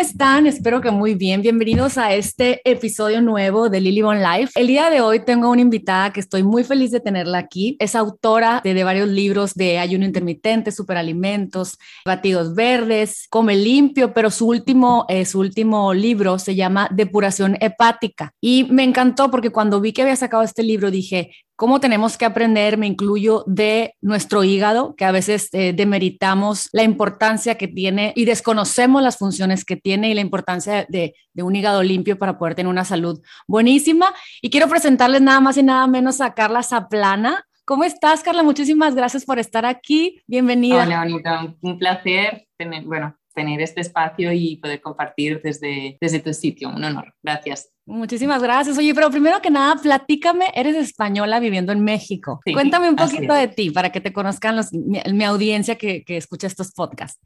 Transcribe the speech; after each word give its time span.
están? 0.00 0.46
Espero 0.46 0.80
que 0.80 0.90
muy 0.90 1.14
bien. 1.14 1.42
Bienvenidos 1.42 1.98
a 1.98 2.14
este 2.14 2.62
episodio 2.64 3.20
nuevo 3.20 3.68
de 3.68 3.82
Lily 3.82 4.00
Bon 4.00 4.18
Life. 4.18 4.58
El 4.58 4.66
día 4.66 4.88
de 4.88 5.02
hoy 5.02 5.20
tengo 5.26 5.50
una 5.50 5.60
invitada 5.60 6.10
que 6.10 6.20
estoy 6.20 6.42
muy 6.42 6.64
feliz 6.64 6.90
de 6.90 7.00
tenerla 7.00 7.36
aquí. 7.36 7.76
Es 7.78 7.94
autora 7.94 8.62
de, 8.64 8.82
varios 8.82 9.10
libros 9.10 9.54
de 9.54 9.78
ayuno 9.78 10.06
intermitente, 10.06 10.72
superalimentos, 10.72 11.76
batidos 12.06 12.54
verdes, 12.54 13.26
come 13.28 13.54
limpio, 13.56 14.14
pero 14.14 14.30
su 14.30 14.48
último, 14.48 15.04
eh, 15.10 15.26
su 15.26 15.38
último 15.38 15.92
libro 15.92 16.38
se 16.38 16.54
llama 16.54 16.88
Depuración 16.90 17.58
hepática. 17.60 18.32
Y 18.40 18.64
me 18.70 18.84
encantó 18.84 19.30
porque 19.30 19.50
cuando 19.50 19.82
vi 19.82 19.92
que 19.92 20.00
había 20.00 20.16
sacado 20.16 20.42
este 20.42 20.62
libro 20.62 20.90
dije, 20.90 21.30
cómo 21.60 21.78
tenemos 21.78 22.16
que 22.16 22.24
aprender, 22.24 22.78
me 22.78 22.86
incluyo, 22.86 23.44
de 23.46 23.94
nuestro 24.00 24.44
hígado, 24.44 24.96
que 24.96 25.04
a 25.04 25.12
veces 25.12 25.50
eh, 25.52 25.74
demeritamos 25.74 26.70
la 26.72 26.84
importancia 26.84 27.58
que 27.58 27.68
tiene 27.68 28.14
y 28.16 28.24
desconocemos 28.24 29.02
las 29.02 29.18
funciones 29.18 29.66
que 29.66 29.76
tiene 29.76 30.08
y 30.08 30.14
la 30.14 30.22
importancia 30.22 30.86
de, 30.88 31.14
de, 31.34 31.42
un 31.42 31.54
hígado 31.54 31.82
limpio 31.82 32.18
para 32.18 32.38
poder 32.38 32.54
tener 32.54 32.70
una 32.70 32.86
salud 32.86 33.20
buenísima. 33.46 34.06
Y 34.40 34.48
quiero 34.48 34.70
presentarles 34.70 35.20
nada 35.20 35.40
más 35.40 35.58
y 35.58 35.62
nada 35.62 35.86
menos 35.86 36.22
a 36.22 36.32
Carla 36.32 36.62
Zaplana. 36.62 37.44
¿Cómo 37.66 37.84
estás, 37.84 38.22
Carla? 38.22 38.42
Muchísimas 38.42 38.94
gracias 38.94 39.26
por 39.26 39.38
estar 39.38 39.66
aquí. 39.66 40.18
Bienvenida. 40.26 40.84
Hola, 40.84 41.02
Anita. 41.02 41.54
Un 41.60 41.78
placer 41.78 42.48
tener, 42.56 42.84
bueno, 42.84 43.19
tener 43.40 43.62
este 43.62 43.80
espacio 43.80 44.32
y 44.32 44.56
poder 44.56 44.82
compartir 44.82 45.40
desde, 45.42 45.96
desde 45.98 46.20
tu 46.20 46.34
sitio. 46.34 46.68
Un 46.68 46.84
honor. 46.84 47.14
Gracias. 47.22 47.70
Muchísimas 47.86 48.42
gracias. 48.42 48.76
Oye, 48.76 48.94
pero 48.94 49.10
primero 49.10 49.40
que 49.40 49.50
nada, 49.50 49.80
platícame, 49.80 50.52
eres 50.54 50.76
española 50.76 51.40
viviendo 51.40 51.72
en 51.72 51.82
México. 51.82 52.40
Cuéntame 52.52 52.90
un 52.90 52.96
poquito 52.96 53.32
de 53.32 53.48
ti 53.48 53.70
para 53.70 53.90
que 53.90 54.02
te 54.02 54.12
conozcan 54.12 54.56
los, 54.56 54.74
mi, 54.74 55.24
audiencia 55.24 55.76
que, 55.76 56.04
que, 56.04 56.18
escucha 56.18 56.46
estos 56.46 56.72
podcasts. 56.72 57.18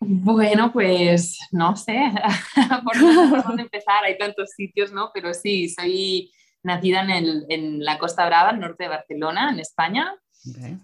Bueno, 0.00 0.72
pues 0.72 1.38
no 1.52 1.74
sé 1.74 2.12
por 2.84 3.44
dónde 3.44 3.62
empezar. 3.62 4.04
Hay 4.04 4.18
tantos 4.18 4.50
sitios, 4.50 4.92
¿no? 4.92 5.10
Pero 5.14 5.32
sí, 5.32 5.70
soy 5.70 6.30
nacida 6.62 7.00
en, 7.00 7.10
el, 7.10 7.46
en 7.48 7.82
la 7.82 7.98
Costa 7.98 8.26
Brava, 8.26 8.50
al 8.50 8.60
norte 8.60 8.84
de 8.84 8.90
Barcelona, 8.90 9.50
en 9.50 9.58
España. 9.58 10.14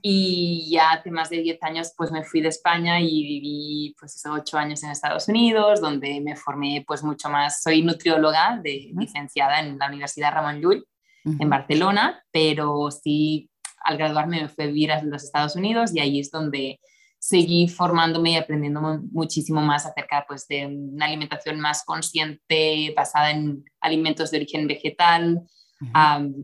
Y 0.02 0.70
ya 0.70 0.92
hace 0.92 1.10
más 1.10 1.30
de 1.30 1.38
10 1.38 1.62
años 1.62 1.92
pues 1.96 2.12
me 2.12 2.24
fui 2.24 2.40
de 2.40 2.48
España 2.48 3.00
y 3.00 3.22
viví 3.22 3.96
pues 3.98 4.14
esos 4.14 4.32
8 4.32 4.58
años 4.58 4.82
en 4.82 4.90
Estados 4.90 5.28
Unidos, 5.28 5.80
donde 5.80 6.20
me 6.20 6.36
formé 6.36 6.84
pues 6.86 7.02
mucho 7.02 7.28
más. 7.28 7.62
Soy 7.62 7.82
nutrióloga, 7.82 8.60
de, 8.62 8.90
licenciada 8.96 9.60
en 9.60 9.78
la 9.78 9.88
Universidad 9.88 10.32
Ramón 10.32 10.60
Llull 10.60 10.86
en 11.24 11.50
Barcelona, 11.50 12.24
pero 12.30 12.90
sí 12.90 13.50
al 13.84 13.98
graduarme 13.98 14.42
me 14.42 14.48
fui 14.48 14.64
a 14.64 14.66
vivir 14.68 14.92
a 14.92 15.02
los 15.02 15.24
Estados 15.24 15.56
Unidos 15.56 15.94
y 15.94 16.00
ahí 16.00 16.20
es 16.20 16.30
donde 16.30 16.80
seguí 17.18 17.68
formándome 17.68 18.32
y 18.32 18.36
aprendiendo 18.36 18.80
muchísimo 19.10 19.60
más 19.60 19.86
acerca 19.86 20.24
pues, 20.26 20.46
de 20.46 20.66
una 20.66 21.06
alimentación 21.06 21.60
más 21.60 21.84
consciente, 21.84 22.92
basada 22.96 23.32
en 23.32 23.64
alimentos 23.80 24.30
de 24.30 24.38
origen 24.38 24.66
vegetal, 24.66 25.42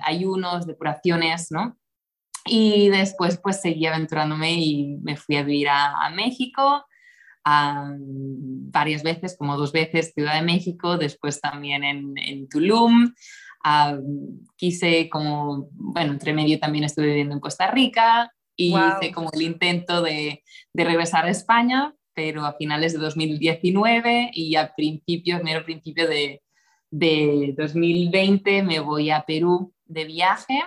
ayunos, 0.01 0.67
depuraciones, 0.67 1.51
¿no? 1.51 1.77
Y 2.47 2.91
después 2.91 3.39
pues 3.43 3.61
seguí 3.61 3.87
aventurándome 3.87 4.53
y 4.53 4.99
me 5.03 5.17
fui 5.17 5.37
a 5.37 5.43
vivir 5.43 5.69
a, 5.71 6.11
México 6.15 6.85
varias 7.45 9.03
veces, 9.03 9.37
como 9.37 9.57
dos 9.57 9.73
veces 9.73 10.13
Ciudad 10.15 10.35
de 10.35 10.43
México, 10.43 10.97
después 10.97 11.41
también 11.41 11.85
en, 11.85 12.15
en 12.17 12.49
Tulum. 12.49 13.13
quise 14.57 15.09
como, 15.09 15.69
bueno, 15.73 16.13
entre 16.13 16.33
medio 16.33 16.59
también 16.59 16.85
estuve 16.85 17.07
viviendo 17.07 17.35
en 17.35 17.41
Costa 17.41 17.71
Rica 17.71 18.33
y 18.57 18.75
hice 18.75 19.13
como 19.13 19.31
el 19.33 19.43
intento 19.43 20.01
de, 20.03 20.43
de, 20.73 20.85
regresar 20.85 21.27
a 21.27 21.31
España, 21.31 21.95
pero 22.15 22.45
a 22.45 22.55
finales 22.55 22.93
de 22.93 22.99
2019 23.01 24.31
y 24.33 24.57
a 24.57 24.73
principios, 24.75 25.43
mero 25.43 25.65
principio 25.65 26.07
de, 26.07 26.43
de 26.91 27.55
2020 27.59 28.63
me 28.63 28.79
voy 28.81 29.11
a 29.11 29.25
Perú 29.27 29.75
de 29.87 30.05
viaje 30.05 30.63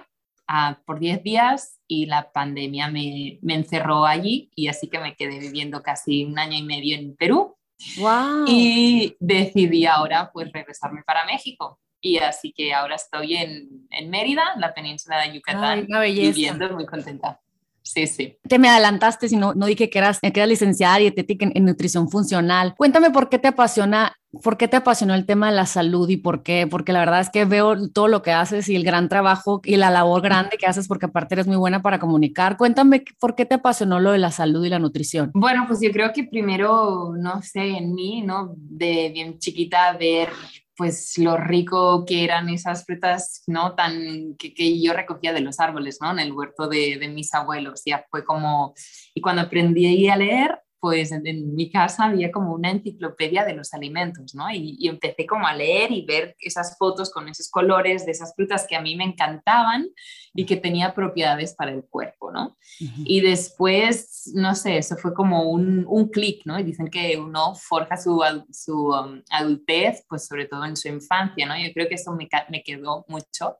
por 0.85 0.99
10 0.99 1.23
días 1.23 1.79
y 1.87 2.05
la 2.05 2.31
pandemia 2.31 2.89
me, 2.89 3.39
me, 3.41 3.55
encerró 3.55 4.05
allí 4.05 4.49
y 4.55 4.67
así 4.67 4.87
que 4.87 4.99
me 4.99 5.15
quedé 5.15 5.39
viviendo 5.39 5.83
casi 5.83 6.23
un 6.23 6.39
año 6.39 6.57
y 6.57 6.63
medio 6.63 6.97
en 6.97 7.15
Perú. 7.15 7.57
Wow. 7.97 8.45
Y 8.47 9.15
decidí 9.19 9.85
ahora 9.85 10.31
pues 10.33 10.51
regresarme 10.51 11.03
para 11.03 11.25
México. 11.25 11.79
Y 11.99 12.17
así 12.17 12.53
que 12.53 12.73
ahora 12.73 12.95
estoy 12.95 13.35
en, 13.35 13.87
en 13.89 14.09
Mérida, 14.09 14.55
la 14.57 14.73
península 14.73 15.21
de 15.21 15.33
Yucatán, 15.33 15.87
viviendo 15.87 16.69
muy 16.73 16.85
contenta. 16.85 17.39
Sí, 17.87 18.05
sí. 18.05 18.37
Te 18.47 18.59
me 18.59 18.69
adelantaste, 18.69 19.29
si 19.29 19.37
no, 19.37 19.53
no 19.53 19.65
dije 19.65 19.89
que 19.89 19.97
eras, 19.97 20.19
que 20.19 20.27
eras 20.27 20.49
licenciada 20.49 20.99
y 20.99 21.07
en, 21.07 21.51
en, 21.55 21.65
nutrición 21.65 22.09
funcional. 22.09 22.75
Cuéntame 22.77 23.11
por 23.11 23.29
qué 23.29 23.39
te 23.39 23.47
apasiona, 23.47 24.13
por 24.43 24.57
qué 24.57 24.67
te 24.67 24.77
apasionó 24.77 25.15
el 25.15 25.25
tema 25.25 25.49
de 25.49 25.55
la 25.55 25.65
salud 25.65 26.09
y 26.09 26.17
por 26.17 26.43
qué, 26.43 26.67
porque 26.69 26.91
la 26.91 26.99
verdad 26.99 27.21
es 27.21 27.29
que 27.29 27.45
veo 27.45 27.89
todo 27.89 28.09
lo 28.09 28.21
que 28.21 28.31
haces 28.31 28.67
y 28.67 28.75
el 28.75 28.83
gran 28.83 29.07
trabajo 29.07 29.61
y 29.63 29.77
la 29.77 29.89
labor 29.89 30.21
grande 30.21 30.57
que 30.57 30.67
haces, 30.67 30.87
porque 30.87 31.05
aparte 31.05 31.35
eres 31.35 31.47
muy 31.47 31.55
buena 31.55 31.81
para 31.81 31.97
comunicar. 31.97 32.57
Cuéntame 32.57 33.05
por 33.19 33.35
qué 33.35 33.45
te 33.45 33.55
apasionó 33.55 33.99
lo 33.99 34.11
de 34.11 34.17
la 34.17 34.31
salud 34.31 34.65
y 34.65 34.69
la 34.69 34.79
nutrición. 34.79 35.31
Bueno, 35.33 35.63
pues 35.67 35.79
yo 35.81 35.91
creo 35.91 36.11
que 36.13 36.25
primero, 36.25 37.13
no 37.17 37.41
sé, 37.41 37.77
en 37.77 37.93
mí, 37.93 38.21
¿no? 38.21 38.53
De 38.57 39.09
bien 39.13 39.39
chiquita 39.39 39.93
ver 39.93 40.29
pues 40.77 41.17
lo 41.17 41.35
rico 41.37 42.05
que 42.05 42.23
eran 42.23 42.49
esas 42.49 42.85
frutas, 42.85 43.43
¿no? 43.47 43.73
Tan, 43.73 44.35
que, 44.37 44.53
que, 44.53 44.79
yo 44.79 44.93
recogía 44.93 45.33
de 45.33 45.41
los 45.41 45.59
árboles, 45.59 45.97
¿no? 46.01 46.11
En 46.11 46.19
el 46.19 46.31
huerto 46.31 46.67
de, 46.67 46.97
de 46.99 47.07
mis 47.07 47.33
abuelos, 47.33 47.81
ya 47.85 48.05
fue 48.11 48.23
como, 48.23 48.75
y 49.13 49.19
cuando 49.19 49.41
aprendí 49.41 50.07
a 50.07 50.15
leer, 50.15 50.59
pues 50.79 51.11
en, 51.11 51.55
mi 51.55 51.71
casa 51.71 52.05
había 52.05 52.31
como 52.31 52.53
una 52.53 52.71
enciclopedia 52.71 53.45
de 53.45 53.53
los 53.53 53.73
alimentos, 53.73 54.35
¿no? 54.35 54.49
Y, 54.51 54.87
empecé 54.87 55.25
como 55.25 55.47
a 55.47 55.53
leer 55.53 55.91
y 55.91 56.05
ver 56.05 56.35
esas 56.39 56.77
fotos 56.77 57.11
con 57.11 57.27
esos 57.27 57.49
colores 57.49 58.05
de 58.05 58.11
esas 58.11 58.33
frutas 58.35 58.65
que 58.67 58.75
a 58.75 58.81
mí 58.81 58.95
me 58.95 59.03
encantaban 59.03 59.87
y 60.33 60.45
que 60.45 60.55
tenía 60.55 60.93
propiedades 60.93 61.55
para 61.55 61.71
el 61.71 61.83
cuerpo, 61.83 62.31
¿no? 62.31 62.57
Y 62.79 63.21
después, 63.21 64.31
no 64.33 64.55
sé, 64.55 64.77
eso 64.77 64.95
fue 64.97 65.13
como 65.13 65.49
un, 65.49 65.85
un 65.87 66.09
clic, 66.09 66.41
¿no? 66.45 66.59
Y 66.59 66.63
dicen 66.63 66.87
que 66.87 67.17
uno 67.17 67.55
forja 67.55 67.97
su, 67.97 68.21
su 68.51 68.89
um, 68.89 69.21
adultez, 69.29 70.05
pues 70.07 70.27
sobre 70.27 70.45
todo 70.45 70.65
en 70.65 70.77
su 70.77 70.87
infancia, 70.87 71.45
¿no? 71.45 71.57
Yo 71.57 71.73
creo 71.73 71.87
que 71.87 71.95
eso 71.95 72.13
me, 72.13 72.29
me 72.49 72.63
quedó 72.63 73.05
mucho. 73.07 73.57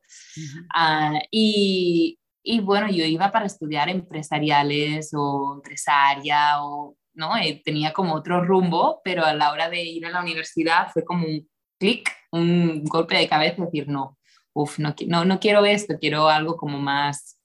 Uh, 0.75 1.19
y, 1.31 2.19
y 2.50 2.61
bueno, 2.61 2.89
yo 2.89 3.03
iba 3.03 3.29
para 3.29 3.45
estudiar 3.45 3.89
empresariales 3.89 5.11
o 5.13 5.56
empresaria 5.56 6.63
o 6.63 6.95
¿no? 7.17 7.35
Eh, 7.35 7.61
tenía 7.66 7.91
como 7.91 8.13
otro 8.13 8.44
rumbo, 8.44 9.01
pero 9.03 9.25
a 9.25 9.33
la 9.33 9.51
hora 9.51 9.69
de 9.69 9.83
ir 9.83 10.05
a 10.05 10.11
la 10.11 10.22
universidad 10.22 10.88
fue 10.94 11.03
como 11.03 11.25
un 11.25 11.50
clic, 11.79 12.09
un 12.31 12.83
golpe 12.85 13.17
de 13.17 13.28
cabeza, 13.28 13.66
decir, 13.66 13.89
no, 13.89 14.17
uff, 14.53 14.79
no, 14.79 14.95
no, 15.07 15.25
no 15.25 15.39
quiero 15.39 15.66
esto, 15.66 15.95
quiero 16.00 16.29
algo 16.29 16.56
como 16.56 16.79
más 16.79 17.38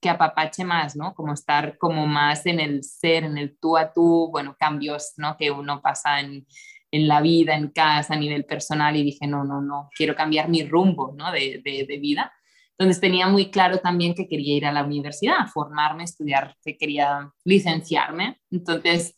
que 0.00 0.08
apapache 0.08 0.64
más, 0.64 0.96
¿no? 0.96 1.14
Como 1.14 1.34
estar 1.34 1.76
como 1.76 2.06
más 2.06 2.46
en 2.46 2.60
el 2.60 2.84
ser, 2.84 3.24
en 3.24 3.36
el 3.36 3.58
tú 3.58 3.76
a 3.76 3.92
tú, 3.92 4.28
bueno, 4.30 4.56
cambios, 4.58 5.12
¿no? 5.16 5.36
Que 5.36 5.50
uno 5.50 5.82
pasa 5.82 6.20
en, 6.20 6.46
en 6.90 7.08
la 7.08 7.20
vida, 7.20 7.54
en 7.54 7.68
casa, 7.68 8.14
a 8.14 8.18
nivel 8.18 8.44
personal 8.44 8.96
y 8.96 9.02
dije, 9.02 9.26
no, 9.26 9.44
no, 9.44 9.60
no, 9.60 9.90
quiero 9.94 10.14
cambiar 10.14 10.48
mi 10.48 10.64
rumbo, 10.64 11.14
¿no? 11.16 11.32
De, 11.32 11.60
de, 11.64 11.84
de 11.86 11.98
vida. 11.98 12.32
Entonces 12.78 13.00
tenía 13.00 13.26
muy 13.26 13.50
claro 13.50 13.78
también 13.78 14.14
que 14.14 14.28
quería 14.28 14.56
ir 14.56 14.66
a 14.66 14.72
la 14.72 14.84
universidad, 14.84 15.48
formarme, 15.52 16.04
estudiar, 16.04 16.56
que 16.64 16.76
quería 16.76 17.32
licenciarme. 17.44 18.40
Entonces 18.52 19.17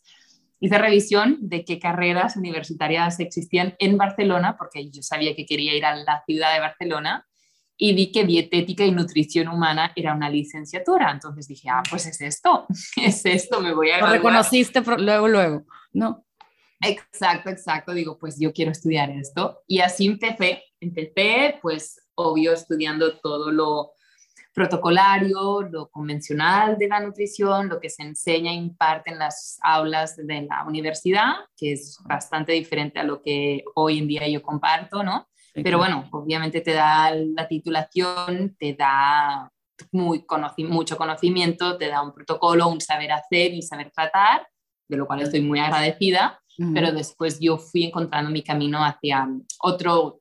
hice 0.61 0.77
revisión 0.77 1.37
de 1.41 1.65
qué 1.65 1.79
carreras 1.79 2.37
universitarias 2.37 3.19
existían 3.19 3.75
en 3.79 3.97
Barcelona, 3.97 4.55
porque 4.57 4.89
yo 4.89 5.01
sabía 5.01 5.35
que 5.35 5.45
quería 5.45 5.75
ir 5.75 5.83
a 5.83 5.95
la 5.95 6.23
ciudad 6.25 6.53
de 6.53 6.59
Barcelona 6.59 7.27
y 7.75 7.95
vi 7.95 8.11
que 8.11 8.23
dietética 8.25 8.85
y 8.85 8.91
nutrición 8.91 9.47
humana 9.47 9.91
era 9.95 10.13
una 10.13 10.29
licenciatura. 10.29 11.09
Entonces 11.11 11.47
dije, 11.47 11.67
ah, 11.69 11.81
pues 11.89 12.05
es 12.05 12.21
esto, 12.21 12.67
es 12.95 13.25
esto, 13.25 13.59
me 13.59 13.73
voy 13.73 13.89
a 13.89 13.99
Lo 13.99 14.07
reconociste 14.07 14.81
luego, 14.99 15.27
luego, 15.27 15.65
¿no? 15.93 16.25
Exacto, 16.79 17.49
exacto. 17.49 17.93
Digo, 17.93 18.19
pues 18.19 18.39
yo 18.39 18.53
quiero 18.53 18.71
estudiar 18.71 19.09
esto. 19.09 19.63
Y 19.67 19.79
así 19.79 20.05
empecé. 20.05 20.63
Empecé, 20.79 21.59
pues, 21.61 22.07
obvio, 22.15 22.53
estudiando 22.53 23.19
todo 23.19 23.51
lo, 23.51 23.93
protocolario, 24.53 25.61
lo 25.61 25.89
convencional 25.89 26.77
de 26.77 26.87
la 26.87 26.99
nutrición, 26.99 27.69
lo 27.69 27.79
que 27.79 27.89
se 27.89 28.03
enseña 28.03 28.51
e 28.51 28.55
imparte 28.55 29.11
en 29.11 29.19
las 29.19 29.57
aulas 29.61 30.17
de 30.17 30.41
la 30.41 30.65
universidad, 30.65 31.33
que 31.55 31.73
es 31.73 31.97
bastante 32.03 32.51
diferente 32.51 32.99
a 32.99 33.03
lo 33.03 33.21
que 33.21 33.63
hoy 33.75 33.99
en 33.99 34.07
día 34.07 34.27
yo 34.27 34.41
comparto, 34.41 35.03
¿no? 35.03 35.27
Pero 35.53 35.77
bueno, 35.77 36.07
obviamente 36.11 36.61
te 36.61 36.73
da 36.73 37.13
la 37.13 37.47
titulación, 37.47 38.55
te 38.57 38.73
da 38.73 39.51
muy 39.91 40.25
mucho 40.59 40.97
conocimiento, 40.97 41.77
te 41.77 41.87
da 41.87 42.01
un 42.01 42.13
protocolo, 42.13 42.67
un 42.69 42.79
saber 42.79 43.11
hacer 43.11 43.53
y 43.53 43.61
saber 43.61 43.91
tratar, 43.91 44.47
de 44.87 44.97
lo 44.97 45.07
cual 45.07 45.21
estoy 45.21 45.41
muy 45.41 45.59
agradecida, 45.59 46.39
pero 46.73 46.91
después 46.91 47.39
yo 47.39 47.57
fui 47.57 47.85
encontrando 47.85 48.29
mi 48.29 48.43
camino 48.43 48.83
hacia 48.83 49.27
otro 49.59 50.20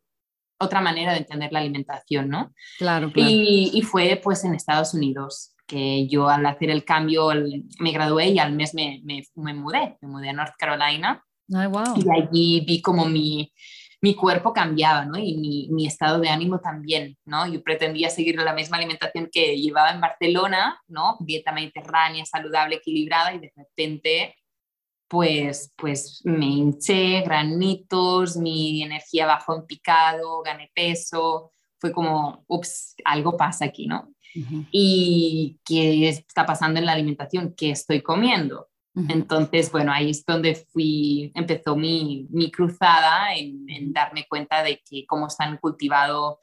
otra 0.60 0.80
manera 0.80 1.12
de 1.12 1.18
entender 1.18 1.52
la 1.52 1.60
alimentación, 1.60 2.28
¿no? 2.28 2.52
Claro, 2.78 3.10
claro. 3.10 3.30
Y, 3.32 3.82
fue 3.82 4.20
pues 4.22 4.44
en 4.44 4.54
Estados 4.54 4.94
Unidos 4.94 5.54
que 5.66 6.06
yo 6.08 6.28
al 6.28 6.44
hacer 6.46 6.70
el 6.70 6.84
cambio 6.84 7.30
me 7.78 7.92
gradué 7.92 8.28
y 8.28 8.38
al 8.38 8.52
mes 8.52 8.74
me, 8.74 9.00
me, 9.04 9.22
me, 9.36 9.54
mudé, 9.54 9.96
me 10.00 10.08
mudé 10.08 10.30
a 10.30 10.32
North 10.32 10.54
Carolina 10.58 11.24
Y 11.96 12.04
allí 12.10 12.64
vi 12.66 12.82
como 12.82 13.06
mi, 13.06 13.52
mi 14.02 14.14
cuerpo 14.14 14.52
cambiaba, 14.52 15.04
¿no? 15.04 15.18
Y 15.18 15.36
mi, 15.36 15.68
mi, 15.70 15.86
estado 15.86 16.20
de 16.20 16.28
ánimo 16.28 16.60
también, 16.60 17.16
¿no? 17.24 17.46
Yo 17.46 17.62
pretendía 17.62 18.10
seguir 18.10 18.36
la 18.36 18.54
misma 18.54 18.78
alimentación 18.78 19.28
que 19.30 19.56
llevaba 19.56 19.90
en 19.90 20.00
Barcelona, 20.00 20.80
¿no? 20.88 21.16
Dieta 21.20 21.52
mediterránea, 21.52 22.24
saludable, 22.24 22.76
equilibrada, 22.76 23.34
y 23.34 23.40
de 23.40 23.52
repente, 23.54 24.36
pues, 25.10 25.72
pues 25.76 26.20
me 26.22 26.46
hinché, 26.46 27.22
granitos, 27.22 28.36
mi 28.36 28.84
energía 28.84 29.26
bajó 29.26 29.56
en 29.56 29.66
picado, 29.66 30.40
gané 30.42 30.70
peso, 30.72 31.50
fue 31.80 31.90
como, 31.90 32.44
ups, 32.46 32.94
algo 33.04 33.36
pasa 33.36 33.64
aquí, 33.64 33.88
¿no? 33.88 34.14
¿Y 34.70 35.58
qué 35.64 36.08
está 36.08 36.46
pasando 36.46 36.78
en 36.78 36.86
la 36.86 36.92
alimentación? 36.92 37.52
¿Qué 37.56 37.72
estoy 37.72 38.02
comiendo? 38.02 38.68
Entonces, 39.08 39.72
bueno, 39.72 39.92
ahí 39.92 40.10
es 40.10 40.24
donde 40.24 40.54
fui, 40.54 41.32
empezó 41.34 41.74
mi, 41.74 42.28
mi 42.30 42.52
cruzada 42.52 43.34
en, 43.34 43.92
darme 43.92 44.26
cuenta 44.28 44.62
de 44.62 44.80
que 44.88 45.06
cómo 45.06 45.26
están 45.26 45.56
cultivados 45.56 46.36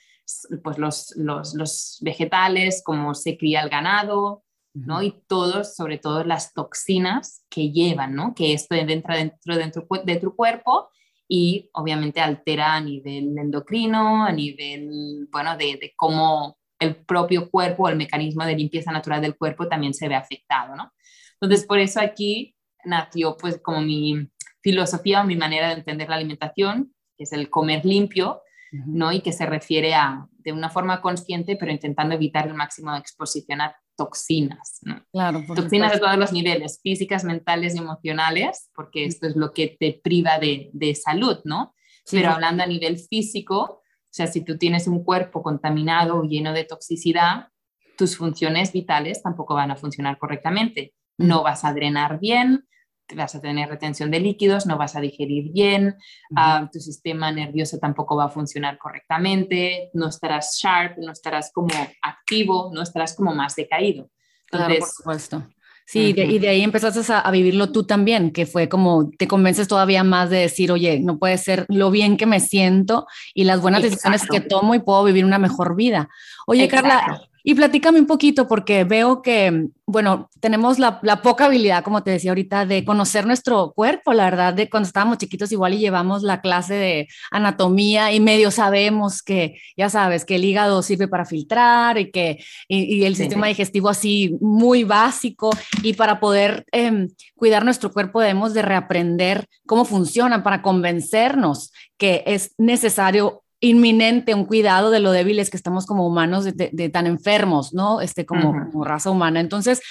pues, 0.62 0.78
los, 0.78 1.14
los, 1.16 1.54
los, 1.54 2.00
vegetales, 2.02 2.82
cómo 2.84 3.14
se 3.14 3.38
cría 3.38 3.62
el 3.62 3.70
ganado, 3.70 4.44
¿no? 4.86 5.02
Y 5.02 5.14
todos, 5.28 5.76
sobre 5.76 5.98
todo 5.98 6.24
las 6.24 6.54
toxinas 6.54 7.44
que 7.50 7.72
llevan, 7.72 8.14
¿no? 8.16 8.34
Que 8.36 8.54
esto 8.54 8.76
entra 8.76 9.16
dentro, 9.16 9.56
dentro 9.56 9.88
de 10.06 10.16
tu 10.18 10.36
cuerpo 10.36 10.90
y 11.28 11.70
obviamente 11.74 12.22
altera 12.22 12.76
a 12.76 12.82
nivel 12.82 13.38
endocrino, 13.38 14.26
a 14.26 14.32
nivel, 14.32 15.28
bueno, 15.32 15.58
de, 15.58 15.78
de 15.78 15.94
cómo 15.96 16.58
el 16.80 16.96
propio 16.96 17.50
cuerpo, 17.50 17.90
el 17.90 17.96
mecanismo 17.96 18.46
de 18.46 18.56
limpieza 18.56 18.92
natural 18.92 19.22
del 19.22 19.36
cuerpo 19.36 19.68
también 19.68 19.94
se 19.94 20.08
ve 20.08 20.16
afectado, 20.16 20.76
¿no? 20.76 20.92
Entonces, 21.40 21.66
por 21.66 21.80
eso 21.80 22.00
aquí 22.00 22.56
nació 22.84 23.36
pues 23.38 23.60
como 23.62 23.82
mi 23.82 24.30
filosofía 24.62 25.22
o 25.22 25.26
mi 25.26 25.36
manera 25.36 25.68
de 25.68 25.76
entender 25.76 26.10
la 26.10 26.16
alimentación, 26.16 26.94
que 27.18 27.24
es 27.24 27.34
el 27.34 27.50
comer 27.50 27.84
limpio, 27.86 28.42
¿no? 28.72 29.12
Y 29.12 29.22
que 29.22 29.32
se 29.32 29.46
refiere 29.46 29.96
a, 29.96 30.28
de 30.32 30.52
una 30.52 30.70
forma 30.70 31.02
consciente, 31.02 31.56
pero 31.56 31.72
intentando 31.72 32.16
evitar 32.16 32.48
el 32.48 32.54
máximo 32.54 32.92
de 32.94 33.00
exposición 33.00 33.62
a 33.62 33.76
toxinas, 33.98 34.80
¿no? 34.84 35.04
Claro. 35.12 35.44
Toxinas 35.54 35.92
de 35.92 36.00
todos 36.00 36.18
los 36.18 36.32
niveles, 36.32 36.80
físicas, 36.82 37.24
mentales 37.24 37.76
y 37.76 37.80
emocionales, 37.80 38.70
porque 38.74 39.06
esto 39.06 39.28
es 39.28 39.36
lo 39.36 39.52
que 39.52 39.76
te 39.80 40.00
priva 40.02 40.40
de, 40.40 40.70
de 40.74 40.96
salud, 40.96 41.40
¿no? 41.44 41.74
pero 42.10 42.30
hablando 42.30 42.64
a 42.64 42.68
nivel 42.68 42.98
físico, 42.98 43.60
o 43.60 43.84
sea, 44.10 44.28
si 44.28 44.40
tú 44.40 44.58
tienes 44.58 44.88
un 44.88 45.04
cuerpo 45.04 45.44
contaminado 45.44 46.18
o 46.18 46.24
lleno 46.24 46.54
de 46.54 46.64
toxicidad, 46.64 47.50
tus 47.98 48.16
funciones 48.16 48.72
vitales 48.72 49.22
tampoco 49.22 49.56
van 49.56 49.72
a 49.72 49.76
funcionar 49.76 50.18
correctamente 50.18 50.94
no 51.18 51.44
vas 51.44 51.66
a 51.66 51.74
drenar 51.74 52.20
bien, 52.20 52.68
vas 53.16 53.36
a 53.36 53.42
tener 53.42 53.70
retención 53.70 54.12
de 54.12 54.20
líquidos, 54.20 54.66
no 54.66 54.78
vas 54.78 54.96
a 54.96 55.02
digerir 55.02 55.52
bien, 55.52 55.96
ah, 56.36 56.70
tu 56.72 56.80
sistema 56.80 57.32
nervioso 57.32 57.78
tampoco 57.80 58.16
va 58.16 58.26
a 58.26 58.30
funcionar 58.30 58.78
correctamente, 58.78 59.90
no 59.94 60.10
estarás 60.10 60.58
sharp, 60.62 60.98
no 60.98 61.12
estarás 61.12 61.52
como 61.54 61.74
activo, 62.02 62.72
no 62.74 62.82
estarás 62.82 63.16
como 63.16 63.34
más 63.34 63.56
decaído. 63.56 64.10
claro, 64.50 64.76
por 64.80 64.90
supuesto. 64.90 65.44
Sí, 65.90 66.14
y 66.18 66.40
de 66.40 66.50
ahí 66.50 66.64
empezaste 66.64 67.00
a, 67.14 67.32
vivirlo 67.32 67.72
tú 67.72 67.86
también, 67.86 68.32
que 68.32 68.46
fue 68.46 68.68
como 68.68 69.10
te 69.18 69.26
convences 69.26 69.70
todavía 69.70 70.04
más 70.04 70.30
de 70.30 70.40
decir, 70.40 70.70
oye, 70.70 71.00
no 71.00 71.18
puede 71.18 71.38
ser 71.38 71.66
lo 71.70 71.92
bien 71.92 72.18
que 72.18 72.26
me 72.26 72.42
siento 72.42 73.08
y 73.34 73.46
las 73.46 73.62
buenas 73.62 73.84
decisiones 73.84 74.28
que 74.28 74.42
tomo 74.42 74.76
y 74.76 74.80
puedo 74.80 75.06
vivir 75.06 75.24
una 75.24 75.40
mejor 75.40 75.78
vida. 75.78 76.10
Oye, 76.46 76.68
Carla, 76.68 77.22
y 77.50 77.56
platícame 77.56 78.02
un 78.02 78.08
poquito 78.08 78.46
porque 78.46 78.84
veo 78.84 79.22
que, 79.22 79.70
bueno, 79.86 80.30
tenemos 80.42 80.80
la, 80.80 81.00
poca 81.00 81.46
habilidad, 81.46 81.82
como 81.82 82.04
te 82.04 82.12
decía 82.12 82.32
ahorita, 82.32 82.66
de 82.66 82.84
conocer 82.84 83.26
nuestro 83.26 83.72
cuerpo, 83.74 84.12
la 84.12 84.26
verdad, 84.26 84.54
de 84.54 84.70
cuando 84.70 84.86
estábamos 84.86 85.18
chiquitos 85.18 85.54
igual 85.54 85.74
y 85.74 85.78
llevamos 85.78 86.24
la 86.24 86.42
clase 86.42 86.74
de 86.74 87.08
anatomía 87.32 88.12
y 88.12 88.20
medio 88.20 88.52
sabemos 88.52 89.24
que, 89.24 89.62
ya 89.78 89.90
sabes, 89.90 90.26
que 90.26 90.36
el 90.36 90.44
hígado 90.44 90.84
sirve 90.84 91.08
para 91.08 91.24
filtrar 91.24 91.98
y 91.98 92.12
que 92.12 92.44
y, 92.68 93.06
el 93.06 93.16
sistema 93.16 93.48
digestivo 93.48 93.88
así 93.88 94.36
muy 94.42 94.84
básico. 94.84 95.50
Y 95.84 95.94
para 95.94 96.20
poder 96.20 96.66
em, 96.74 97.08
cuidar 97.38 97.64
nuestro 97.64 97.94
cuerpo 97.94 98.20
debemos 98.20 98.54
de 98.54 98.62
reaprender 98.62 99.48
cómo 99.66 99.86
funcionan 99.86 100.44
para 100.44 100.62
convencernos 100.62 101.72
que 101.98 102.26
es 102.28 102.52
necesario 102.58 103.44
inminente 103.60 104.34
un 104.34 104.46
cuidado 104.46 104.92
de 104.92 105.00
lo 105.00 105.12
débiles 105.12 105.50
que 105.50 105.58
estamos 105.58 105.86
como 105.86 106.08
humanos, 106.08 106.46
de, 106.46 106.90
tan 106.90 107.08
enfermos, 107.08 107.74
¿no? 107.74 108.02
Este, 108.02 108.26
como, 108.26 108.54
raza 108.84 109.10
humana. 109.10 109.40
Entonces, 109.40 109.82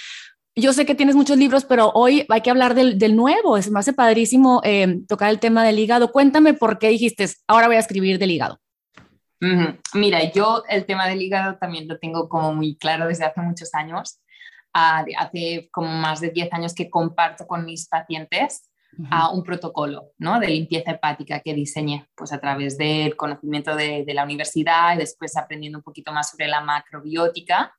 yo 0.54 0.72
sé 0.72 0.86
que 0.86 0.94
tienes 0.94 1.16
muchos 1.16 1.36
libros, 1.36 1.64
pero 1.64 1.90
hoy 1.94 2.24
hay 2.28 2.40
que 2.40 2.50
hablar 2.50 2.74
del, 2.74 3.16
nuevo. 3.16 3.56
Es, 3.56 3.70
hace 3.74 3.92
padrísimo 3.92 4.60
eh, 4.64 5.00
tocar 5.08 5.30
el 5.30 5.40
tema 5.40 5.64
del 5.64 5.78
hígado. 5.78 6.12
Cuéntame 6.12 6.54
por 6.54 6.78
qué 6.78 6.88
dijiste, 6.88 7.28
ahora 7.46 7.66
voy 7.66 7.76
a 7.76 7.80
escribir 7.80 8.18
del 8.18 8.30
hígado. 8.30 8.60
Mira, 9.92 10.32
yo 10.32 10.62
el 10.68 10.86
tema 10.86 11.06
del 11.06 11.20
hígado 11.20 11.58
también 11.58 11.86
lo 11.86 11.98
tengo 11.98 12.28
como 12.28 12.54
muy 12.54 12.76
claro 12.76 13.06
desde 13.06 13.24
hace 13.26 13.40
muchos 13.40 13.74
años. 13.74 14.20
Ah, 14.72 15.04
hace 15.18 15.68
como 15.72 15.88
más 15.88 16.20
de 16.20 16.30
10 16.30 16.52
años 16.52 16.74
que 16.74 16.90
comparto 16.90 17.46
con 17.46 17.64
mis 17.64 17.88
pacientes 17.88 18.70
a 19.10 19.30
un 19.30 19.42
protocolo 19.42 20.12
¿no? 20.18 20.40
de 20.40 20.48
limpieza 20.48 20.92
hepática 20.92 21.40
que 21.40 21.54
diseñé 21.54 22.06
pues, 22.14 22.32
a 22.32 22.40
través 22.40 22.78
del 22.78 23.16
conocimiento 23.16 23.76
de, 23.76 24.04
la 24.14 24.24
universidad 24.24 24.94
y 24.94 24.98
después 24.98 25.36
aprendiendo 25.36 25.78
un 25.78 25.84
poquito 25.84 26.12
más 26.12 26.30
sobre 26.30 26.48
la 26.48 26.60
macrobiótica. 26.60 27.74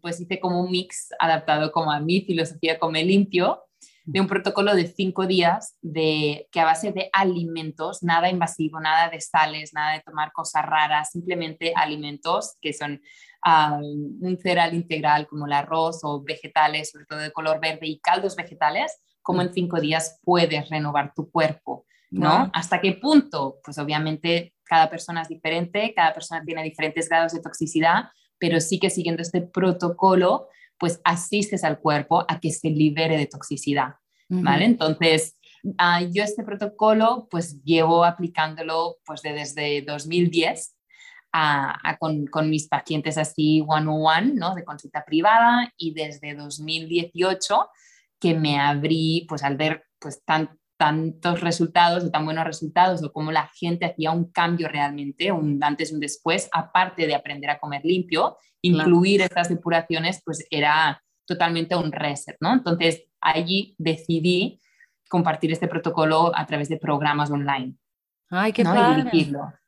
pues 0.00 0.20
hice 0.20 0.38
como 0.38 0.60
un 0.60 0.70
mix 0.70 1.08
adaptado 1.18 1.72
como 1.72 1.90
a 1.90 2.00
mi 2.00 2.20
filosofía 2.20 2.78
Come 2.78 3.02
Limpio, 3.04 3.62
de 4.06 4.20
un 4.20 4.28
protocolo 4.28 4.74
de 4.74 4.86
cinco 4.86 5.26
días 5.26 5.76
de, 5.82 6.48
que 6.52 6.60
a 6.60 6.64
base 6.64 6.92
de 6.92 7.10
alimentos, 7.12 8.04
nada 8.04 8.30
invasivo, 8.30 8.78
nada 8.78 9.08
de 9.10 9.20
sales, 9.20 9.74
nada 9.74 9.94
de 9.94 10.00
tomar 10.02 10.30
cosas 10.32 10.64
raras, 10.64 11.10
simplemente 11.10 11.72
alimentos 11.74 12.54
que 12.60 12.72
son 12.72 13.02
un 13.44 14.38
cereal 14.42 14.74
integral 14.74 15.26
como 15.26 15.46
el 15.46 15.52
arroz 15.52 16.00
o 16.02 16.22
vegetales, 16.22 16.90
sobre 16.90 17.06
todo 17.06 17.18
de 17.18 17.32
color 17.32 17.60
verde 17.60 17.86
y 17.86 18.00
caldos 18.00 18.34
vegetales, 18.34 18.96
cómo 19.26 19.42
en 19.42 19.52
cinco 19.52 19.80
días 19.80 20.20
puedes 20.22 20.70
renovar 20.70 21.12
tu 21.12 21.28
cuerpo, 21.32 21.84
¿no? 22.12 22.48
¿Hasta 22.54 22.80
qué 22.80 22.92
punto? 22.92 23.58
Pues 23.64 23.76
obviamente 23.76 24.54
cada 24.62 24.88
persona 24.88 25.22
es 25.22 25.28
diferente, 25.28 25.92
cada 25.96 26.14
persona 26.14 26.44
tiene 26.44 26.62
diferentes 26.62 27.08
grados 27.08 27.32
de 27.32 27.40
toxicidad, 27.40 28.04
pero 28.38 28.60
sí 28.60 28.78
que 28.78 28.88
siguiendo 28.88 29.22
este 29.22 29.42
protocolo, 29.42 30.46
pues 30.78 31.00
asistes 31.02 31.64
al 31.64 31.80
cuerpo 31.80 32.24
a 32.28 32.38
que 32.38 32.52
se 32.52 32.70
libere 32.70 33.18
de 33.18 33.26
toxicidad, 33.26 33.96
¿vale? 34.28 34.64
Entonces, 34.64 35.36
ah, 35.76 36.02
yo 36.02 36.22
este 36.22 36.44
protocolo 36.44 37.26
pues 37.28 37.60
llevo 37.64 38.04
aplicándolo 38.04 38.98
pues 39.04 39.22
desde 39.22 39.82
2010 39.82 40.76
con, 41.98 42.26
con, 42.26 42.48
mis 42.48 42.68
pacientes 42.68 43.18
así 43.18 43.64
one-on-one, 43.66 44.34
¿no? 44.34 44.54
De 44.54 44.64
consulta 44.64 45.04
privada 45.04 45.72
y 45.76 45.94
desde 45.94 46.34
2018 46.34 47.68
que 48.20 48.34
me 48.34 48.58
abrí, 48.58 49.26
pues 49.28 49.42
al 49.42 49.56
ver 49.56 49.84
pues 49.98 50.24
tan, 50.24 50.58
tantos 50.76 51.40
resultados 51.40 52.04
o 52.04 52.10
tan 52.10 52.24
buenos 52.24 52.44
resultados 52.44 53.02
o 53.02 53.12
cómo 53.12 53.32
la 53.32 53.50
gente 53.54 53.86
hacía 53.86 54.10
un 54.10 54.30
cambio 54.30 54.68
realmente, 54.68 55.32
un 55.32 55.62
antes 55.62 55.90
y 55.90 55.94
un 55.94 56.00
después, 56.00 56.48
aparte 56.52 57.06
de 57.06 57.14
aprender 57.14 57.50
a 57.50 57.58
comer 57.58 57.82
limpio, 57.84 58.36
incluir 58.62 59.22
estas 59.22 59.48
depuraciones, 59.48 60.22
pues 60.24 60.46
era 60.50 61.02
totalmente 61.26 61.76
un 61.76 61.92
reset, 61.92 62.36
¿no? 62.40 62.52
Entonces 62.52 63.04
allí 63.20 63.74
decidí 63.78 64.60
compartir 65.08 65.52
este 65.52 65.68
protocolo 65.68 66.32
a 66.34 66.46
través 66.46 66.68
de 66.68 66.78
programas 66.78 67.30
online. 67.30 67.74
Ay, 68.30 68.52
qué 68.52 68.64
padre. 68.64 69.10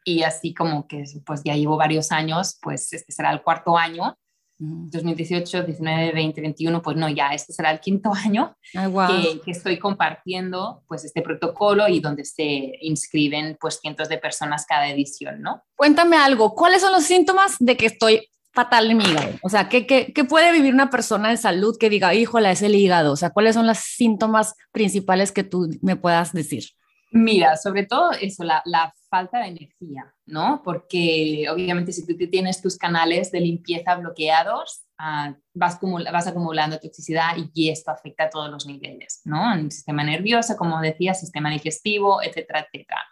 Y 0.04 0.22
así 0.22 0.54
como 0.54 0.86
que 0.88 1.04
pues 1.24 1.42
ya 1.44 1.54
llevo 1.54 1.76
varios 1.76 2.12
años, 2.12 2.58
pues 2.62 2.92
este 2.92 3.12
será 3.12 3.30
el 3.32 3.42
cuarto 3.42 3.76
año 3.76 4.16
2018, 4.58 5.62
19, 5.62 6.12
20, 6.12 6.40
21, 6.40 6.82
pues 6.82 6.96
no, 6.96 7.08
ya 7.08 7.28
este 7.28 7.52
será 7.52 7.70
el 7.70 7.80
quinto 7.80 8.12
año 8.24 8.56
que, 8.72 9.40
que, 9.44 9.50
estoy 9.50 9.78
compartiendo 9.78 10.82
pues 10.88 11.04
este 11.04 11.22
protocolo 11.22 11.88
y 11.88 12.00
donde 12.00 12.24
se 12.24 12.72
inscriben 12.80 13.56
pues 13.60 13.78
cientos 13.80 14.08
de 14.08 14.18
personas 14.18 14.66
cada 14.66 14.88
edición, 14.88 15.40
¿no? 15.40 15.62
Cuéntame 15.76 16.16
algo, 16.16 16.54
¿cuáles 16.54 16.82
son 16.82 16.92
los 16.92 17.04
síntomas 17.04 17.56
de 17.60 17.76
que 17.76 17.86
estoy 17.86 18.28
fatal 18.52 18.90
en 18.90 18.96
mi 18.96 19.04
hígado? 19.04 19.30
O 19.42 19.48
sea, 19.48 19.68
¿qué, 19.68 19.86
qué, 19.86 20.12
qué 20.12 20.24
puede 20.24 20.52
vivir 20.52 20.74
una 20.74 20.90
persona 20.90 21.30
en 21.30 21.38
salud 21.38 21.76
que 21.78 21.90
diga, 21.90 22.14
híjola, 22.14 22.50
es 22.50 22.62
el 22.62 22.74
hígado? 22.74 23.12
O 23.12 23.16
sea, 23.16 23.30
¿cuáles 23.30 23.54
son 23.54 23.66
los 23.66 23.78
síntomas 23.78 24.54
principales 24.72 25.30
que 25.30 25.44
tú 25.44 25.68
me 25.82 25.94
puedas 25.94 26.32
decir? 26.32 26.64
Mira, 27.10 27.56
sobre 27.56 27.86
todo 27.86 28.10
eso, 28.12 28.44
la, 28.44 28.62
la, 28.66 28.92
falta 29.08 29.40
de 29.40 29.48
energía, 29.48 30.14
¿no? 30.26 30.62
Porque 30.64 31.46
obviamente 31.50 31.92
si 31.92 32.06
tú 32.06 32.14
tienes 32.30 32.60
tus 32.60 32.76
canales 32.76 33.30
de 33.30 33.40
limpieza 33.40 33.96
bloqueados, 33.96 34.84
uh, 34.98 35.34
vas, 35.54 35.78
vas, 36.12 36.26
acumulando 36.26 36.78
toxicidad 36.78 37.36
y 37.54 37.70
esto 37.70 37.90
afecta 37.90 38.24
a 38.24 38.30
todos 38.30 38.50
los 38.50 38.66
niveles, 38.66 39.20
¿no? 39.24 39.52
El 39.54 39.70
sistema 39.70 40.04
nervioso, 40.04 40.56
como 40.56 40.80
decía, 40.80 41.14
sistema 41.14 41.50
digestivo, 41.50 42.22
etcétera, 42.22 42.66
etcétera. 42.66 43.04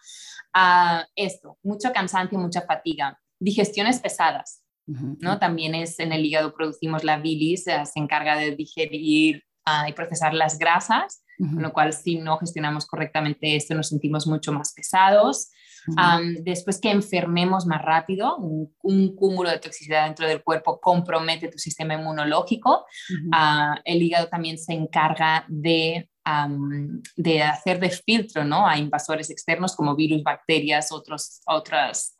Uh, 0.55 1.05
esto, 1.17 1.59
mucho 1.63 1.93
cansancio, 1.93 2.39
mucha 2.39 2.63
fatiga, 2.63 3.19
digestiones 3.39 4.01
pesadas, 4.01 4.63
¿no? 4.87 5.39
También 5.39 5.75
es 5.75 5.99
en 5.99 6.13
el 6.13 6.25
hígado 6.25 6.55
producimos 6.55 7.03
la 7.03 7.19
bilis, 7.19 7.65
se 7.65 7.83
encarga 7.97 8.37
de 8.37 8.55
digerir 8.55 9.43
y 9.89 9.93
procesar 9.95 10.33
las 10.33 10.59
grasas, 10.59 11.25
con 11.39 11.61
lo 11.61 11.73
cual 11.73 11.93
si 11.93 12.19
no 12.19 12.39
gestionamos 12.39 12.87
correctamente 12.87 13.57
esto 13.57 13.75
nos 13.75 13.89
sentimos 13.89 14.27
mucho 14.27 14.53
más 14.53 14.73
pesados. 14.73 15.51
Después 16.43 16.81
que 16.81 16.91
enfermemos 16.91 17.67
más 17.67 17.83
rápido, 17.83 18.37
un, 18.37 19.17
cúmulo 19.17 19.51
de 19.51 19.59
toxicidad 19.59 20.05
dentro 20.05 20.27
del 20.27 20.43
cuerpo 20.43 20.81
compromete 20.81 21.49
tu 21.49 21.59
sistema 21.59 21.95
inmunológico. 21.95 22.87
Ah, 23.33 23.81
el 23.85 24.03
hígado 24.03 24.29
también 24.29 24.59
se 24.59 24.73
encarga 24.73 25.45
de, 25.49 26.09
de 27.17 27.43
hacer 27.43 27.81
de 27.81 27.91
filtro 27.91 28.45
¿no? 28.45 28.67
a 28.67 28.79
invasores 28.79 29.31
externos 29.31 29.75
como 29.77 29.97
virus, 29.97 30.23
bacterias, 30.23 30.93
otros, 30.93 31.41
otras, 31.47 32.15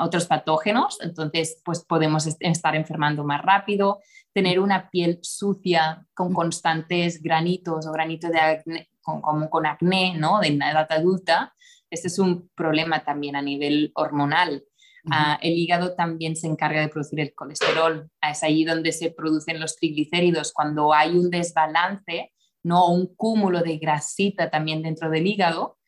otros 0.00 0.26
patógenos. 0.26 0.98
Entonces, 1.00 1.60
pues 1.64 1.84
podemos 1.84 2.26
estar 2.26 2.74
enfermando 2.74 3.24
más 3.24 3.42
rápido 3.42 4.00
tener 4.36 4.60
una 4.60 4.90
piel 4.90 5.18
sucia 5.22 6.06
con 6.12 6.34
constantes 6.34 7.22
granitos 7.22 7.86
o 7.86 7.92
granito 7.92 8.28
de 8.28 8.38
acné, 8.38 8.90
con, 9.00 9.22
como 9.22 9.48
con 9.48 9.64
acné, 9.64 10.12
¿no? 10.14 10.40
De 10.40 10.48
edad 10.48 10.86
adulta, 10.90 11.54
este 11.96 12.08
es 12.08 12.18
un 12.18 12.48
problema 12.54 13.04
también 13.04 13.36
a 13.36 13.42
nivel 13.42 13.90
hormonal. 13.94 14.64
Ah, 15.08 15.38
el 15.40 15.52
hígado 15.52 15.94
también 15.94 16.34
se 16.34 16.48
encarga 16.48 16.80
de 16.80 16.88
producir 16.88 17.20
el 17.20 17.32
colesterol. 17.32 18.10
Ah, 18.20 18.32
es 18.32 18.42
ahí 18.42 18.64
donde 18.64 18.90
se 18.90 19.12
producen 19.12 19.60
los 19.60 19.76
triglicéridos. 19.76 20.52
Cuando 20.52 20.92
hay 20.92 21.16
un 21.16 21.30
desbalance, 21.30 22.32
¿no? 22.64 22.88
un 22.88 23.14
cúmulo 23.14 23.62
de 23.62 23.78
grasita 23.78 24.50
también 24.50 24.82
dentro 24.82 25.08
del 25.08 25.26
hígado, 25.28 25.78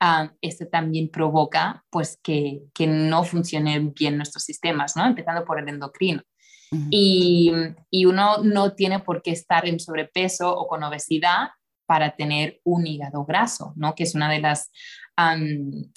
uh, 0.00 0.28
este 0.40 0.66
también 0.66 1.10
provoca 1.10 1.84
pues, 1.90 2.20
que, 2.22 2.62
que, 2.72 2.86
no 2.86 3.24
funcionen 3.24 3.92
bien 3.94 4.16
nuestros 4.16 4.44
sistemas, 4.44 4.96
¿no? 4.96 5.04
empezando 5.04 5.44
por 5.44 5.58
el 5.58 5.68
endocrino 5.68 6.22
y, 6.90 7.52
uno 8.06 8.38
no 8.42 8.74
tiene 8.74 9.00
por 9.00 9.22
qué 9.22 9.32
estar 9.32 9.66
en 9.66 9.80
sobrepeso 9.80 10.54
o 10.56 10.66
con 10.66 10.82
obesidad 10.82 11.48
para 11.86 12.16
tener 12.16 12.60
un 12.64 12.86
hígado 12.86 13.24
graso, 13.24 13.72
¿no? 13.76 13.94
que 13.94 14.04
es 14.04 14.14
una 14.14 14.30
de 14.30 14.40
las 14.40 14.70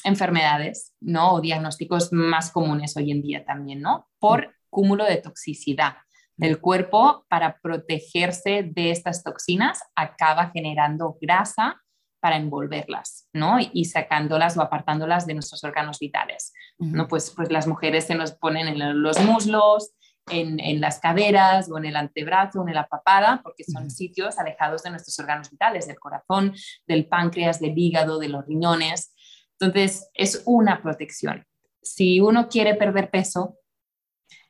enfermedades 0.04 0.94
¿no? 1.00 1.34
o 1.34 1.42
diagnósticos 1.42 2.12
más 2.12 2.52
comunes 2.52 2.98
hoy 2.98 3.12
en 3.12 3.22
día 3.22 3.46
también, 3.46 3.82
¿no? 3.82 4.10
por 4.20 4.56
cúmulo 4.70 5.06
de 5.06 5.18
toxicidad. 5.18 5.98
El 6.40 6.60
cuerpo, 6.60 7.26
para 7.30 7.60
protegerse 7.62 8.64
de 8.64 8.90
estas 8.90 9.24
toxinas, 9.24 9.80
acaba 9.96 10.50
generando 10.50 11.18
grasa 11.22 11.80
para 12.20 12.38
envolverlas, 12.38 13.28
¿no? 13.34 13.58
Y 13.60 13.86
sacándolas 13.86 14.56
o 14.58 14.62
apartándolas 14.62 15.28
de 15.28 15.34
nuestros 15.34 15.64
órganos 15.64 16.00
vitales, 16.00 16.54
¿no? 16.80 17.08
Pues, 17.08 17.32
pues 17.36 17.52
las 17.52 17.68
mujeres 17.68 18.06
se 18.06 18.16
nos 18.16 18.32
ponen 18.32 18.68
en 18.68 19.04
los 19.04 19.20
muslos, 19.22 19.92
en, 20.30 20.82
las 20.82 21.00
caderas 21.00 21.70
o 21.70 21.78
en 21.78 21.86
el 21.86 21.96
antebrazo 21.96 22.62
o 22.62 22.68
en 22.68 22.74
la 22.74 22.88
papada, 22.88 23.42
porque 23.44 23.64
son 23.64 23.90
sitios 23.90 24.38
alejados 24.38 24.84
de 24.84 24.92
nuestros 24.92 25.18
órganos 25.20 25.50
vitales, 25.50 25.88
del 25.88 26.00
corazón, 26.00 26.54
del 26.88 27.08
páncreas, 27.08 27.60
del 27.60 27.78
hígado, 27.78 28.20
de 28.20 28.30
los 28.30 28.46
riñones. 28.46 29.14
Entonces, 29.60 30.10
es 30.14 30.44
una 30.46 30.82
protección. 30.82 31.46
Si 31.82 32.20
uno 32.20 32.48
quiere 32.48 32.76
perder 32.76 33.10
peso, 33.10 33.58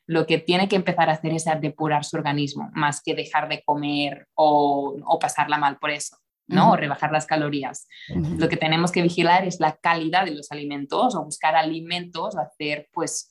lo 0.05 0.25
que 0.25 0.39
tiene 0.39 0.67
que 0.67 0.75
empezar 0.75 1.09
a 1.09 1.13
hacer 1.13 1.33
es 1.33 1.47
a 1.47 1.55
depurar 1.55 2.03
su 2.03 2.17
organismo, 2.17 2.69
más 2.73 3.01
que 3.01 3.15
dejar 3.15 3.47
de 3.47 3.63
comer 3.63 4.27
o, 4.33 4.97
o 5.05 5.19
pasarla 5.19 5.57
mal 5.57 5.77
por 5.77 5.91
eso. 5.91 6.17
¿no? 6.47 6.71
O 6.71 6.75
rebajar 6.75 7.13
las 7.13 7.25
calorías. 7.25 7.87
Lo 8.09 8.49
que 8.49 8.57
tenemos 8.57 8.91
que 8.91 9.01
vigilar 9.01 9.45
es 9.45 9.61
la 9.61 9.77
calidad 9.77 10.25
de 10.25 10.35
los 10.35 10.51
alimentos 10.51 11.15
o 11.15 11.23
buscar 11.23 11.55
alimentos, 11.55 12.35
o 12.35 12.39
hacer 12.39 12.89
pues 12.91 13.30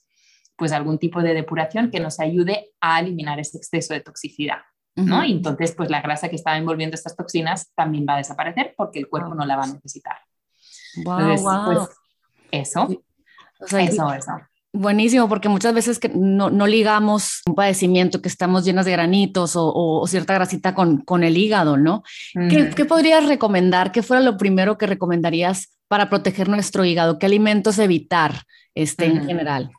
pues 0.61 0.73
algún 0.73 0.99
tipo 0.99 1.23
de 1.23 1.33
depuración 1.33 1.90
que 1.90 2.00
nos 2.00 2.21
ayude 2.21 2.69
a 2.83 3.00
eliminar 3.00 3.40
ese 3.40 3.57
exceso 3.57 3.95
de 3.95 4.00
toxicidad. 4.00 4.59
¿no? 4.95 5.25
Y 5.25 5.33
entonces, 5.33 5.73
pues 5.73 5.88
la 5.88 6.02
grasa 6.02 6.29
que 6.29 6.37
estaba 6.37 6.59
envolviendo 6.59 6.97
estas 6.97 7.17
toxinas 7.17 7.73
también 7.75 8.05
va 8.07 8.17
a 8.17 8.19
desaparecer 8.19 8.75
porque 8.76 8.99
el 8.99 9.09
cuerpo 9.09 9.35
no 9.35 9.47
la 9.47 9.57
va 9.57 9.64
a 9.64 9.69
necesitar. 9.69 10.19
Wow, 11.02 11.37
wow. 11.38 11.64
Pues, 11.64 11.88
eso, 12.50 12.88
eso, 13.71 14.12
eso. 14.12 14.33
Buenísimo, 14.71 15.31
porque 15.31 15.49
muchas 15.49 15.73
veces 15.73 15.99
que 15.99 16.11
no, 16.11 16.50
no, 16.50 16.67
ligamos 16.67 17.40
un 17.47 17.55
padecimiento 17.55 18.21
que 18.21 18.29
estamos 18.29 18.67
llenos 18.67 18.85
de 18.85 18.93
granitos 18.93 19.57
o, 19.57 19.73
o 19.73 20.07
cierta 20.07 20.35
grasita 20.35 20.75
con, 20.75 20.99
con, 20.99 21.25
el 21.25 21.38
hígado, 21.38 21.79
¿no? 21.79 22.02
¿Qué, 22.35 22.69
¿Qué, 22.76 22.85
podrías 22.85 23.26
recomendar? 23.26 23.93
¿Qué 23.93 24.02
fuera 24.02 24.23
lo 24.23 24.37
primero 24.37 24.76
que 24.76 24.87
recomendarías 24.87 25.79
para 25.88 26.11
proteger 26.11 26.50
nuestro 26.50 26.85
hígado? 26.85 27.19
¿Qué 27.19 27.25
alimentos 27.25 27.79
evitar 27.79 28.43
este, 28.75 29.07
en 29.07 29.25
general? 29.25 29.71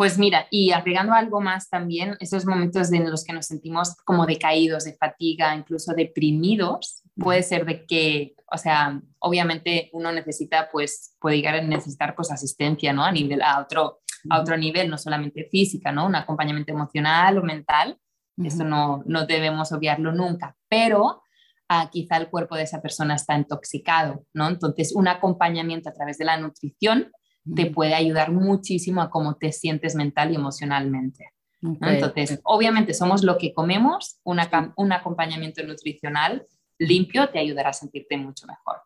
Pues 0.00 0.16
mira, 0.16 0.46
y 0.50 0.72
agregando 0.72 1.12
algo 1.12 1.42
más 1.42 1.68
también, 1.68 2.16
esos 2.20 2.46
momentos 2.46 2.90
en 2.90 3.10
los 3.10 3.22
que 3.22 3.34
nos 3.34 3.44
sentimos 3.44 3.96
como 4.06 4.24
decaídos, 4.24 4.84
de 4.84 4.94
fatiga, 4.94 5.54
incluso 5.54 5.92
deprimidos, 5.92 7.02
puede 7.16 7.42
ser 7.42 7.66
de 7.66 7.84
que, 7.84 8.34
o 8.50 8.56
sea, 8.56 8.98
obviamente 9.18 9.90
uno 9.92 10.10
necesita, 10.10 10.70
pues, 10.72 11.18
puede 11.20 11.36
llegar 11.36 11.56
a 11.56 11.60
necesitar 11.60 12.14
pues 12.14 12.32
asistencia, 12.32 12.94
¿no? 12.94 13.04
A 13.04 13.12
nivel, 13.12 13.42
a 13.42 13.60
otro, 13.60 14.00
a 14.30 14.40
otro 14.40 14.56
nivel, 14.56 14.88
no 14.88 14.96
solamente 14.96 15.46
física, 15.50 15.92
¿no? 15.92 16.06
Un 16.06 16.14
acompañamiento 16.14 16.72
emocional 16.72 17.36
o 17.36 17.42
mental, 17.42 17.98
eso 18.42 18.64
no, 18.64 19.02
no 19.04 19.26
debemos 19.26 19.70
obviarlo 19.70 20.12
nunca, 20.12 20.56
pero 20.70 21.20
ah, 21.68 21.90
quizá 21.92 22.16
el 22.16 22.30
cuerpo 22.30 22.56
de 22.56 22.62
esa 22.62 22.80
persona 22.80 23.16
está 23.16 23.36
intoxicado, 23.36 24.24
¿no? 24.32 24.48
Entonces, 24.48 24.94
un 24.94 25.08
acompañamiento 25.08 25.90
a 25.90 25.92
través 25.92 26.16
de 26.16 26.24
la 26.24 26.38
nutrición 26.38 27.12
te 27.54 27.66
puede 27.66 27.94
ayudar 27.94 28.32
muchísimo 28.32 29.02
a 29.02 29.10
cómo 29.10 29.36
te 29.36 29.52
sientes 29.52 29.94
mental 29.94 30.32
y 30.32 30.36
emocionalmente. 30.36 31.32
Entonces, 31.62 32.40
obviamente 32.44 32.94
somos 32.94 33.22
lo 33.22 33.36
que 33.36 33.52
comemos, 33.52 34.18
un 34.24 34.92
acompañamiento 34.92 35.62
nutricional 35.62 36.46
limpio 36.80 37.28
te 37.28 37.38
ayudará 37.38 37.70
a 37.70 37.74
sentirte 37.74 38.16
mucho 38.16 38.46
mejor. 38.46 38.76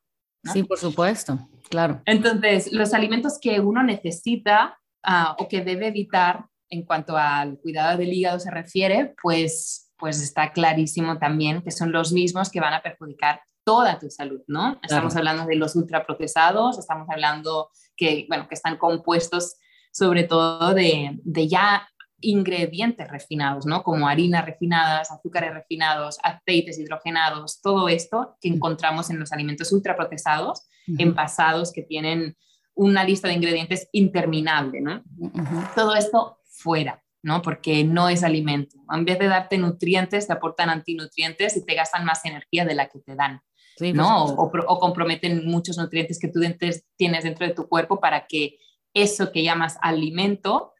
Sí, 0.52 0.62
por 0.62 0.78
supuesto, 0.78 1.38
claro. 1.70 2.02
Entonces, 2.04 2.70
los 2.72 2.92
alimentos 2.92 3.38
que 3.40 3.60
uno 3.60 3.82
necesita 3.82 4.78
ah, 5.02 5.36
o 5.38 5.48
que 5.48 5.64
debe 5.64 5.86
evitar 5.86 6.44
en 6.68 6.84
cuanto 6.84 7.16
al 7.16 7.58
cuidado 7.60 7.96
del 7.96 8.12
hígado 8.12 8.38
se 8.40 8.50
refiere, 8.50 9.14
pues, 9.22 9.92
pues 9.96 10.20
está 10.20 10.52
clarísimo 10.52 11.18
también 11.18 11.62
que 11.62 11.70
son 11.70 11.92
los 11.92 12.12
mismos 12.12 12.50
que 12.50 12.60
van 12.60 12.74
a 12.74 12.82
perjudicar 12.82 13.40
toda 13.64 13.98
tu 13.98 14.10
salud, 14.10 14.42
¿no? 14.46 14.78
Estamos 14.82 15.16
hablando 15.16 15.46
de 15.46 15.56
los 15.56 15.74
ultraprocesados, 15.74 16.78
estamos 16.78 17.08
hablando 17.10 17.70
que, 17.96 18.26
bueno, 18.28 18.46
que 18.48 18.54
están 18.54 18.76
compuestos 18.76 19.56
sobre 19.92 20.24
todo 20.24 20.74
de, 20.74 21.20
de 21.22 21.48
ya 21.48 21.88
ingredientes 22.20 23.08
refinados, 23.08 23.66
¿no? 23.66 23.82
Como 23.82 24.08
harinas 24.08 24.44
refinadas, 24.44 25.10
azúcares 25.10 25.52
refinados, 25.52 26.18
aceites 26.22 26.78
hidrogenados, 26.78 27.60
todo 27.60 27.88
esto 27.88 28.36
que 28.40 28.48
encontramos 28.48 29.10
en 29.10 29.20
los 29.20 29.32
alimentos 29.32 29.72
ultraprocesados, 29.72 30.66
envasados 30.98 31.72
que 31.72 31.82
tienen 31.82 32.36
una 32.74 33.04
lista 33.04 33.28
de 33.28 33.34
ingredientes 33.34 33.88
interminable, 33.92 34.80
¿no? 34.80 35.02
Todo 35.74 35.94
esto 35.94 36.38
fuera, 36.44 37.02
¿no? 37.22 37.40
Porque 37.42 37.84
no 37.84 38.08
es 38.08 38.24
alimento. 38.24 38.76
En 38.92 39.04
vez 39.04 39.18
de 39.18 39.28
darte 39.28 39.58
nutrientes, 39.58 40.26
te 40.26 40.32
aportan 40.32 40.70
antinutrientes 40.70 41.56
y 41.56 41.64
te 41.64 41.74
gastan 41.74 42.04
más 42.04 42.24
energía 42.24 42.64
de 42.64 42.74
la 42.74 42.88
que 42.88 42.98
te 42.98 43.14
dan. 43.14 43.40
¿No? 43.80 44.24
O, 44.24 44.78
comprometen 44.78 45.46
muchos 45.46 45.78
nutrientes 45.78 46.18
que 46.18 46.28
tú 46.28 46.40
tienes 46.96 47.24
dentro 47.24 47.46
de 47.46 47.54
tu 47.54 47.68
cuerpo 47.68 48.00
para 48.00 48.26
que 48.26 48.58
eso 48.92 49.32
que 49.32 49.42
llamas 49.42 49.76
alimento 49.82 50.72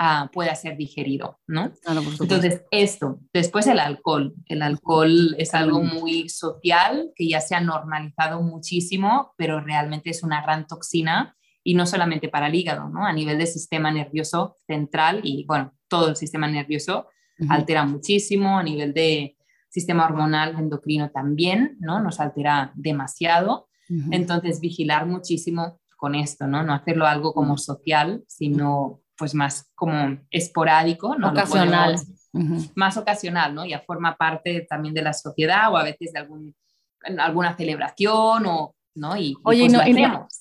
uh, 0.00 0.28
pueda 0.32 0.54
ser 0.54 0.76
digerido, 0.76 1.38
¿no? 1.46 1.72
Entonces, 2.20 2.62
esto, 2.70 3.20
después 3.32 3.66
el 3.66 3.78
alcohol. 3.78 4.34
El 4.46 4.62
alcohol 4.62 5.34
es 5.38 5.54
algo 5.54 5.82
muy 5.82 6.28
social 6.28 7.12
que 7.14 7.28
ya 7.28 7.40
se 7.40 7.54
ha 7.54 7.60
normalizado 7.60 8.42
muchísimo, 8.42 9.32
pero 9.36 9.60
realmente 9.60 10.10
es 10.10 10.22
una 10.22 10.42
gran 10.42 10.66
toxina 10.66 11.36
y 11.62 11.74
no 11.74 11.86
solamente 11.86 12.28
para 12.28 12.48
el 12.48 12.54
hígado, 12.54 12.88
¿no? 12.88 13.06
A 13.06 13.12
nivel 13.12 13.38
del 13.38 13.46
sistema 13.46 13.90
nervioso 13.92 14.56
central 14.66 15.20
y, 15.22 15.44
bueno, 15.46 15.74
todo 15.88 16.08
el 16.08 16.16
sistema 16.16 16.48
nervioso 16.48 17.08
altera 17.48 17.84
muchísimo 17.84 18.58
a 18.58 18.62
nivel 18.62 18.92
de 18.92 19.36
sistema 19.70 20.04
hormonal 20.04 20.56
endocrino 20.58 21.10
también, 21.10 21.76
¿no? 21.80 22.00
Nos 22.00 22.20
altera 22.20 22.72
demasiado. 22.74 23.68
Entonces, 24.12 24.60
vigilar 24.60 25.06
muchísimo 25.06 25.80
con 25.96 26.14
esto, 26.14 26.46
¿no? 26.46 26.62
No 26.62 26.74
hacerlo 26.74 27.06
algo 27.06 27.32
como 27.34 27.58
social, 27.58 28.22
sino 28.28 29.00
pues 29.16 29.34
más 29.34 29.70
como 29.74 30.18
esporádico, 30.30 31.16
¿no? 31.16 31.30
Ocasional. 31.30 31.96
Más 32.76 32.96
ocasional, 32.96 33.54
¿no? 33.54 33.66
Ya 33.66 33.80
forma 33.80 34.16
parte 34.16 34.66
también 34.68 34.94
de 34.94 35.02
la 35.02 35.12
sociedad 35.12 35.72
o 35.72 35.76
a 35.76 35.82
veces 35.82 36.12
de 36.12 36.20
algún, 36.20 36.54
alguna 37.18 37.56
celebración 37.56 38.46
o 38.46 38.76
¿no? 39.00 39.16
Y, 39.16 39.36
Oye, 39.42 39.68
pues 39.68 39.88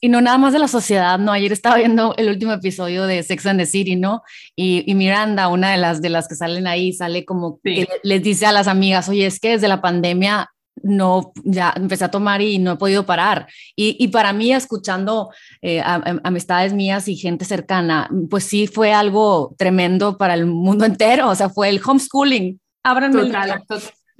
y, 0.01 0.09
no, 0.09 0.21
nada 0.21 0.37
más 0.37 0.53
de 0.53 0.59
la 0.59 0.67
sociedad, 0.67 1.17
¿no? 1.17 1.31
Ayer 1.31 1.51
estaba 1.51 1.77
viendo 1.77 2.13
el 2.17 2.29
último 2.29 2.51
episodio 2.51 3.05
de 3.05 3.23
Sex 3.23 3.45
and 3.45 3.59
the 3.59 3.65
City, 3.65 3.95
¿no? 3.95 4.21
Y, 4.55 4.93
Miranda, 4.93 5.47
una 5.47 5.71
de 5.71 5.77
las, 5.77 6.01
de 6.01 6.09
las 6.09 6.27
que 6.27 6.35
salen 6.35 6.67
ahí, 6.67 6.91
sale 6.93 7.25
como 7.25 7.59
que 7.63 7.87
les 8.03 8.21
dice 8.21 8.45
a 8.45 8.51
las 8.51 8.67
amigas, 8.67 9.07
oye, 9.09 9.25
es 9.25 9.39
que 9.39 9.51
desde 9.51 9.69
la 9.69 9.81
pandemia 9.81 10.49
no, 10.83 11.31
ya 11.43 11.73
empecé 11.75 12.05
a 12.05 12.11
tomar 12.11 12.41
y 12.41 12.59
no 12.59 12.73
he 12.73 12.77
podido 12.77 13.05
parar. 13.05 13.47
Y, 13.75 14.07
para 14.09 14.33
mí, 14.33 14.53
escuchando 14.53 15.31
eh, 15.61 15.81
amistades 16.23 16.73
mías 16.73 17.07
y 17.07 17.15
gente 17.15 17.45
cercana, 17.45 18.09
pues 18.29 18.43
sí 18.43 18.67
fue 18.67 18.93
algo 18.93 19.55
tremendo 19.57 20.17
para 20.17 20.33
el 20.33 20.45
mundo 20.45 20.85
entero, 20.85 21.29
o 21.29 21.35
sea, 21.35 21.49
fue 21.49 21.69
el 21.69 21.81
homeschooling. 21.83 22.59
Ábranme 22.83 23.31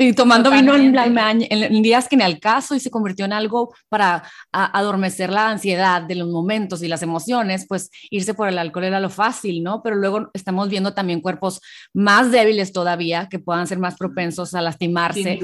Y 0.01 0.13
tomando 0.13 0.49
vino 0.49 0.75
en, 0.75 0.95
en, 0.97 1.81
días 1.81 2.07
que 2.07 2.15
en 2.15 2.21
el 2.21 2.39
caso 2.39 2.73
y 2.73 2.79
se 2.79 2.89
convirtió 2.89 3.25
en 3.25 3.33
algo 3.33 3.75
para 3.89 4.23
adormecer 4.51 5.29
la 5.29 5.49
ansiedad 5.49 6.01
de 6.01 6.15
los 6.15 6.29
momentos 6.29 6.81
y 6.81 6.87
las 6.87 7.01
emociones, 7.01 7.65
pues 7.67 7.91
irse 8.09 8.33
por 8.33 8.47
el 8.47 8.57
alcohol 8.57 8.85
era 8.85 9.01
lo 9.01 9.09
fácil, 9.09 9.61
¿no? 9.61 9.83
Pero 9.83 9.97
luego 9.97 10.29
estamos 10.33 10.69
viendo 10.69 10.93
también 10.93 11.19
cuerpos 11.19 11.59
más 11.93 12.31
débiles 12.31 12.71
todavía 12.71 13.27
que 13.29 13.39
puedan 13.39 13.67
ser 13.67 13.77
más 13.77 13.97
propensos 13.97 14.53
a 14.53 14.61
lastimarse 14.61 15.37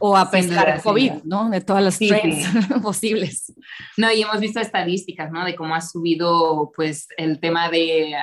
o 0.00 0.16
a 0.16 0.28
pescar 0.28 0.82
COVID, 0.82 1.12
¿no? 1.22 1.48
De 1.48 1.60
todas 1.60 1.84
las 1.84 1.94
strains 1.94 2.48
posibles. 2.82 3.52
No, 3.96 4.10
y 4.10 4.22
hemos 4.22 4.40
visto 4.40 4.58
estadísticas, 4.58 5.30
¿no? 5.30 5.44
De 5.44 5.54
cómo 5.54 5.76
ha 5.76 5.80
subido, 5.80 6.72
pues, 6.74 7.06
el 7.16 7.38
tema 7.38 7.70
de 7.70 8.16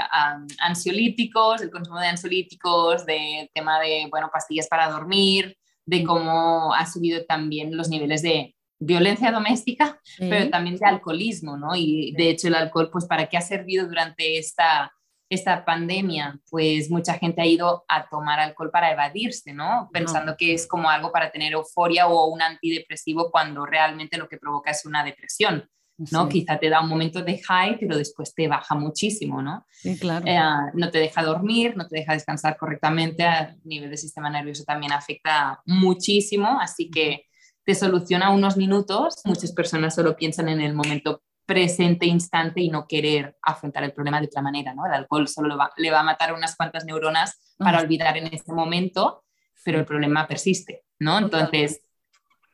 ansiolíticos, 0.59 1.61
el 1.61 1.71
consumo 1.71 2.01
de 2.01 2.07
ansiolíticos, 2.07 3.05
de 3.05 3.49
tema 3.53 3.79
de, 3.79 4.07
bueno, 4.11 4.29
pastillas 4.33 4.67
para 4.67 4.89
dormir, 4.89 5.56
de 5.87 6.03
cómo 6.03 6.73
ha 6.75 6.85
subido 6.85 7.25
también 7.25 7.75
los 7.75 7.89
niveles 7.89 8.21
de 8.21 8.55
violencia 8.77 9.31
doméstica, 9.31 9.99
pero 10.19 10.49
también 10.51 10.75
de 10.75 10.85
alcoholismo, 10.85 11.57
¿no? 11.57 11.75
Y 11.75 12.13
de 12.15 12.29
hecho 12.29 12.49
el 12.49 12.55
alcohol, 12.55 12.89
pues, 12.91 13.05
¿para 13.05 13.27
qué 13.27 13.37
ha 13.37 13.41
servido 13.41 13.87
durante 13.87 14.37
esta, 14.37 14.91
esta 15.29 15.63
pandemia? 15.65 16.39
Pues 16.51 16.91
mucha 16.91 17.13
gente 17.13 17.41
ha 17.41 17.45
ido 17.45 17.85
a 17.87 18.07
tomar 18.09 18.39
alcohol 18.39 18.69
para 18.69 18.91
evadirse, 18.91 19.53
¿no? 19.53 19.89
Pensando 19.91 20.35
que 20.37 20.53
es 20.53 20.67
como 20.67 20.89
algo 20.89 21.11
para 21.11 21.31
tener 21.31 21.53
euforia 21.53 22.07
o 22.07 22.27
un 22.27 22.41
antidepresivo 22.41 23.31
cuando 23.31 23.65
realmente 23.65 24.17
lo 24.17 24.27
que 24.27 24.37
provoca 24.37 24.71
es 24.71 24.85
una 24.85 25.03
depresión. 25.03 25.67
¿No? 26.11 26.29
Quizá 26.29 26.57
te 26.59 26.69
da 26.69 26.81
un 26.81 26.89
momento 26.89 27.23
de 27.23 27.39
high, 27.39 27.77
pero 27.79 27.97
después 27.97 28.33
te 28.33 28.47
baja 28.47 28.75
muchísimo, 28.75 29.41
¿no? 29.41 29.65
Sí, 29.71 29.97
claro. 29.97 30.25
Eh, 30.27 30.39
no 30.73 30.91
te 30.91 30.99
deja 30.99 31.23
dormir, 31.23 31.75
no 31.75 31.87
te 31.87 31.97
deja 31.97 32.13
descansar 32.13 32.57
correctamente, 32.57 33.23
a 33.23 33.55
nivel 33.63 33.89
del 33.89 33.97
sistema 33.97 34.29
nervioso 34.29 34.63
también 34.63 34.91
afecta 34.91 35.61
muchísimo, 35.65 36.59
así 36.59 36.89
que 36.89 37.25
te 37.63 37.75
soluciona 37.75 38.29
unos 38.29 38.57
minutos. 38.57 39.15
Muchas 39.25 39.51
personas 39.51 39.95
solo 39.95 40.15
piensan 40.15 40.49
en 40.49 40.61
el 40.61 40.73
momento 40.73 41.23
presente, 41.45 42.05
instante 42.05 42.61
y 42.61 42.69
no 42.69 42.87
querer 42.87 43.37
afrontar 43.41 43.83
el 43.83 43.93
problema 43.93 44.19
de 44.19 44.27
otra 44.27 44.41
manera, 44.41 44.73
¿no? 44.73 44.85
El 44.85 44.93
alcohol 44.93 45.27
solo 45.27 45.57
le 45.77 45.91
va 45.91 45.99
a 45.99 46.03
matar 46.03 46.33
unas 46.33 46.55
cuantas 46.55 46.85
neuronas 46.85 47.55
para 47.57 47.79
olvidar 47.79 48.17
en 48.17 48.27
ese 48.27 48.53
momento, 48.53 49.23
pero 49.63 49.79
el 49.79 49.85
problema 49.85 50.27
persiste, 50.27 50.83
¿no? 50.99 51.17
Entonces, 51.17 51.81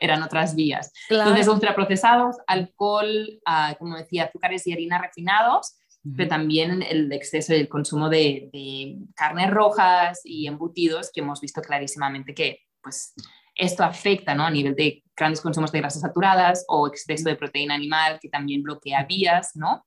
eran 0.03 0.21
otras 0.21 0.55
vías. 0.55 0.91
Entonces, 1.09 1.47
ultraprocesados, 1.47 2.35
alcohol, 2.45 3.39
ah, 3.45 3.75
como 3.79 3.95
decía, 3.95 4.25
azúcares 4.25 4.67
y 4.67 4.73
harinas 4.73 5.01
refinados, 5.01 5.77
pero 6.17 6.29
también 6.29 6.83
el 6.83 7.11
exceso 7.13 7.53
y 7.53 7.57
el 7.57 7.69
consumo 7.69 8.09
de, 8.09 8.49
de, 8.51 8.97
carnes 9.15 9.49
rojas 9.49 10.19
y 10.25 10.47
embutidos, 10.47 11.09
que 11.13 11.21
hemos 11.21 11.39
visto 11.39 11.61
clarísimamente 11.61 12.33
que 12.33 12.59
pues, 12.81 13.13
esto 13.55 13.83
afecta 13.83 14.35
¿no? 14.35 14.45
a 14.45 14.51
nivel 14.51 14.75
de 14.75 15.03
grandes 15.15 15.41
consumos 15.41 15.71
de 15.71 15.79
grasas 15.79 16.01
saturadas 16.01 16.65
o 16.67 16.87
exceso 16.87 17.29
de 17.29 17.35
proteína 17.35 17.75
animal, 17.75 18.19
que 18.21 18.29
también 18.29 18.63
bloquea 18.63 19.05
vías, 19.05 19.51
¿no? 19.55 19.83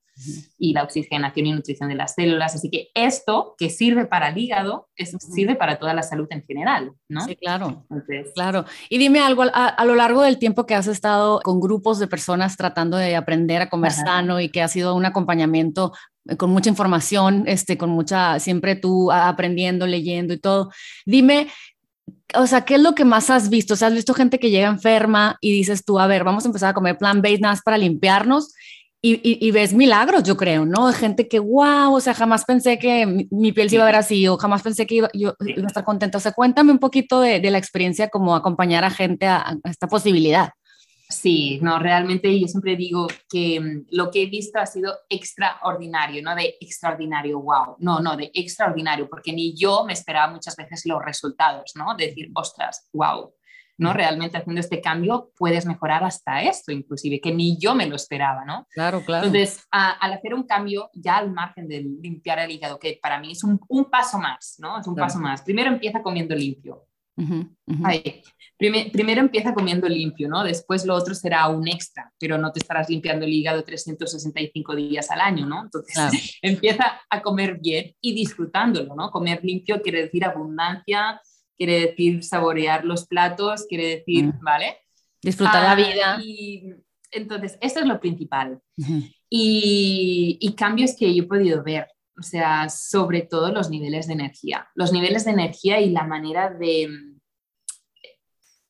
y 0.57 0.73
la 0.73 0.83
oxigenación 0.83 1.45
y 1.45 1.51
nutrición 1.51 1.89
de 1.89 1.95
las 1.95 2.15
células. 2.15 2.55
Así 2.55 2.69
que 2.69 2.89
esto 2.93 3.55
que 3.57 3.69
sirve 3.69 4.05
para 4.05 4.29
el 4.29 4.37
hígado 4.37 4.89
es, 4.95 5.15
sirve 5.19 5.55
para 5.55 5.77
toda 5.77 5.93
la 5.93 6.03
salud 6.03 6.27
en 6.31 6.43
general, 6.43 6.91
¿no? 7.07 7.21
Sí, 7.21 7.35
claro. 7.35 7.85
claro. 8.33 8.65
Y 8.89 8.97
dime 8.97 9.19
algo, 9.19 9.43
a, 9.53 9.85
lo 9.85 9.95
largo 9.95 10.23
del 10.23 10.39
tiempo 10.39 10.65
que 10.65 10.75
has 10.75 10.87
estado 10.87 11.39
con 11.43 11.59
grupos 11.59 11.99
de 11.99 12.07
personas 12.07 12.57
tratando 12.57 12.97
de 12.97 13.15
aprender 13.15 13.61
a 13.61 13.69
comer 13.69 13.91
sano 13.91 14.39
y 14.39 14.49
que 14.49 14.61
ha 14.61 14.67
sido 14.67 14.95
un 14.95 15.05
acompañamiento 15.05 15.93
con 16.37 16.49
mucha 16.49 16.69
información, 16.69 17.43
este, 17.47 17.77
con 17.77 17.89
mucha, 17.89 18.39
siempre 18.39 18.75
tú 18.75 19.11
aprendiendo, 19.11 19.87
leyendo 19.87 20.33
y 20.33 20.39
todo. 20.39 20.71
Dime, 21.05 21.47
o 22.35 22.47
sea, 22.47 22.65
¿qué 22.65 22.75
es 22.75 22.81
lo 22.81 22.93
que 22.93 23.05
más 23.05 23.29
has 23.29 23.49
visto? 23.49 23.73
O 23.73 23.77
sea, 23.77 23.87
has 23.87 23.93
visto 23.93 24.13
gente 24.13 24.39
que 24.39 24.49
llega 24.49 24.67
enferma 24.67 25.37
y 25.41 25.51
dices 25.51 25.85
tú, 25.85 25.99
a 25.99 26.07
ver, 26.07 26.23
vamos 26.23 26.45
a 26.45 26.47
empezar 26.47 26.69
a 26.69 26.73
comer 26.73 26.97
plant-based 26.97 27.41
nada 27.41 27.53
más 27.53 27.61
para 27.61 27.77
limpiarnos 27.77 28.53
y, 29.01 29.51
ves 29.51 29.73
milagros, 29.73 30.23
yo 30.23 30.35
creo, 30.35 30.65
¿no? 30.65 30.91
Gente 30.91 31.27
que, 31.29 31.39
wow, 31.39 31.93
o 31.93 31.99
sea, 32.01 32.13
jamás 32.13 32.43
pensé 32.45 32.77
que 32.77 33.27
mi, 33.31 33.51
piel 33.53 33.69
se 33.69 33.75
iba 33.75 33.83
a 33.83 33.85
ver 33.85 33.95
así, 33.95 34.27
o 34.27 34.37
jamás 34.37 34.63
pensé 34.63 34.85
que 34.85 34.95
iba, 34.95 35.09
yo 35.13 35.33
iba 35.39 35.63
a 35.63 35.67
estar 35.67 35.83
contenta. 35.83 36.17
O 36.17 36.21
sea, 36.21 36.33
cuéntame 36.33 36.71
un 36.71 36.79
poquito 36.79 37.21
de, 37.21 37.39
la 37.39 37.57
experiencia 37.57 38.09
como 38.09 38.35
acompañar 38.35 38.83
a 38.83 38.89
gente 38.89 39.27
a, 39.27 39.55
esta 39.63 39.87
posibilidad. 39.87 40.49
Sí, 41.09 41.59
no, 41.61 41.79
realmente 41.79 42.37
yo 42.37 42.47
siempre 42.47 42.75
digo 42.75 43.07
que 43.29 43.59
mm, 43.59 43.85
lo 43.91 44.11
que 44.11 44.23
he 44.23 44.25
visto 44.25 44.59
ha 44.59 44.65
sido 44.65 44.93
extraordinario, 45.09 46.21
no 46.21 46.35
de 46.35 46.55
extraordinario, 46.59 47.39
wow, 47.39 47.77
no, 47.79 47.99
no, 47.99 48.17
de 48.17 48.29
extraordinario, 48.33 49.09
porque 49.09 49.31
ni 49.31 49.55
yo 49.55 49.85
me 49.85 49.93
esperaba 49.93 50.31
muchas 50.31 50.55
veces 50.55 50.85
los 50.85 51.03
resultados, 51.03 51.71
¿no? 51.75 51.95
decir, 51.95 52.29
ostras, 52.33 52.89
wow, 52.91 53.33
¿no? 53.77 53.93
Realmente 53.93 54.37
haciendo 54.37 54.59
este 54.59 54.81
cambio 54.81 55.31
puedes 55.37 55.65
mejorar 55.65 56.03
hasta 56.03 56.41
esto, 56.41 56.71
inclusive, 56.71 57.21
que 57.21 57.31
ni 57.31 57.57
yo 57.57 57.75
me 57.75 57.85
lo 57.85 57.95
esperaba, 57.95 58.43
¿no? 58.43 58.65
Claro, 58.71 59.01
claro. 59.05 59.27
Entonces, 59.27 59.63
al 59.71 60.13
hacer 60.13 60.33
un 60.33 60.43
cambio, 60.43 60.89
ya 60.93 61.17
al 61.17 61.31
margen 61.31 61.67
de 61.67 61.81
limpiar 61.81 62.39
el 62.39 62.51
hígado, 62.51 62.79
que 62.79 62.99
para 63.01 63.19
mí 63.19 63.33
es 63.33 63.43
un, 63.43 63.59
paso 63.89 64.17
más, 64.17 64.55
¿no? 64.57 64.79
Es 64.79 64.87
un 64.87 64.95
paso 64.95 65.19
más. 65.19 65.43
Primero 65.43 65.69
empieza 65.69 66.01
comiendo 66.01 66.35
limpio. 66.35 66.86
Primero 68.57 69.21
empieza 69.21 69.53
comiendo 69.53 69.87
limpio, 69.87 70.27
¿no? 70.29 70.43
Después 70.43 70.85
lo 70.85 70.95
otro 70.95 71.13
será 71.13 71.47
un 71.47 71.67
extra, 71.67 72.11
pero 72.19 72.37
no 72.37 72.51
te 72.51 72.59
estarás 72.59 72.89
limpiando 72.89 73.25
el 73.25 73.33
hígado 73.33 73.63
365 73.63 74.75
días 74.75 75.11
al 75.11 75.21
año, 75.21 75.45
¿no? 75.45 75.63
Entonces 75.63 76.37
empieza 76.41 77.01
a 77.09 77.21
comer 77.21 77.59
bien 77.59 77.95
y 78.01 78.13
disfrutándolo, 78.13 78.95
¿no? 78.95 79.11
Comer 79.11 79.43
limpio 79.43 79.81
quiere 79.81 80.03
decir 80.03 80.25
abundancia, 80.25 81.21
quiere 81.57 81.87
decir 81.87 82.23
saborear 82.23 82.85
los 82.85 83.07
platos, 83.07 83.65
quiere 83.67 83.97
decir, 83.97 84.25
mm. 84.25 84.39
¿vale? 84.41 84.77
Disfrutar 85.21 85.63
la 85.63 85.71
ah, 85.71 85.75
vida. 85.75 86.19
Y, 86.23 86.73
entonces, 87.11 87.57
esto 87.61 87.79
es 87.79 87.85
lo 87.85 87.99
principal. 87.99 88.59
y, 89.29 90.37
y 90.39 90.53
cambios 90.53 90.95
que 90.97 91.13
yo 91.13 91.23
he 91.23 91.27
podido 91.27 91.63
ver, 91.63 91.87
o 92.19 92.23
sea, 92.23 92.69
sobre 92.69 93.21
todo 93.21 93.51
los 93.51 93.69
niveles 93.69 94.07
de 94.07 94.13
energía. 94.13 94.67
Los 94.75 94.91
niveles 94.91 95.25
de 95.25 95.31
energía 95.31 95.79
y 95.79 95.91
la 95.91 96.03
manera 96.03 96.49
de... 96.49 96.89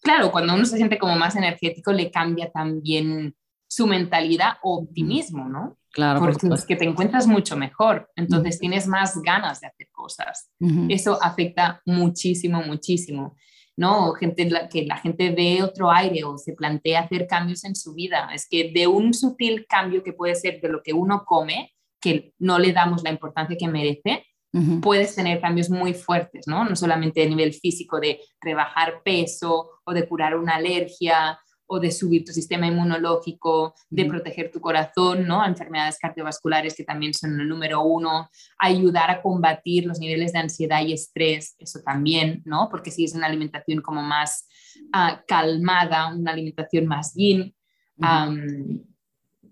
Claro, 0.07 0.31
cuando 0.31 0.53
uno 0.53 0.63
se 0.63 0.77
siente 0.77 0.97
como 0.97 1.17
más 1.17 1.35
energético, 1.35 1.91
le 1.91 2.09
cambia 2.09 2.49
también 2.49 3.35
su 3.67 3.87
mentalidad 3.87 4.53
o 4.63 4.77
optimismo, 4.77 5.49
¿no? 5.49 5.77
Claro. 5.91 6.21
Porque 6.21 6.47
es 6.47 6.65
que 6.65 6.77
te 6.77 6.85
encuentras 6.85 7.27
mucho 7.27 7.57
mejor, 7.57 8.09
entonces 8.15 8.57
tienes 8.57 8.87
más 8.87 9.21
ganas 9.21 9.59
de 9.59 9.67
hacer 9.67 9.89
cosas. 9.91 10.49
Eso 10.87 11.21
afecta 11.21 11.81
muchísimo, 11.85 12.61
muchísimo. 12.61 13.35
¿no? 13.75 14.13
Gente, 14.13 14.49
que 14.71 14.85
la 14.85 14.95
gente 14.97 15.29
ve 15.31 15.61
otro 15.61 15.91
aire 15.91 16.23
o 16.23 16.37
se 16.37 16.53
plantea 16.53 17.01
hacer 17.01 17.27
cambios 17.27 17.65
en 17.65 17.75
su 17.75 17.93
vida. 17.93 18.29
Es 18.33 18.47
que 18.49 18.71
de 18.71 18.87
un 18.87 19.13
sutil 19.13 19.65
cambio 19.67 20.03
que 20.03 20.13
puede 20.13 20.35
ser 20.35 20.61
de 20.61 20.69
lo 20.69 20.81
que 20.81 20.93
uno 20.93 21.25
come, 21.25 21.73
que 21.99 22.33
no 22.39 22.59
le 22.59 22.71
damos 22.71 23.03
la 23.03 23.11
importancia 23.11 23.57
que 23.59 23.67
merece, 23.67 24.25
puedes 24.81 25.15
tener 25.15 25.41
cambios 25.41 25.69
muy 25.69 25.93
fuertes, 25.93 26.47
¿no? 26.47 26.65
No 26.65 26.75
solamente 26.75 27.23
a 27.23 27.29
nivel 27.29 27.53
físico 27.53 27.99
de 27.99 28.19
rebajar 28.41 29.01
peso 29.03 29.71
o 29.83 29.93
de 29.93 30.07
curar 30.07 30.35
una 30.37 30.55
alergia 30.55 31.39
o 31.67 31.79
de 31.79 31.91
subir 31.91 32.23
tu 32.23 32.31
sistema 32.31 32.65
inmunológico, 32.65 33.75
de 33.89 34.05
proteger 34.05 34.51
tu 34.51 34.61
corazón, 34.61 35.27
¿no? 35.27 35.45
Enfermedades 35.45 35.99
cardiovasculares 35.99 36.75
que 36.75 36.85
también 36.85 37.13
son 37.13 37.39
el 37.39 37.47
número 37.47 37.83
uno, 37.83 38.29
ayudar 38.57 39.11
a 39.11 39.21
combatir 39.21 39.85
los 39.85 39.99
niveles 39.99 40.31
de 40.31 40.39
ansiedad 40.39 40.81
y 40.85 40.93
estrés, 40.93 41.55
eso 41.59 41.81
también, 41.85 42.41
¿no? 42.45 42.69
Porque 42.71 42.89
si 42.89 43.03
es 43.03 43.13
una 43.13 43.27
alimentación 43.27 43.81
como 43.81 44.01
más 44.01 44.47
ah, 44.93 45.21
calmada, 45.27 46.13
una 46.13 46.31
alimentación 46.31 46.87
más 46.87 47.13
yin, 47.13 47.53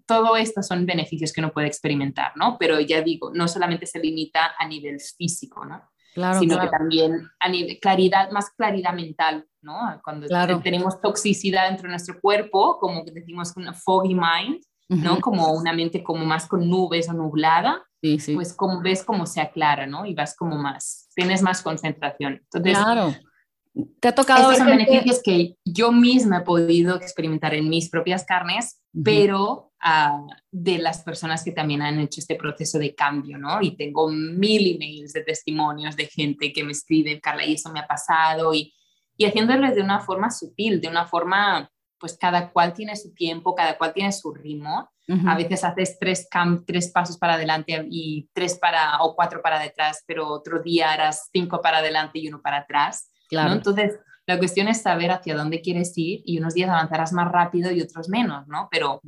todo 0.06 0.38
esto 0.38 0.62
son 0.62 0.86
beneficios 0.86 1.34
que 1.34 1.41
uno 1.41 1.52
puede 1.52 1.68
experimentar, 1.68 2.32
¿no? 2.36 2.58
Pero 2.60 2.80
ya 2.80 3.02
digo, 3.02 3.32
no 3.34 3.48
solamente 3.48 3.86
se 3.86 4.00
limita 4.00 4.56
a 4.58 4.68
nivel 4.68 5.00
físico, 5.00 5.65
¿no? 5.65 5.82
sino 6.39 6.60
que 6.60 6.68
también 6.68 7.30
a 7.39 7.50
nivel, 7.50 7.80
claridad, 7.80 8.32
más 8.32 8.50
claridad 8.52 8.94
mental, 8.94 9.46
¿no? 9.62 10.00
Cuando 10.04 10.28
tenemos 10.62 11.02
toxicidad 11.02 11.68
dentro 11.68 11.84
de 11.84 11.89
nuestro 11.89 12.20
cuerpo, 12.22 12.78
como 12.80 13.04
decimos 13.04 13.54
una 13.58 13.74
foggy 13.74 14.15
mind, 14.15 14.62
¿no? 14.88 15.20
Como 15.20 15.52
una 15.54 15.74
mente 15.74 16.04
como 16.04 16.24
más 16.26 16.48
con 16.48 16.70
nubes 16.70 17.10
o 17.10 17.13
nublada, 17.13 17.84
pues 18.02 18.54
como 18.54 18.82
ves 18.82 19.04
cómo 19.04 19.26
se 19.26 19.41
aclara, 19.41 19.88
¿no? 19.88 20.06
Y 20.06 20.13
vas 20.13 20.36
como 20.36 20.56
más, 20.58 21.10
tienes 21.15 21.41
más 21.41 21.62
concentración. 21.62 22.41
Entonces, 22.44 22.78
claro. 22.78 23.13
Te 23.99 24.07
ha 24.07 24.15
tocado... 24.15 24.51
Estos 24.51 24.65
son 24.65 24.77
beneficios 24.77 25.21
que 25.23 25.55
yo 25.65 25.91
misma 25.91 26.38
he 26.38 26.41
podido 26.41 26.95
experimentar 26.95 27.53
en 27.53 27.67
mis 27.67 27.89
propias 27.89 28.23
carnes, 28.23 28.81
pero 29.03 29.73
uh, 29.83 30.27
de 30.51 30.77
las 30.77 31.03
personas 31.03 31.43
que 31.43 31.51
también 31.51 31.81
han 31.81 31.99
hecho 31.99 32.21
este 32.21 32.35
proceso 32.35 32.79
de 32.79 32.95
cambio, 32.95 33.38
¿no? 33.38 33.61
Y 33.61 33.75
tengo 33.75 34.09
mil 34.09 34.75
emails 34.75 35.11
de 35.11 35.23
testimonios 35.23 35.95
de 35.95 36.05
gente 36.05 36.53
que 36.53 36.63
me 36.63 36.71
escribe, 36.71 37.19
Carla, 37.19 37.45
y 37.45 37.53
eso 37.53 37.69
me 37.71 37.79
ha 37.81 37.88
pasado, 37.88 38.53
y, 38.53 38.73
y 39.17 39.25
haciéndolo 39.25 39.69
de 39.73 39.81
una 39.81 39.99
forma 39.99 40.31
sutil, 40.31 40.79
de 40.79 40.88
una 40.88 41.05
forma, 41.05 41.69
pues 41.99 42.17
cada 42.17 42.51
cual 42.51 42.73
tiene 42.73 42.95
su 42.95 43.13
tiempo, 43.13 43.55
cada 43.55 43.77
cual 43.77 43.93
tiene 43.93 44.11
su 44.11 44.33
ritmo. 44.33 44.89
A 45.27 45.35
veces 45.38 45.63
haces 45.63 45.99
tres, 45.99 46.27
tres 46.65 46.91
pasos 46.91 47.19
para 47.19 47.35
adelante 47.35 47.85
y 47.91 48.27
tres 48.33 48.57
para, 48.57 49.03
o 49.03 49.15
cuatro 49.15 49.39
para 49.39 49.59
detrás, 49.59 50.03
pero 50.07 50.27
otro 50.27 50.63
día 50.63 50.93
harás 50.93 51.29
cinco 51.31 51.61
para 51.61 51.77
adelante 51.77 52.17
y 52.17 52.27
uno 52.27 52.41
para 52.41 52.57
atrás. 52.57 53.11
Claro. 53.29 53.53
Entonces, 53.53 53.99
La 54.27 54.39
cuestión 54.39 54.67
es 54.67 54.81
saber 54.81 55.11
hacia 55.11 55.35
dónde 55.35 55.61
quieres 55.61 55.95
ir 55.97 56.21
y 56.25 56.39
unos 56.39 56.55
días 56.55 56.69
avanzarás 56.69 57.13
más 57.13 57.31
rápido 57.31 57.71
y 57.71 57.81
otros 57.81 58.09
menos, 58.09 58.47
¿no? 58.47 58.67
Pero, 58.71 58.99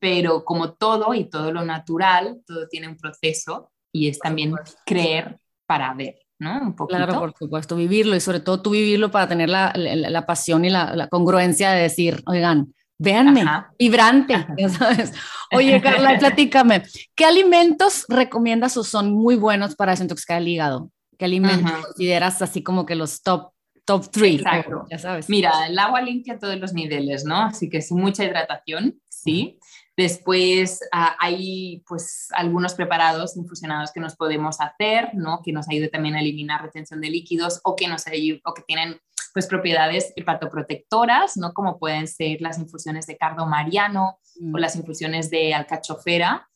pero 0.00 0.44
como 0.44 0.72
todo 0.72 1.14
y 1.14 1.30
todo 1.30 1.52
lo 1.52 1.64
natural, 1.64 2.42
todo 2.44 2.66
tiene 2.66 2.88
un 2.88 2.96
proceso 2.96 3.70
y 3.92 4.08
es 4.08 4.18
también 4.18 4.54
creer 4.84 5.38
para 5.66 5.94
ver. 5.94 6.16
¿no? 6.40 6.60
Un 6.60 6.74
poquito. 6.74 6.96
Claro, 6.96 7.20
por 7.20 7.34
supuesto, 7.38 7.76
vivirlo 7.76 8.16
y 8.16 8.20
sobre 8.20 8.40
todo 8.40 8.60
tú 8.60 8.70
vivirlo 8.70 9.12
para 9.12 9.28
tener 9.28 9.48
la, 9.48 9.72
la, 9.76 10.26
pasión 10.26 10.64
y 10.64 10.70
la, 10.70 10.96
la, 10.96 11.06
congruencia 11.06 11.70
de 11.70 11.82
decir, 11.82 12.20
oigan, 12.26 12.74
véanme, 12.98 13.44
vibrante, 13.78 14.46
ya 14.58 14.68
sabes. 14.68 15.12
Oye, 15.52 15.80
Carla, 15.80 16.16
platícame, 16.18 16.82
¿qué 17.14 17.24
alimentos 17.24 18.04
recomiendas 18.08 18.76
o 18.76 18.82
son 18.82 19.12
muy 19.12 19.36
buenos 19.36 19.76
para 19.76 19.92
desintoxicar 19.92 20.42
el 20.42 20.48
hígado? 20.48 20.90
¿Qué 21.22 21.26
alimentos 21.26 21.70
consideras 21.70 22.42
así 22.42 22.64
como 22.64 22.84
que 22.84 22.96
los 22.96 23.22
top 23.22 23.52
top 23.84 24.10
three, 24.10 24.34
Exacto. 24.34 24.86
ya 24.90 24.98
sabes. 24.98 25.28
Mira, 25.28 25.68
el 25.68 25.78
agua 25.78 26.00
limpia 26.00 26.36
todos 26.36 26.58
los 26.58 26.72
niveles, 26.72 27.24
¿no? 27.24 27.36
Así 27.42 27.70
que 27.70 27.78
es 27.78 27.92
mucha 27.92 28.24
hidratación, 28.24 29.00
sí. 29.08 29.60
Después 29.96 30.80
ah, 30.90 31.14
hay 31.20 31.84
pues 31.86 32.26
algunos 32.32 32.74
preparados 32.74 33.36
infusionados 33.36 33.92
que 33.92 34.00
nos 34.00 34.16
podemos 34.16 34.60
hacer, 34.60 35.10
¿no? 35.14 35.42
Que 35.44 35.52
nos 35.52 35.68
ayude 35.68 35.86
también 35.86 36.16
a 36.16 36.20
eliminar 36.20 36.60
retención 36.60 37.00
de 37.00 37.10
líquidos 37.10 37.60
o 37.62 37.76
que 37.76 37.86
nos 37.86 38.04
ayude, 38.08 38.40
o 38.44 38.52
que 38.52 38.62
tienen 38.62 39.00
pues 39.32 39.46
propiedades 39.46 40.12
hepatoprotectoras, 40.16 41.36
¿no? 41.36 41.52
Como 41.52 41.78
pueden 41.78 42.08
ser 42.08 42.40
las 42.40 42.58
infusiones 42.58 43.06
de 43.06 43.16
cardo 43.16 43.46
mariano 43.46 44.18
o 44.40 44.40
mm. 44.40 44.56
las 44.56 44.74
infusiones 44.74 45.30
de 45.30 45.54
alcachofera, 45.54 46.48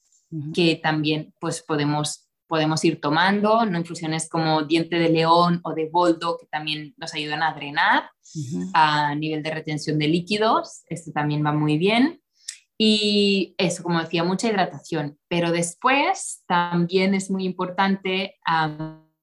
que 0.53 0.75
también 0.83 1.33
pues 1.39 1.63
podemos 1.63 2.26
podemos 2.47 2.85
ir 2.85 3.01
tomando, 3.01 3.65
¿no? 3.67 3.79
infusiones 3.79 4.29
como 4.29 4.63
diente 4.63 4.97
de 4.97 5.09
león 5.09 5.61
o 5.65 5.75
de 5.75 5.89
boldo 5.91 6.39
que 6.39 6.47
también 6.47 6.95
nos 6.97 7.15
ayudan 7.15 7.43
a 7.43 7.55
drenar 7.55 8.11
a 8.75 9.15
nivel 9.15 9.43
de 9.43 9.51
retención 9.51 9.99
de 9.99 10.09
líquidos, 10.09 10.83
esto 10.89 11.13
también 11.13 11.45
va 11.45 11.53
muy 11.53 11.79
bien. 11.79 12.21
Y 12.79 13.55
eso, 13.57 13.83
como 13.83 14.01
decía, 14.01 14.23
mucha 14.23 14.49
hidratación, 14.49 15.19
pero 15.29 15.51
después 15.51 16.43
también 16.47 17.15
es 17.15 17.31
muy 17.31 17.45
importante 17.45 18.37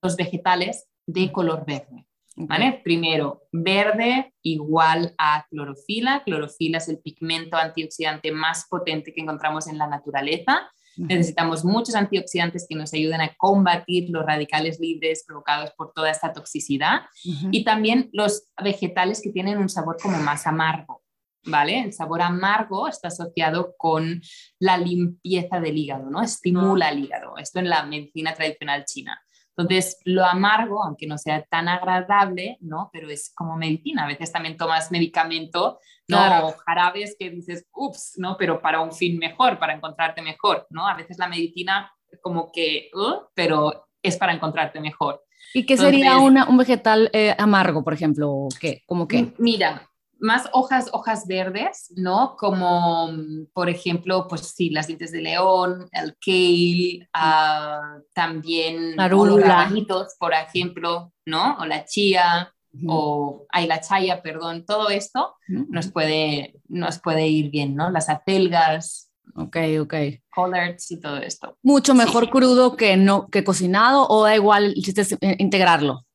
los 0.01 0.15
vegetales 0.15 0.87
de 1.05 1.31
color 1.31 1.65
verde. 1.65 2.07
¿Vale? 2.35 2.81
Primero, 2.83 3.43
verde 3.51 4.33
igual 4.41 5.13
a 5.19 5.45
clorofila. 5.51 6.23
Clorofila 6.25 6.79
es 6.79 6.89
el 6.89 6.97
pigmento 6.97 7.57
antioxidante 7.57 8.31
más 8.31 8.65
potente 8.67 9.13
que 9.13 9.21
encontramos 9.21 9.67
en 9.67 9.77
la 9.77 9.85
naturaleza 9.85 10.67
Necesitamos 10.97 11.65
muchos 11.65 11.95
antioxidantes 11.95 12.65
que 12.67 12.75
nos 12.75 12.93
ayuden 12.93 13.21
a 13.21 13.33
combatir 13.35 14.09
los 14.09 14.25
radicales 14.25 14.79
libres 14.79 15.23
provocados 15.25 15.71
por 15.71 15.91
toda 15.93 16.11
esta 16.11 16.33
toxicidad 16.33 17.01
y 17.23 17.63
también 17.63 18.09
los 18.13 18.49
vegetales 18.63 19.21
que 19.21 19.31
tienen 19.31 19.57
un 19.57 19.69
sabor 19.69 19.97
como 20.01 20.17
más 20.17 20.47
amargo. 20.47 21.01
¿Vale? 21.45 21.81
El 21.81 21.91
sabor 21.91 22.21
amargo 22.21 22.87
está 22.87 23.09
asociado 23.09 23.75
con 23.77 24.21
la 24.59 24.77
limpieza 24.77 25.59
del 25.59 25.77
hígado, 25.77 26.09
¿no? 26.09 26.21
Estimula 26.21 26.87
el 26.87 27.03
hígado. 27.03 27.35
Esto 27.37 27.59
en 27.59 27.67
la 27.67 27.83
medicina 27.85 28.33
tradicional 28.33 28.85
china. 28.85 29.21
Entonces, 29.55 29.99
lo 30.05 30.25
amargo, 30.25 30.83
aunque 30.83 31.05
no 31.05 31.17
sea 31.17 31.43
tan 31.43 31.67
agradable, 31.67 32.57
¿no? 32.61 32.89
Pero 32.91 33.09
es 33.09 33.31
como 33.35 33.55
medicina. 33.55 34.03
A 34.03 34.07
veces 34.07 34.31
también 34.31 34.57
tomas 34.57 34.91
medicamento, 34.91 35.79
¿no? 36.07 36.47
O 36.47 36.53
jarabes 36.65 37.15
que 37.19 37.29
dices, 37.29 37.67
ups, 37.71 38.13
¿no? 38.17 38.35
Pero 38.37 38.61
para 38.61 38.81
un 38.81 38.91
fin 38.91 39.17
mejor, 39.19 39.59
para 39.59 39.73
encontrarte 39.73 40.21
mejor, 40.21 40.65
¿no? 40.71 40.87
A 40.87 40.95
veces 40.95 41.17
la 41.19 41.27
medicina 41.27 41.91
como 42.21 42.51
que, 42.51 42.89
uh, 42.93 43.27
pero 43.33 43.89
es 44.01 44.17
para 44.17 44.33
encontrarte 44.33 44.79
mejor. 44.79 45.23
¿Y 45.53 45.65
qué 45.65 45.77
sería 45.77 46.17
una, 46.17 46.47
un 46.49 46.57
vegetal 46.57 47.09
eh, 47.13 47.35
amargo, 47.37 47.83
por 47.83 47.93
ejemplo? 47.93 48.47
¿Qué? 48.59 48.81
¿Cómo 48.87 49.07
qué? 49.07 49.33
Mira, 49.37 49.87
más 50.23 50.47
hojas, 50.53 50.89
hojas 50.93 51.27
verdes, 51.27 51.93
¿no? 51.97 52.35
Como, 52.37 53.09
por 53.51 53.69
ejemplo, 53.69 54.27
pues 54.29 54.53
sí, 54.55 54.69
las 54.69 54.87
dientes 54.87 55.11
de 55.11 55.21
león, 55.21 55.89
el 55.91 56.15
kale, 56.17 57.09
uh, 57.13 58.01
también 58.13 58.95
los 58.95 59.41
rabanitos, 59.41 60.15
por 60.17 60.33
ejemplo, 60.33 61.11
¿no? 61.25 61.57
O 61.59 61.65
la 61.65 61.83
chía, 61.83 62.53
o 62.87 63.45
hay 63.49 63.67
la 63.67 63.81
chaya, 63.81 64.21
perdón, 64.21 64.65
todo 64.65 64.89
esto 64.89 65.35
nos, 65.47 65.91
puede, 65.91 66.55
nos 66.69 66.99
puede 66.99 67.27
ir 67.27 67.51
bien, 67.51 67.75
¿no? 67.75 67.91
Las 67.91 68.07
acelgas. 68.07 69.11
Ok, 69.35 69.57
ok. 69.81 69.93
Collards 70.33 70.89
y 70.91 71.01
todo 71.01 71.17
esto. 71.17 71.57
Mucho 71.63 71.93
mejor 71.93 72.29
crudo 72.29 72.77
que, 72.77 72.95
no, 72.95 73.27
que 73.27 73.43
cocinado 73.43 74.07
o 74.07 74.23
da 74.23 74.35
igual 74.35 74.73
eh, 74.73 75.35
integrarlo. 75.39 76.05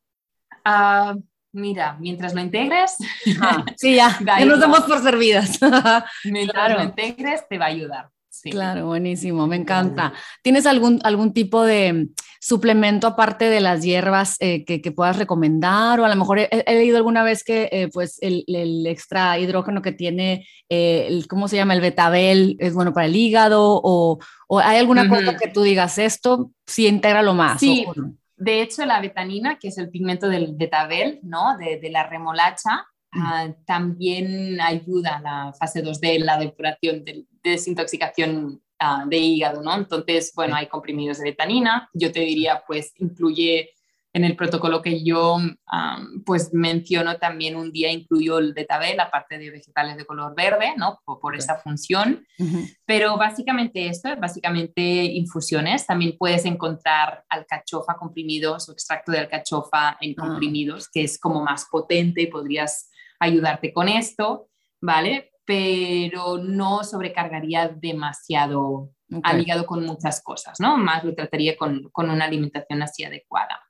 Uh, 0.64 1.20
mira, 1.52 1.96
mientras 2.00 2.34
lo 2.34 2.40
integres, 2.40 2.96
sí, 3.76 3.94
ya, 3.94 4.18
ya 4.24 4.44
nos 4.44 4.60
damos 4.60 4.80
por 4.80 5.02
servidas. 5.02 5.58
mientras 6.24 6.74
lo 6.74 6.82
integres, 6.82 7.46
te 7.48 7.58
va 7.58 7.66
a 7.66 7.68
ayudar. 7.68 8.10
Claro, 8.42 8.86
buenísimo, 8.86 9.46
me 9.46 9.56
encanta. 9.56 10.12
¿Tienes 10.42 10.66
algún, 10.66 11.00
algún 11.02 11.32
tipo 11.32 11.64
de 11.64 12.08
suplemento 12.40 13.06
aparte 13.06 13.50
de 13.50 13.60
las 13.60 13.82
hierbas 13.82 14.36
eh, 14.40 14.64
que, 14.64 14.92
puedas 14.92 15.18
recomendar? 15.18 16.00
O 16.00 16.04
a 16.04 16.08
lo 16.08 16.16
mejor 16.16 16.38
he, 16.38 16.64
leído 16.66 16.96
alguna 16.96 17.22
vez 17.22 17.42
que 17.42 17.68
eh, 17.72 17.88
pues 17.92 18.18
el, 18.20 18.44
extra 18.86 19.38
hidrógeno 19.38 19.82
que 19.82 19.92
tiene, 19.92 20.46
eh, 20.68 21.06
el, 21.08 21.26
¿cómo 21.26 21.48
se 21.48 21.56
llama? 21.56 21.74
El 21.74 21.80
betabel 21.80 22.56
es 22.60 22.74
bueno 22.74 22.92
para 22.92 23.06
el 23.06 23.16
hígado 23.16 23.80
o, 23.82 24.18
hay 24.62 24.78
alguna 24.78 25.08
cosa 25.08 25.36
que 25.36 25.48
tú 25.48 25.62
digas 25.62 25.98
esto, 25.98 26.52
sí, 26.66 26.86
intégralo 26.86 27.34
más. 27.34 27.60
Sí. 27.60 27.84
De 28.38 28.62
hecho, 28.62 28.86
la 28.86 29.00
betanina, 29.00 29.58
que 29.58 29.68
es 29.68 29.78
el 29.78 29.90
pigmento 29.90 30.28
del 30.28 30.54
betabel, 30.54 31.18
¿no? 31.22 31.56
De, 31.58 31.80
la 31.90 32.06
remolacha, 32.06 32.86
mm. 33.12 33.22
ah, 33.22 33.48
también 33.66 34.60
ayuda 34.60 35.16
a 35.16 35.20
la 35.20 35.52
fase 35.52 35.82
2 35.82 36.00
de 36.00 36.18
la 36.20 36.38
depuración, 36.38 37.04
de, 37.04 37.26
desintoxicación 37.42 38.62
ah, 38.78 39.04
de 39.06 39.16
hígado, 39.16 39.62
¿no? 39.62 39.74
Entonces, 39.74 40.32
bueno, 40.34 40.54
hay 40.54 40.68
comprimidos 40.68 41.18
de 41.18 41.30
betanina. 41.30 41.90
Yo 41.92 42.12
te 42.12 42.20
diría, 42.20 42.62
pues, 42.66 42.92
incluye 42.98 43.70
en 44.18 44.24
el 44.24 44.36
protocolo 44.36 44.82
que 44.82 45.04
yo 45.04 45.38
pues 46.26 46.52
menciono 46.52 47.18
también 47.18 47.54
un 47.56 47.70
día 47.70 47.90
incluyo 47.90 48.38
el 48.38 48.52
betabel, 48.52 48.98
aparte 48.98 49.38
de 49.38 49.50
vegetales 49.50 49.96
de 49.96 50.04
color 50.04 50.34
verde, 50.34 50.74
¿no? 50.76 51.00
Por, 51.04 51.36
esa 51.36 51.56
función. 51.58 52.26
Pero 52.84 53.16
básicamente 53.16 53.86
esto, 53.86 54.08
básicamente 54.18 54.82
infusiones. 54.82 55.86
También 55.86 56.16
puedes 56.18 56.44
encontrar 56.46 57.24
alcachofa 57.28 57.94
comprimidos 57.94 58.68
o 58.68 58.72
extracto 58.72 59.12
de 59.12 59.20
alcachofa 59.20 59.96
en 60.00 60.12
ah. 60.18 60.26
comprimidos, 60.26 60.88
que 60.88 61.04
es 61.04 61.18
como 61.18 61.42
más 61.44 61.66
potente 61.70 62.22
y 62.22 62.26
podrías 62.26 62.90
ayudarte 63.20 63.72
con 63.72 63.88
esto, 63.88 64.48
¿vale? 64.80 65.30
Pero 65.44 66.38
no 66.38 66.82
sobrecargaría 66.82 67.68
demasiado 67.68 68.90
al 69.22 69.40
hígado 69.40 69.64
con 69.64 69.86
muchas 69.86 70.20
cosas, 70.22 70.58
¿no? 70.60 70.76
Más 70.76 71.04
lo 71.04 71.14
trataría 71.14 71.56
con, 71.56 71.88
con 71.92 72.10
una 72.10 72.24
alimentación 72.24 72.82
así 72.82 73.04
adecuada 73.04 73.67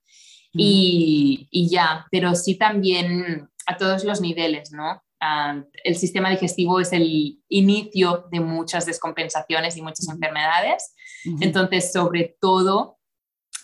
y, 0.52 1.68
ya, 1.70 2.06
pero 2.10 2.34
sí 2.34 2.56
también 2.56 3.48
a 3.66 3.76
todos 3.76 4.04
los 4.04 4.20
niveles, 4.20 4.72
¿no? 4.72 5.02
Ah, 5.20 5.62
el 5.84 5.96
sistema 5.96 6.30
digestivo 6.30 6.80
es 6.80 6.92
el 6.92 7.42
inicio 7.48 8.26
de 8.30 8.40
muchas 8.40 8.86
descompensaciones 8.86 9.76
y 9.76 9.82
muchas 9.82 10.08
enfermedades. 10.08 10.94
Entonces, 11.40 11.92
sobre 11.92 12.36
todo, 12.40 12.98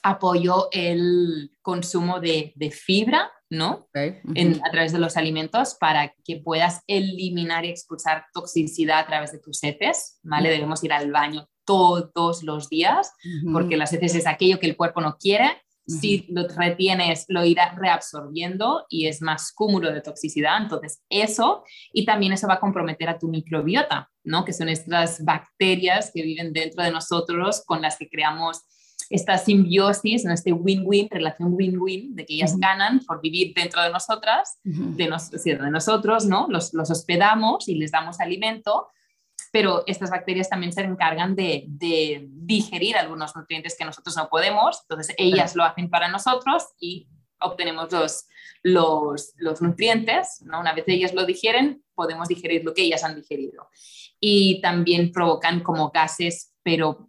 apoyo 0.03 0.69
el 0.73 1.53
consumo 1.63 2.21
de, 2.21 2.53
fibra, 2.73 3.31
¿no? 3.49 3.89
a 3.95 4.71
través 4.71 4.93
de 4.93 4.99
los 4.99 5.17
alimentos 5.17 5.77
para 5.79 6.13
que 6.25 6.37
puedas 6.37 6.83
eliminar 6.89 7.65
y 7.65 7.71
expulsar 7.71 8.27
toxicidad 8.33 8.99
a 8.99 9.07
través 9.07 9.33
de 9.33 9.39
tus 9.39 9.63
heces, 9.63 10.19
¿vale? 10.23 10.51
Debemos 10.51 10.83
ir 10.83 10.93
al 10.93 11.13
baño 11.13 11.49
todos 11.65 12.43
los 12.43 12.69
días 12.69 13.13
porque 13.53 13.77
las 13.77 13.93
heces 13.93 14.15
es 14.15 14.27
aquello 14.27 14.59
que 14.59 14.67
el 14.67 14.77
cuerpo 14.77 15.01
no 15.01 15.17
quiere 15.19 15.64
si 15.87 16.27
lo 16.31 16.49
retienes, 16.49 17.27
lo 17.29 17.45
irá 17.45 17.75
reabsorbiendo 17.75 18.87
y 18.89 19.07
es 19.07 19.21
más 19.21 19.53
cúmulo 19.53 19.93
de 19.93 20.01
toxicidad. 20.01 20.63
Entonces, 20.63 21.03
eso, 21.09 21.65
y 21.93 22.05
también 22.05 22.33
eso 22.33 22.49
va 22.49 22.55
a 22.55 22.61
comprometer 22.61 23.09
a 23.09 23.19
tu 23.19 23.29
microbiota, 23.29 24.11
¿no? 24.23 24.45
Que 24.45 24.53
son 24.53 24.69
estas 24.69 25.23
bacterias 25.25 26.11
que 26.13 26.23
viven 26.23 26.53
dentro 26.53 26.83
de 26.83 26.91
nosotros 26.91 27.63
con 27.67 27.83
las 27.83 27.99
que 27.99 28.09
creamos 28.09 28.63
esta 29.11 29.37
simbiosis, 29.37 30.25
¿no? 30.25 30.33
este 30.33 30.53
win-win, 30.53 31.09
relación 31.11 31.53
win-win, 31.53 32.15
de 32.17 32.25
que 32.25 32.35
ellas 32.35 32.57
ganan 32.57 33.01
por 33.01 33.21
vivir 33.21 33.53
dentro 33.55 33.83
de 33.83 33.91
nosotras, 33.91 34.59
de, 34.63 35.05
de, 35.05 35.71
nosotros, 35.71 36.27
¿no? 36.27 36.47
Los, 36.49 36.73
los 36.73 36.91
hospedamos 36.91 37.69
y 37.69 37.75
les 37.75 37.91
damos 37.91 38.21
alimento, 38.21 38.89
pero 39.55 39.85
estas 39.87 40.11
bacterias 40.11 40.49
también 40.49 40.73
se 40.73 40.81
encargan 40.81 41.37
de, 41.37 41.67
digerir 41.69 42.97
algunos 42.97 43.37
nutrientes 43.37 43.77
que 43.79 43.85
nosotros 43.85 44.17
no 44.17 44.29
podemos, 44.29 44.81
entonces 44.83 45.15
ellas 45.17 45.55
lo 45.55 45.63
hacen 45.63 45.89
para 45.89 46.09
nosotros 46.09 46.65
y 46.81 47.07
obtenemos 47.39 47.89
los, 48.65 49.33
los, 49.39 49.63
nutrientes, 49.63 50.43
¿no? 50.45 50.59
una 50.59 50.75
vez 50.75 50.87
ellas 50.89 51.15
lo 51.15 51.25
digieren, 51.25 51.85
podemos 51.95 52.27
digerir 52.27 52.65
lo 52.65 52.75
que 52.75 52.83
ellas 52.83 53.05
han 53.05 53.15
digerido. 53.15 53.69
Y 54.19 54.61
también 54.61 55.13
provocan 55.13 55.61
como 55.61 55.91
gases, 55.91 56.53
pero 56.65 57.09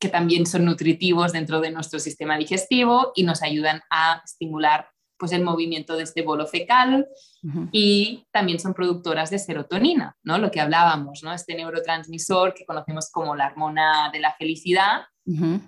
que 0.00 0.08
también 0.08 0.46
son 0.46 0.64
nutritivos 0.64 1.34
dentro 1.34 1.60
de 1.60 1.70
nuestro 1.70 2.00
sistema 2.00 2.38
digestivo 2.38 3.12
y 3.14 3.24
nos 3.24 3.42
ayudan 3.42 3.82
a 3.90 4.22
estimular 4.24 4.88
pues 5.18 5.32
el 5.32 5.42
movimiento 5.42 5.96
de 5.96 6.04
este 6.04 6.22
bolo 6.22 6.46
fecal 6.46 7.06
y 7.72 8.26
también 8.30 8.58
son 8.58 8.74
productoras 8.74 9.30
de 9.30 9.38
serotonina, 9.38 10.16
¿no? 10.22 10.38
Lo 10.38 10.50
que 10.50 10.60
hablábamos, 10.60 11.22
¿no? 11.22 11.32
Este 11.32 11.54
neurotransmisor 11.54 12.54
que 12.54 12.64
conocemos 12.64 13.10
como 13.10 13.34
la 13.34 13.48
hormona 13.48 14.10
de 14.12 14.20
la 14.20 14.34
felicidad 14.34 15.02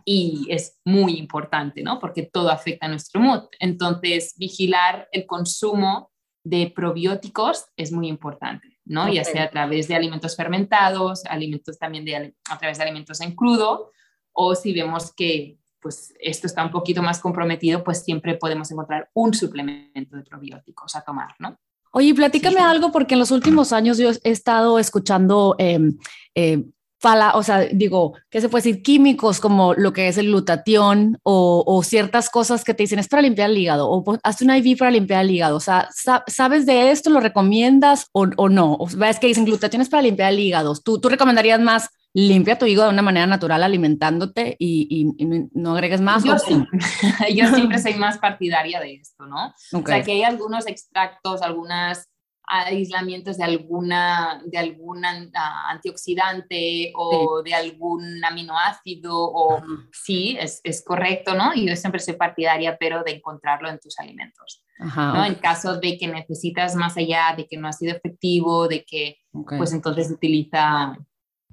y 0.05 0.47
es 0.49 0.81
muy 0.85 1.19
importante, 1.19 1.83
¿no? 1.83 1.99
Porque 1.99 2.23
todo 2.23 2.51
afecta 2.51 2.87
a 2.87 2.89
nuestro 2.89 3.21
mood. 3.21 3.45
Entonces, 3.59 4.35
vigilar 4.39 5.09
el 5.13 5.27
consumo 5.27 6.11
de 6.43 6.73
probióticos 6.75 7.67
es 7.77 7.93
muy 7.93 8.09
importante, 8.09 8.81
¿no? 8.85 9.13
Ya 9.13 9.25
sea 9.25 9.45
a 9.45 9.51
través 9.51 9.87
de 9.89 9.95
alimentos 9.95 10.37
fermentados, 10.37 11.25
alimentos 11.27 11.79
también 11.79 12.05
de, 12.05 12.35
a 12.49 12.59
través 12.59 12.79
de 12.79 12.85
alimentos 12.85 13.21
en 13.21 13.35
crudo, 13.37 13.91
o 14.33 14.55
si 14.55 14.73
vemos 14.73 15.13
que 15.15 15.60
pues 15.81 16.14
esto 16.21 16.47
está 16.47 16.64
un 16.64 16.71
poquito 16.71 17.03
más 17.03 17.21
comprometido, 17.21 17.83
pues 17.83 18.03
siempre 18.03 18.37
podemos 18.37 18.71
encontrar 18.71 19.11
un 19.14 19.35
suplemento 19.35 20.16
de 20.16 20.23
probióticos 20.23 20.95
a 20.97 21.03
tomar, 21.03 21.35
¿no? 21.38 21.59
Oye, 21.93 22.14
platícame 22.14 22.61
algo 22.61 22.93
porque 22.93 23.14
en 23.14 23.21
los 23.21 23.33
últimos 23.33 23.73
años 23.73 23.99
yo 23.99 24.11
he 24.11 24.31
estado 24.31 24.79
escuchando 24.79 25.57
em, 25.59 25.99
eh, 26.35 26.64
fala, 27.01 27.33
o 27.35 27.43
sea, 27.43 27.61
digo, 27.61 28.13
¿qué 28.29 28.43
se 28.43 28.51
puede 28.51 28.63
decir? 28.63 28.83
Químicos 28.83 29.41
como 29.41 29.73
lo 29.73 29.95
que 29.95 30.09
es 30.09 30.19
el 30.19 30.27
glutatión 30.27 31.19
o, 31.23 31.83
ciertas 31.83 32.29
cosas 32.29 32.63
que 32.63 32.75
te 32.75 32.83
dicen 32.83 32.99
es 32.99 33.09
para 33.09 33.23
limpiar 33.23 33.51
el 33.51 33.57
hígado 33.57 33.91
o 33.91 34.19
hazte 34.23 34.45
un 34.45 34.55
IV 34.55 34.79
para 34.79 34.91
limpiar 34.91 35.23
el 35.25 35.31
hígado. 35.31 35.57
O 35.57 35.61
sea, 35.61 35.89
¿sabes 36.27 36.67
de 36.67 36.91
esto? 36.91 37.09
¿Lo 37.09 37.21
recomiendas 37.21 38.07
o, 38.13 38.27
no? 38.27 38.75
O 38.75 38.87
ves 38.87 39.19
que 39.19 39.29
dicen 39.29 39.47
glutatión 39.47 39.81
es 39.81 39.89
para 39.89 40.03
limpiar 40.03 40.33
el 40.33 40.41
hígado. 40.41 40.75
¿Tú, 40.77 41.01
tú 41.01 41.09
recomendarías 41.09 41.59
más 41.59 41.89
limpia 42.13 42.59
tu 42.59 42.67
hígado 42.67 42.89
de 42.89 42.95
una 42.95 43.03
manera 43.03 43.27
natural 43.27 43.63
alimentándote 43.63 44.57
y, 44.59 45.49
no 45.53 45.73
agregues 45.73 46.03
más? 46.03 46.23
Yo, 46.23 46.35
yo 47.35 47.55
siempre 47.55 47.79
soy 47.83 47.95
más 47.95 48.19
partidaria 48.19 48.79
de 48.79 48.97
esto, 48.97 49.27
¿no? 49.27 49.55
O 49.73 49.87
sea, 49.87 50.03
que 50.03 50.13
hay 50.13 50.23
algunos 50.23 50.67
extractos, 50.67 51.41
algunas 51.41 52.10
aislamientos 52.51 53.37
de 53.39 53.45
alguna 53.45 54.43
de 54.45 54.59
algún 54.59 55.05
antioxidante 55.05 56.93
o 56.97 57.43
de 57.43 57.55
algún 57.55 58.25
aminoácido 58.25 59.15
o 59.15 59.63
sí, 59.93 60.37
es, 60.39 60.61
es, 60.65 60.85
correcto, 60.85 61.35
¿no? 61.35 61.55
Y 61.55 61.69
yo 61.69 61.77
siempre 61.77 62.01
soy 62.01 62.15
partidaria, 62.15 62.77
pero 62.79 63.03
de 63.05 63.13
encontrarlo 63.13 63.69
en 63.69 63.79
tus 63.79 63.99
alimentos, 63.99 64.65
¿no? 64.79 65.25
En 65.25 65.37
caso 65.37 65.79
de 65.79 65.97
que 65.97 66.09
necesitas 66.09 66.75
más 66.75 66.97
allá, 66.97 67.35
de 67.37 67.47
que 67.47 67.57
no 67.57 67.69
ha 67.69 67.73
sido 67.73 67.95
efectivo, 67.95 68.67
de 68.67 68.85
que 68.85 69.19
pues 69.57 69.73
entonces 69.73 70.11
utiliza 70.11 70.97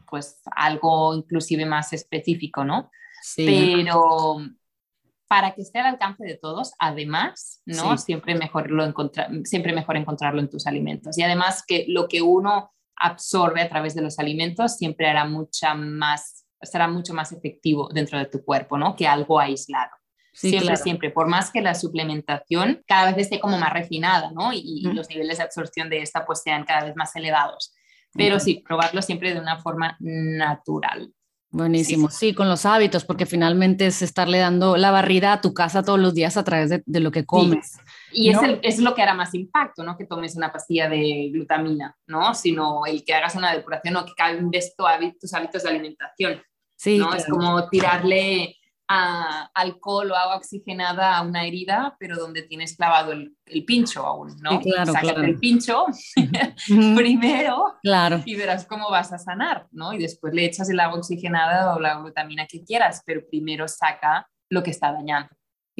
pues 0.10 0.42
algo 0.56 1.14
inclusive 1.14 1.66
más 1.66 1.94
específico, 1.94 2.64
¿no? 2.64 2.90
Sí. 3.22 3.46
Pero 3.46 4.38
para 5.28 5.54
que 5.54 5.62
esté 5.62 5.80
al 5.80 5.88
alcance 5.88 6.24
de 6.26 6.38
todos, 6.38 6.74
además, 6.80 7.62
¿no? 7.66 7.98
Siempre, 7.98 8.36
mejor 8.36 8.72
lo 8.72 8.94
siempre 9.44 9.74
mejor 9.74 9.98
encontrarlo 9.98 10.40
en 10.40 10.50
tus 10.50 10.68
alimentos. 10.68 11.18
Y 11.18 11.24
además 11.24 11.63
que 11.68 11.86
lo 11.88 12.08
que 12.08 12.22
uno 12.22 12.72
absorbe 12.96 13.62
a 13.62 13.70
través 13.70 13.94
de 13.94 14.02
los 14.02 14.20
alimentos 14.20 14.78
siempre 14.78 15.08
hará 15.08 15.26
mucha 15.26 15.74
más, 15.74 16.46
será 16.62 16.88
mucho 16.88 17.13
más 17.13 17.32
efectivo 17.32 17.90
dentro 17.94 18.18
de 18.18 18.26
tu 18.26 18.44
cuerpo, 18.44 18.78
¿no? 18.78 18.96
Que 18.96 19.08
algo 19.08 19.40
aislado. 19.40 19.92
siempre, 20.34 20.78
siempre, 20.78 21.10
por 21.12 21.28
más 21.28 21.52
que 21.52 21.62
la 21.62 21.76
suplementación 21.76 22.84
cada 22.88 23.12
vez 23.12 23.18
esté 23.18 23.40
como 23.40 23.58
más 23.58 23.74
refinada, 23.74 24.32
¿no? 24.32 24.54
Y, 24.54 24.82
los 24.94 25.10
niveles 25.10 25.38
de 25.38 25.44
absorción 25.44 25.90
de 25.90 26.02
esta 26.02 26.26
pues 26.26 26.42
sean 26.42 26.63
cada 26.63 26.86
vez 26.86 26.96
más 26.96 27.16
elevados. 27.16 27.74
Pero 28.13 28.40
sí, 28.40 28.63
probarlo 28.66 29.02
siempre 29.02 29.34
de 29.34 29.40
una 29.40 29.60
forma 29.60 29.98
natural. 30.00 31.13
Buenísimo, 31.50 32.10
sí, 32.10 32.34
con 32.34 32.50
los 32.50 32.66
hábitos, 32.66 33.06
porque 33.06 33.26
finalmente 33.26 33.88
es 33.88 34.02
estarle 34.02 34.40
dando 34.40 34.76
la 34.76 34.92
barrida 34.92 35.32
a 35.32 35.42
tu 35.42 35.54
casa 35.54 35.82
todos 35.82 36.00
los 36.00 36.14
días 36.14 36.36
a 36.36 36.44
través 36.44 36.84
de, 36.86 37.00
lo 37.00 37.10
que 37.10 37.26
comes. 37.26 37.78
Y 38.12 38.30
es, 38.30 38.38
es, 38.64 38.80
lo 38.80 38.94
que 38.94 39.02
hará 39.02 39.14
más 39.14 39.34
impacto, 39.34 39.82
no 39.84 39.98
que 39.98 40.06
tomes 40.06 40.36
una 40.36 40.52
pastilla 40.52 40.90
de 40.90 41.30
glutamina, 41.32 41.96
¿no? 42.06 42.36
Sino 42.36 42.86
el 42.86 43.06
que 43.06 43.14
hagas 43.14 43.36
una 43.36 43.54
depuración 43.54 43.96
o 43.96 44.06
que 44.06 44.14
cambies 44.14 44.76
tu 44.76 44.84
tus 45.20 45.34
hábitos 45.34 45.64
de 45.64 45.70
alimentación. 45.70 46.42
Sí, 46.76 46.98
¿no? 46.98 47.14
Es 47.14 47.26
como 47.26 47.70
tirarle 47.70 48.57
alcohol 48.88 50.12
o 50.12 50.15
agua 50.15 50.38
oxigenada 50.38 51.17
a 51.17 51.21
una 51.21 51.45
herida, 51.45 51.95
pero 52.00 52.17
donde 52.17 52.43
tienes 52.43 52.76
clavado 52.78 53.12
el, 53.12 53.36
pincho 53.65 54.06
aún, 54.06 54.36
¿no? 54.41 54.62
claro, 54.62 54.93
Sácate 54.93 55.26
el 55.26 55.39
pincho 55.39 55.86
primero 56.95 57.76
claro. 57.82 58.21
y 58.26 58.36
verás 58.36 58.65
cómo 58.65 58.89
vas 58.89 59.12
a 59.12 59.17
sanar, 59.17 59.67
¿no? 59.71 59.93
Y 59.93 60.00
después 60.00 60.34
le 60.34 60.45
echas 60.45 60.69
el 60.69 60.80
agua 60.80 61.00
oxigenada 61.00 61.76
o 61.76 61.80
la 61.80 62.00
glutamina 62.00 62.47
que 62.47 62.63
quieras, 62.63 63.02
pero 63.06 63.21
primero 63.30 63.67
saca 63.67 64.28
lo 64.50 64.63
que 64.63 64.71
está 64.71 64.91
dañando. 64.91 65.30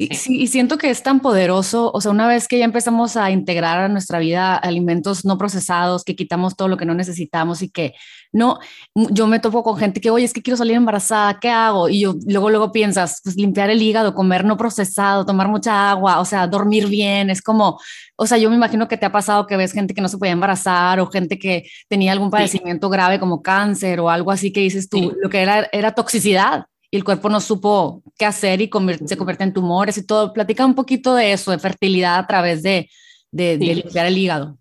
Y, 0.00 0.14
sí. 0.14 0.40
y 0.40 0.46
siento 0.46 0.78
que 0.78 0.90
es 0.90 1.02
tan 1.02 1.18
poderoso, 1.18 1.90
o 1.92 2.00
sea, 2.00 2.12
una 2.12 2.28
vez 2.28 2.46
que 2.46 2.56
ya 2.56 2.64
empezamos 2.64 3.16
a 3.16 3.32
integrar 3.32 3.80
a 3.80 3.88
nuestra 3.88 4.20
vida 4.20 4.54
alimentos 4.54 5.24
no 5.24 5.36
procesados, 5.38 6.04
que 6.04 6.14
quitamos 6.14 6.54
todo 6.54 6.68
lo 6.68 6.76
que 6.76 6.84
no 6.84 6.94
necesitamos 6.94 7.62
y 7.62 7.68
que 7.68 7.94
no, 8.32 8.60
yo 8.94 9.26
me 9.26 9.40
topo 9.40 9.64
con 9.64 9.76
gente 9.76 10.00
que, 10.00 10.10
oye, 10.10 10.24
es 10.24 10.32
que 10.32 10.40
quiero 10.40 10.56
salir 10.56 10.76
embarazada, 10.76 11.40
¿qué 11.40 11.50
hago? 11.50 11.88
Y 11.88 11.98
yo 12.02 12.14
luego, 12.28 12.48
luego 12.48 12.70
piensas, 12.70 13.20
pues 13.24 13.34
limpiar 13.34 13.70
el 13.70 13.82
hígado, 13.82 14.14
comer 14.14 14.44
no 14.44 14.56
procesado, 14.56 15.26
tomar 15.26 15.48
mucha 15.48 15.90
agua, 15.90 16.20
o 16.20 16.24
sea, 16.24 16.46
dormir 16.46 16.86
bien, 16.86 17.28
es 17.28 17.42
como, 17.42 17.80
o 18.14 18.24
sea, 18.24 18.38
yo 18.38 18.50
me 18.50 18.56
imagino 18.56 18.86
que 18.86 18.98
te 18.98 19.06
ha 19.06 19.10
pasado 19.10 19.48
que 19.48 19.56
ves 19.56 19.72
gente 19.72 19.94
que 19.94 20.00
no 20.00 20.08
se 20.08 20.16
podía 20.16 20.32
embarazar 20.32 21.00
o 21.00 21.08
gente 21.08 21.40
que 21.40 21.68
tenía 21.88 22.12
algún 22.12 22.30
padecimiento 22.30 22.88
grave 22.88 23.18
como 23.18 23.42
cáncer 23.42 23.98
o 23.98 24.10
algo 24.10 24.30
así 24.30 24.52
que 24.52 24.60
dices 24.60 24.88
tú, 24.88 25.12
lo 25.20 25.28
que 25.28 25.42
era 25.42 25.68
era 25.72 25.90
toxicidad 25.92 26.66
y 26.90 26.96
el 26.96 27.04
cuerpo 27.04 27.28
no 27.28 27.40
supo 27.40 28.02
qué 28.18 28.24
hacer 28.24 28.60
y 28.60 28.70
se 29.06 29.16
convierte 29.16 29.44
en 29.44 29.52
tumores 29.52 29.98
y 29.98 30.06
todo. 30.06 30.32
Platica 30.32 30.64
un 30.64 30.74
poquito 30.74 31.14
de 31.14 31.32
eso, 31.32 31.50
de 31.50 31.58
fertilidad 31.58 32.18
a 32.18 32.26
través 32.26 32.62
de, 32.62 32.88
de, 33.30 33.56
limpiar 33.58 34.06
el 34.06 34.16
hígado. 34.16 34.58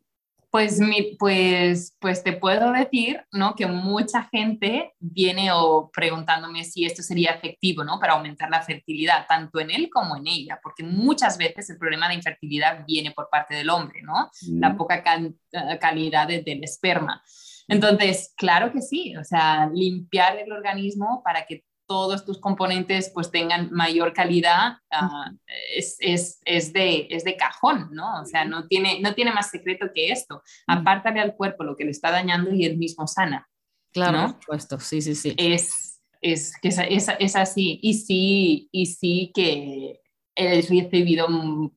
Pues, 0.50 0.80
mi, 0.80 1.16
pues, 1.20 1.96
pues 2.00 2.24
te 2.24 2.34
puedo 2.34 2.72
decir, 2.72 3.22
¿no? 3.32 3.54
Que 3.56 3.68
mucha 3.68 4.24
gente 4.24 4.94
viene 5.00 5.52
o 5.54 5.90
preguntándome 5.94 6.64
si 6.64 6.86
esto 6.86 7.04
sería 7.04 7.32
efectivo, 7.32 7.84
¿no? 7.84 8.00
Para 8.00 8.14
aumentar 8.14 8.50
la 8.50 8.62
fertilidad, 8.62 9.26
tanto 9.28 9.60
en 9.60 9.72
él 9.72 9.90
como 9.92 10.16
en 10.16 10.28
ella, 10.28 10.60
porque 10.64 10.84
muchas 10.84 11.38
veces 11.38 11.70
el 11.70 11.78
problema 11.78 12.08
de 12.08 12.16
infertilidad 12.16 12.86
viene 12.86 13.12
por 13.12 13.30
parte 13.30 13.56
del 13.56 13.70
hombre, 13.70 14.02
¿no? 14.02 14.30
La 14.54 14.76
poca 14.76 15.04
eh, 15.06 15.80
calidad 15.80 16.28
del 16.28 16.64
esperma. 16.64 17.22
Entonces, 17.68 18.34
claro 18.38 18.72
que 18.72 18.82
sí, 18.82 19.16
o 19.18 19.24
sea, 19.24 19.70
limpiar 19.74 20.38
el 20.38 20.52
organismo 20.52 21.22
para 21.24 21.46
que 21.46 21.66
todos 21.88 22.26
tus 22.26 22.40
componentes 22.40 23.10
pues 23.14 23.32
tengan 23.32 23.72
mayor 23.72 24.14
calidad, 24.14 24.78
ah, 24.92 25.32
es, 25.76 25.96
es, 26.00 26.42
es, 26.46 26.74
de, 26.74 27.08
es 27.10 27.24
de 27.24 27.38
cajón, 27.38 27.90
¿no? 27.92 28.22
O 28.22 28.26
sea, 28.26 28.46
no 28.46 28.68
tiene, 28.68 29.00
no 29.00 29.16
tiene 29.16 29.32
más 29.32 29.50
secreto 29.50 29.88
que 29.96 30.12
esto. 30.12 30.44
Apártale 30.68 31.22
al 31.22 31.36
cuerpo 31.36 31.64
lo 31.64 31.76
que 31.76 31.86
le 31.86 31.92
está 31.92 32.12
dañando 32.12 32.54
y 32.54 32.66
él 32.66 32.78
mismo 32.78 33.08
sana. 33.08 33.50
Claro, 33.94 34.34
por 34.34 34.42
supuesto, 34.42 34.80
sí, 34.80 35.02
sí, 35.02 35.16
sí. 35.16 35.34
Es, 35.38 36.02
es, 36.22 36.54
es, 36.62 37.08
es 37.20 37.36
así. 37.36 37.80
Y 37.82 37.94
sí, 37.94 38.70
y 38.72 38.86
sí 38.86 39.32
que 39.34 40.02
he 40.36 40.62
recibido 40.62 41.28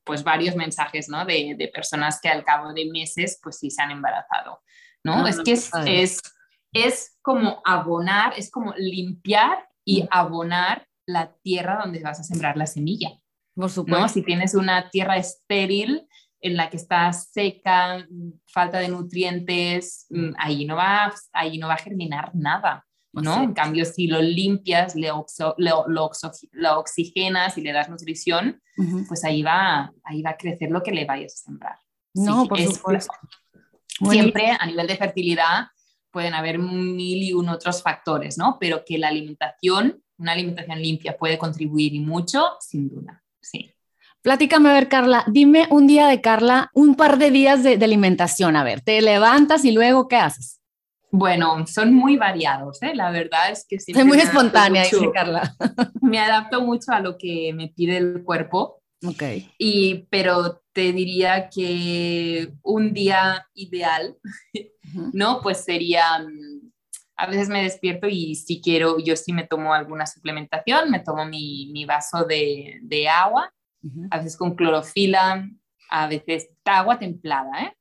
pues 0.04 0.22
varios 0.22 0.54
mensajes, 0.54 1.08
¿no? 1.08 1.24
De, 1.24 1.54
de 1.56 1.68
personas 1.68 2.20
que 2.20 2.28
al 2.28 2.44
cabo 2.44 2.72
de 2.74 2.90
meses 2.90 3.38
pues 3.42 3.58
sí 3.58 3.70
se 3.70 3.80
han 3.80 3.90
embarazado, 3.90 4.60
¿no? 5.02 5.24
Ah, 5.24 5.30
es 5.30 5.40
que 5.40 5.52
es, 5.52 5.70
es, 5.86 6.20
es 6.72 7.18
como 7.22 7.62
abonar, 7.64 8.34
es 8.36 8.50
como 8.50 8.74
limpiar 8.76 9.69
y 9.84 10.06
abonar 10.10 10.86
la 11.06 11.32
tierra 11.42 11.80
donde 11.82 12.00
vas 12.00 12.20
a 12.20 12.24
sembrar 12.24 12.56
la 12.56 12.66
semilla. 12.66 13.10
Por 13.54 13.70
supuesto. 13.70 14.08
Si 14.08 14.22
tienes 14.22 14.54
una 14.54 14.90
tierra 14.90 15.16
estéril 15.16 16.06
en 16.40 16.56
la 16.56 16.70
que 16.70 16.76
está 16.76 17.12
seca, 17.12 18.06
falta 18.46 18.78
de 18.78 18.88
nutrientes, 18.88 20.06
mm, 20.10 20.30
ahí 20.38 20.64
no 20.64 20.76
va, 20.76 21.12
ahí 21.32 21.58
no 21.58 21.68
va 21.68 21.74
a 21.74 21.78
germinar 21.78 22.30
nada. 22.34 22.86
¿no? 23.12 23.42
En 23.42 23.54
cambio, 23.54 23.84
si 23.84 24.06
lo 24.06 24.22
limpias, 24.22 24.94
le 24.94 25.08
lo, 25.08 25.84
lo, 25.88 26.10
oxigenas 26.78 27.58
y 27.58 27.60
le 27.60 27.72
das 27.72 27.88
nutrición, 27.88 28.62
pues 29.08 29.24
ahí 29.24 29.42
va, 29.42 29.92
ahí 30.04 30.22
va 30.22 30.30
a 30.30 30.36
crecer 30.36 30.70
lo 30.70 30.82
que 30.82 30.92
le 30.92 31.04
vayas 31.04 31.34
a 31.34 31.44
sembrar. 31.46 31.76
No, 32.14 32.46
por 32.46 32.60
supuesto. 32.60 33.12
Siempre 34.10 34.56
a 34.58 34.64
nivel 34.66 34.86
de 34.86 34.96
fertilidad, 34.96 35.66
pueden 36.10 36.34
haber 36.34 36.58
mil 36.58 37.22
y 37.22 37.32
un 37.32 37.48
otros 37.48 37.82
factores, 37.82 38.38
¿no? 38.38 38.58
Pero 38.60 38.84
que 38.84 38.98
la 38.98 39.08
alimentación, 39.08 40.02
una 40.18 40.32
alimentación 40.32 40.80
limpia 40.80 41.16
puede 41.16 41.38
contribuir 41.38 41.94
y 41.94 42.00
mucho, 42.00 42.44
sin 42.60 42.88
duda, 42.88 43.22
sí. 43.40 43.72
Platícame, 44.22 44.68
a 44.68 44.74
ver, 44.74 44.88
Carla, 44.88 45.24
dime 45.28 45.66
un 45.70 45.86
día 45.86 46.06
de 46.06 46.20
Carla, 46.20 46.70
un 46.74 46.94
par 46.94 47.16
de 47.16 47.30
días 47.30 47.62
de, 47.62 47.82
alimentación, 47.82 48.54
a 48.54 48.64
ver, 48.64 48.82
te 48.82 49.00
levantas 49.00 49.64
y 49.64 49.72
luego, 49.72 50.08
¿qué 50.08 50.16
haces? 50.16 50.60
Bueno, 51.10 51.66
son 51.66 51.94
muy 51.94 52.16
variados, 52.16 52.82
¿eh? 52.82 52.94
La 52.94 53.10
verdad 53.10 53.50
es 53.50 53.66
que 53.66 53.80
sí. 53.80 53.92
Soy 53.92 54.04
muy 54.04 54.18
espontánea, 54.18 54.84
dice 54.84 55.10
Carla. 55.12 55.56
me 56.02 56.18
adapto 56.18 56.60
mucho 56.60 56.92
a 56.92 57.00
lo 57.00 57.16
que 57.16 57.52
me 57.54 57.68
pide 57.68 57.96
el 57.96 58.22
cuerpo. 58.22 58.82
Ok. 59.04 59.22
Y, 59.58 60.06
pero 60.10 60.62
te 60.72 60.92
diría 60.92 61.48
que 61.48 62.52
un 62.62 62.92
día 62.92 63.48
ideal 63.54 64.16
¿no? 65.12 65.40
Pues 65.42 65.64
sería, 65.64 66.18
mm, 66.20 66.70
a 67.16 67.26
veces 67.26 67.48
me 67.48 67.62
despierto 67.62 68.08
y 68.08 68.34
si 68.34 68.60
quiero, 68.60 68.98
yo 68.98 69.16
sí 69.16 69.32
me 69.32 69.46
tomo 69.46 69.74
alguna 69.74 70.06
suplementación, 70.06 70.90
me 70.90 71.00
tomo 71.00 71.24
mi, 71.26 71.84
vaso 71.84 72.24
de, 72.24 73.08
agua, 73.08 73.52
a 74.10 74.18
veces 74.18 74.36
con 74.36 74.54
clorofila, 74.54 75.48
a 75.90 76.06
veces 76.06 76.48
agua 76.64 76.98
templada, 76.98 77.50
¿eh? 77.62 77.76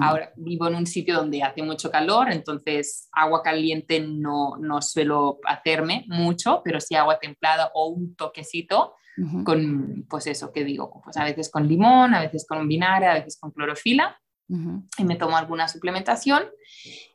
Ahora 0.00 0.32
vivo 0.36 0.66
en 0.66 0.74
un 0.74 0.86
sitio 0.86 1.14
donde 1.14 1.44
hace 1.44 1.62
mucho 1.62 1.92
calor, 1.92 2.32
entonces 2.32 3.08
agua 3.12 3.40
caliente 3.40 4.00
no, 4.00 4.56
no 4.56 4.82
suelo 4.82 5.38
hacerme 5.44 6.04
mucho, 6.08 6.60
pero 6.64 6.80
sí 6.80 6.96
agua 6.96 7.20
templada 7.20 7.70
o 7.74 7.88
un 7.88 8.16
toquecito 8.16 8.94
con, 9.44 10.06
pues 10.08 10.26
eso, 10.26 10.50
que 10.50 10.64
digo, 10.64 11.00
pues 11.04 11.16
a 11.18 11.24
veces 11.24 11.50
con 11.50 11.68
limón, 11.68 12.14
a 12.14 12.20
veces 12.20 12.46
con 12.48 12.66
vinagre, 12.66 13.06
a 13.06 13.14
veces 13.14 13.38
con 13.38 13.50
clorofila 13.52 14.18
y 14.98 15.04
me 15.04 15.16
tomo 15.16 15.36
alguna 15.36 15.68
suplementación. 15.68 16.44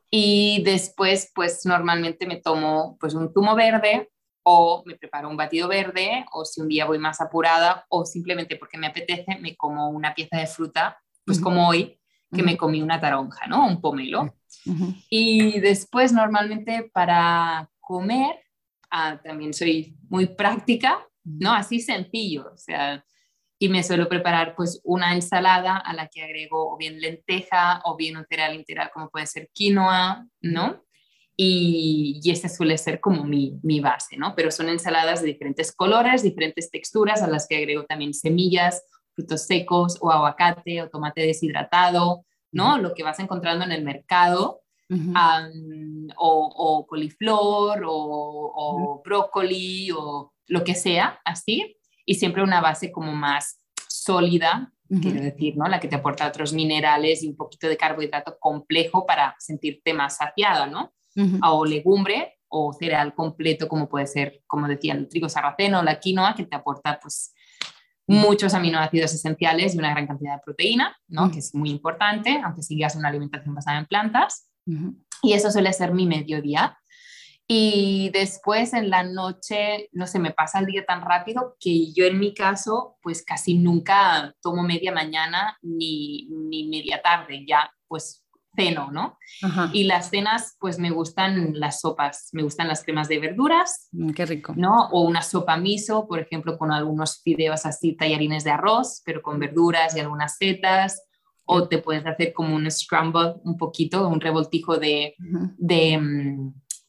Y 0.10 0.64
después 0.64 1.32
pues 1.34 1.66
normalmente 1.66 2.26
me 2.26 2.38
tomo 2.38 2.98
pues 3.00 3.14
un 3.14 3.34
zumo 3.34 3.56
verde 3.56 4.10
o 4.44 4.84
me 4.86 4.96
preparo 4.96 5.28
un 5.28 5.38
batido 5.38 5.68
verde 5.68 6.26
o 6.32 6.46
si 6.46 6.62
un 6.62 6.68
día 6.68 6.86
voy 6.86 7.00
más 7.00 7.20
apurada 7.20 7.86
o 7.90 8.06
simplemente 8.06 8.56
porque 8.56 8.78
me 8.78 8.88
apetece 8.88 9.38
me 9.40 9.56
como 9.56 9.90
una 9.90 10.14
pieza 10.14 10.38
de 10.38 10.48
fruta, 10.48 11.02
pues 11.26 11.40
como 11.40 11.68
hoy 11.68 12.00
que 12.32 12.44
me 12.44 12.58
comí 12.58 12.82
una 12.82 13.00
taronja, 13.00 13.48
¿no? 13.48 13.66
Un 13.66 13.82
pomelo. 13.82 14.36
Y 15.10 15.60
después 15.60 16.12
normalmente 16.12 16.90
para 16.94 17.70
comer, 17.80 18.36
ah, 18.92 19.20
también 19.24 19.54
soy 19.54 19.98
muy 20.10 20.28
práctica, 20.28 21.08
¿no? 21.24 21.54
Así 21.54 21.80
sencillo, 21.80 22.52
o 22.54 22.58
sea, 22.58 23.04
y 23.58 23.70
me 23.70 23.84
suelo 23.84 24.10
preparar 24.10 24.56
pues 24.56 24.82
una 24.84 25.14
ensalada 25.14 25.78
a 25.78 25.94
la 25.94 26.08
que 26.08 26.24
agrego 26.24 26.74
o 26.74 26.78
bien 26.78 27.00
lenteja 27.00 27.82
o 27.86 27.96
bien 27.96 28.18
un 28.18 28.26
cereal 28.26 28.56
integral 28.56 28.92
como 28.94 29.10
puede 29.10 29.28
ser 29.28 29.50
quinoa, 29.54 30.28
¿no? 30.42 30.84
Y, 31.38 32.22
y 32.24 32.32
ese 32.32 32.48
suele 32.48 32.78
ser 32.78 33.00
como 33.02 33.26
mi, 33.26 33.60
mi, 33.62 33.82
base, 33.82 34.16
¿no? 34.18 34.36
Pero 34.36 34.52
son 34.52 34.70
ensaladas 34.70 35.22
de 35.22 35.28
diferentes 35.28 35.74
colores, 35.74 36.24
diferentes 36.24 36.72
texturas 36.72 37.22
a 37.22 37.28
las 37.28 37.48
que 37.48 37.58
agrego 37.58 37.84
también 37.84 38.14
semillas 38.14 38.84
frutos 39.16 39.46
secos 39.46 39.98
o 40.02 40.12
aguacate 40.12 40.82
o 40.82 40.90
tomate 40.90 41.22
deshidratado, 41.22 42.26
¿no? 42.52 42.78
Lo 42.78 42.94
que 42.94 43.04
vas 43.04 43.20
encontrando 43.20 43.66
en 43.66 43.72
el 43.72 43.84
mercado, 43.84 44.62
o, 46.18 46.86
coliflor 46.88 47.84
o, 47.86 49.02
brócoli 49.04 49.90
o 49.92 50.34
lo 50.48 50.64
que 50.64 50.76
sea, 50.76 51.20
así, 51.26 51.78
y 52.06 52.16
siempre 52.16 52.44
una 52.44 52.62
base 52.62 52.92
como 52.92 53.14
más 53.14 53.62
sólida, 53.88 54.72
quiero 55.02 55.22
decir, 55.22 55.58
¿no? 55.58 55.68
La 55.68 55.80
que 55.80 55.88
te 55.88 55.96
aporta 55.96 56.28
otros 56.28 56.54
minerales 56.54 57.24
y 57.24 57.28
un 57.30 57.36
poquito 57.36 57.68
de 57.68 57.78
carbohidrato 57.78 58.38
complejo 58.40 59.06
para 59.06 59.36
sentirte 59.40 59.94
más 59.94 60.18
saciada, 60.18 60.68
¿no? 60.68 60.94
O 61.44 61.66
legumbre 61.66 62.38
o 62.48 62.72
cereal 62.72 63.14
completo, 63.16 63.68
como 63.68 63.90
puede 63.90 64.08
ser, 64.08 64.42
como 64.48 64.68
decía, 64.68 64.94
el 64.94 65.10
trigo 65.10 65.28
sarraceno 65.28 65.80
o 65.80 65.84
la 65.84 66.00
quinoa, 66.00 66.36
que 66.36 66.46
te 66.46 66.56
aporta, 66.56 67.00
pues, 67.02 67.34
muchos 68.08 68.54
aminoácidos 68.54 69.14
esenciales 69.14 69.74
y 69.74 69.80
una 69.80 69.92
gran 69.92 70.08
cantidad 70.08 70.36
de 70.36 70.42
proteína, 70.44 70.96
¿no? 71.08 71.32
que 71.32 71.40
es 71.40 71.56
muy 71.56 71.70
importante, 71.70 72.40
aunque 72.44 72.62
sigas 72.62 72.96
una 72.96 73.10
alimentación 73.10 73.56
basada 73.56 73.80
en 73.80 73.86
plantas. 73.86 74.50
Y 75.22 75.34
eso 75.34 75.52
suele 75.52 75.72
ser 75.74 75.94
mi 75.94 76.06
mediodía. 76.06 76.78
Y 77.48 78.10
después 78.12 78.74
en 78.74 78.90
la 78.90 79.04
noche, 79.04 79.90
no 79.92 80.08
sé, 80.08 80.20
me 80.20 80.32
pasa 80.32 80.60
el 80.60 80.66
día 80.66 80.86
tan 80.86 81.02
rápido 81.02 81.56
que 81.60 81.94
yo 81.94 82.06
en 82.06 82.20
mi 82.20 82.34
caso, 82.34 82.98
pues 83.04 83.24
casi 83.24 83.54
nunca 83.56 84.34
tomo 84.42 84.64
media 84.64 84.92
mañana 84.92 85.58
ni, 85.62 86.28
ni 86.30 86.68
media 86.68 87.02
tarde, 87.04 87.46
ya 87.48 87.72
pues 87.88 88.26
ceno, 88.56 88.90
¿no? 88.92 89.18
Y 89.74 89.84
las 89.84 90.10
cenas, 90.10 90.56
pues 90.60 90.80
me 90.80 90.90
gustan 90.90 91.60
las 91.60 91.82
sopas, 91.82 92.30
me 92.32 92.44
gustan 92.44 92.68
las 92.68 92.84
cremas 92.84 93.08
de 93.08 93.20
verduras. 93.20 93.90
Mm, 93.92 94.12
qué 94.12 94.26
rico. 94.26 94.54
¿No? 94.56 94.88
O 94.92 95.02
una 95.02 95.22
sopa 95.22 95.58
miso, 95.58 96.08
por 96.08 96.20
ejemplo, 96.20 96.58
con 96.58 96.72
algunos 96.72 97.22
fideos 97.22 97.66
así, 97.66 97.94
tallarines 97.94 98.44
de 98.44 98.52
arroz, 98.52 99.02
pero 99.06 99.22
con 99.22 99.40
verduras 99.40 99.96
y 99.96 100.00
algunas 100.00 100.38
setas. 100.38 101.04
O 101.46 101.68
te 101.68 101.78
puedes 101.78 102.06
hacer 102.06 102.34
como 102.34 102.56
un 102.56 102.70
scramble, 102.72 103.36
un 103.44 103.56
poquito, 103.58 104.08
un 104.08 104.20
revoltijo 104.20 104.78
de, 104.78 105.14
de, 105.58 106.00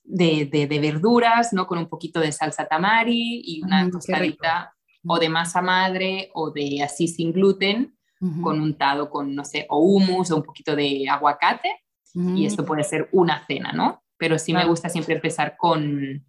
de, 0.07 0.47
de, 0.47 0.79
verduras, 0.79 1.53
¿no? 1.53 1.67
Con 1.67 1.79
un 1.79 1.89
poquito 1.89 2.21
de 2.21 2.33
salsa 2.33 2.67
tamari 2.67 3.43
y 3.45 3.63
una 3.63 3.85
mm, 3.85 3.91
tostadita 3.91 4.73
o 5.07 5.19
de 5.19 5.29
masa 5.29 5.63
madre 5.63 6.31
o 6.35 6.51
de 6.51 6.83
así 6.83 7.09
sin 7.09 7.33
gluten 7.33 7.97
con 8.43 8.61
untado 8.61 9.11
con, 9.11 9.35
no 9.35 9.45
sé, 9.45 9.67
o 9.69 9.79
humus 9.79 10.31
o 10.31 10.37
un 10.37 10.43
poquito 10.43 10.75
de 10.75 11.07
aguacate. 11.09 11.83
Y 12.15 12.47
esto 12.47 12.65
puede 12.65 12.83
ser 12.83 13.11
una 13.13 13.45
cena, 13.47 13.73
¿no? 13.73 14.03
Pero 14.17 14.39
sí 14.39 14.55
me 14.55 14.65
gusta 14.65 14.89
siempre 14.89 15.17
empezar 15.17 15.55
con, 15.59 16.27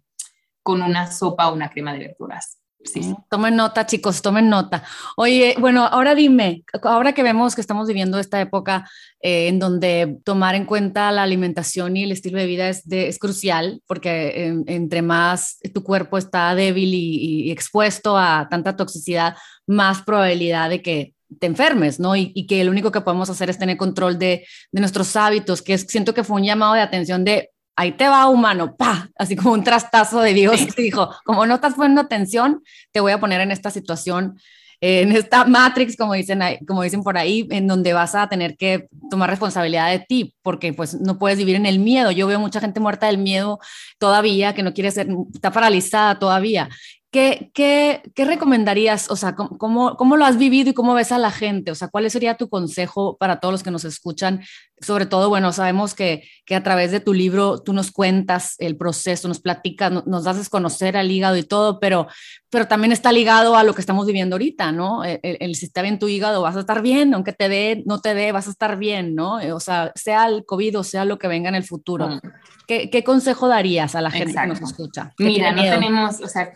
con 0.62 0.82
una 0.82 1.10
sopa 1.10 1.48
o 1.48 1.54
una 1.54 1.70
crema 1.70 1.94
de 1.94 2.00
verduras. 2.00 2.58
Sí, 2.84 3.14
Tomen 3.28 3.56
nota, 3.56 3.86
chicos, 3.86 4.22
tomen 4.22 4.48
nota. 4.48 4.84
Oye, 5.16 5.56
bueno, 5.58 5.84
ahora 5.84 6.14
dime, 6.14 6.62
ahora 6.82 7.12
que 7.12 7.24
vemos 7.24 7.56
que 7.56 7.60
estamos 7.60 7.88
viviendo 7.88 8.20
esta 8.20 8.40
época 8.40 8.88
eh, 9.20 9.48
en 9.48 9.58
donde 9.58 10.18
tomar 10.24 10.54
en 10.54 10.64
cuenta 10.64 11.10
la 11.10 11.24
alimentación 11.24 11.96
y 11.96 12.04
el 12.04 12.12
estilo 12.12 12.38
de 12.38 12.46
vida 12.46 12.68
es, 12.68 12.88
de, 12.88 13.08
es 13.08 13.18
crucial, 13.18 13.82
porque 13.86 14.62
entre 14.66 15.02
más 15.02 15.58
tu 15.74 15.82
cuerpo 15.82 16.18
está 16.18 16.54
débil 16.54 16.94
y, 16.94 17.50
expuesto 17.50 18.16
a 18.16 18.46
tanta 18.48 18.76
toxicidad, 18.76 19.36
más 19.66 20.02
probabilidad 20.02 20.70
de 20.70 20.80
que 20.80 21.14
te 21.40 21.46
enfermes, 21.46 21.98
¿no? 21.98 22.14
Y, 22.16 22.46
que 22.46 22.62
lo 22.62 22.70
único 22.70 22.92
que 22.92 23.00
podemos 23.00 23.28
hacer 23.28 23.50
es 23.50 23.58
tener 23.58 23.76
control 23.76 24.18
de, 24.18 24.46
nuestros 24.72 25.16
hábitos, 25.16 25.62
que 25.62 25.76
siento 25.78 26.14
que 26.14 26.24
fue 26.24 26.36
un 26.36 26.44
llamado 26.44 26.74
de 26.74 26.80
atención 26.80 27.24
de, 27.24 27.50
ahí 27.78 27.92
te 27.92 28.08
va 28.08 28.28
humano, 28.28 28.74
pa, 28.76 29.08
así 29.16 29.36
como 29.36 29.52
un 29.52 29.62
trastazo 29.62 30.20
de 30.20 30.34
Dios, 30.34 30.66
que 30.74 30.82
dijo, 30.82 31.10
como 31.24 31.46
no 31.46 31.54
estás 31.54 31.74
poniendo 31.74 32.00
atención, 32.00 32.60
te 32.90 32.98
voy 32.98 33.12
a 33.12 33.20
poner 33.20 33.40
en 33.40 33.52
esta 33.52 33.70
situación, 33.70 34.36
en 34.80 35.12
esta 35.12 35.44
matrix, 35.44 35.96
como 35.96 36.14
dicen, 36.14 36.40
como 36.66 36.82
dicen 36.82 37.04
por 37.04 37.16
ahí, 37.16 37.46
en 37.50 37.68
donde 37.68 37.92
vas 37.92 38.16
a 38.16 38.28
tener 38.28 38.56
que 38.56 38.88
tomar 39.08 39.30
responsabilidad 39.30 39.90
de 39.90 40.00
ti, 40.00 40.34
porque 40.42 40.72
pues 40.72 41.00
no 41.00 41.20
puedes 41.20 41.38
vivir 41.38 41.54
en 41.54 41.66
el 41.66 41.78
miedo. 41.78 42.10
Yo 42.10 42.26
veo 42.26 42.40
mucha 42.40 42.60
gente 42.60 42.80
muerta 42.80 43.06
del 43.06 43.18
miedo 43.18 43.60
todavía, 43.98 44.54
que 44.54 44.64
no 44.64 44.74
quiere 44.74 44.90
ser, 44.90 45.08
está 45.32 45.52
paralizada 45.52 46.18
todavía. 46.18 46.68
¿Qué, 47.18 47.50
qué, 47.52 48.12
qué 48.14 48.24
recomendarías? 48.24 49.10
O 49.10 49.16
sea, 49.16 49.34
¿cómo, 49.34 49.96
¿cómo, 49.96 50.16
lo 50.16 50.24
has 50.24 50.38
vivido 50.38 50.70
y 50.70 50.72
cómo 50.72 50.94
ves 50.94 51.10
a 51.10 51.18
la 51.18 51.32
gente? 51.32 51.72
O 51.72 51.74
sea, 51.74 51.88
¿cuál 51.88 52.08
sería 52.12 52.36
tu 52.36 52.48
consejo 52.48 53.16
para 53.16 53.40
todos 53.40 53.50
los 53.50 53.64
que 53.64 53.72
nos 53.72 53.84
escuchan? 53.84 54.42
Sobre 54.80 55.04
todo, 55.04 55.28
bueno, 55.28 55.52
sabemos 55.52 55.96
que, 55.96 56.22
que 56.46 56.54
a 56.54 56.62
través 56.62 56.92
de 56.92 57.00
tu 57.00 57.12
libro 57.12 57.60
tú 57.60 57.72
nos 57.72 57.90
cuentas 57.90 58.54
el 58.58 58.76
proceso, 58.76 59.26
nos 59.26 59.40
platicas, 59.40 59.90
nos, 60.06 60.28
haces 60.28 60.48
conocer 60.48 60.96
al 60.96 61.10
hígado 61.10 61.36
y 61.36 61.42
todo, 61.42 61.80
pero, 61.80 62.06
pero 62.50 62.68
también 62.68 62.92
está 62.92 63.10
ligado 63.10 63.56
a 63.56 63.64
lo 63.64 63.74
que 63.74 63.80
estamos 63.80 64.06
viviendo 64.06 64.36
ahorita, 64.36 64.70
¿no? 64.70 65.02
El, 65.02 65.18
el, 65.24 65.56
si 65.56 65.66
está 65.66 65.82
bien 65.82 65.98
tu 65.98 66.06
hígado, 66.06 66.40
vas 66.42 66.54
a 66.54 66.60
estar 66.60 66.82
bien, 66.82 67.14
aunque 67.14 67.32
te 67.32 67.48
dé, 67.48 67.82
no 67.84 68.00
te 68.00 68.14
dé, 68.14 68.30
vas 68.30 68.46
a 68.46 68.50
estar 68.50 68.78
bien, 68.78 69.16
¿no? 69.16 69.40
O 69.56 69.60
sea, 69.60 69.90
sea 69.96 70.28
el 70.28 70.44
COVID 70.44 70.78
o 70.78 70.84
sea 70.84 71.04
lo 71.04 71.18
que 71.18 71.26
venga 71.26 71.48
en 71.48 71.56
el 71.56 71.64
futuro. 71.64 72.06
Mm. 72.10 72.20
¿Qué, 72.68 72.90
¿Qué, 72.90 73.02
consejo 73.02 73.48
darías 73.48 73.96
a 73.96 74.02
la 74.02 74.12
gente 74.12 74.34
que 74.40 74.46
nos 74.46 74.60
escucha? 74.60 75.12
Mira, 75.18 75.50
no 75.50 75.62
tenemos, 75.62 76.20
o 76.20 76.28
sea, 76.28 76.52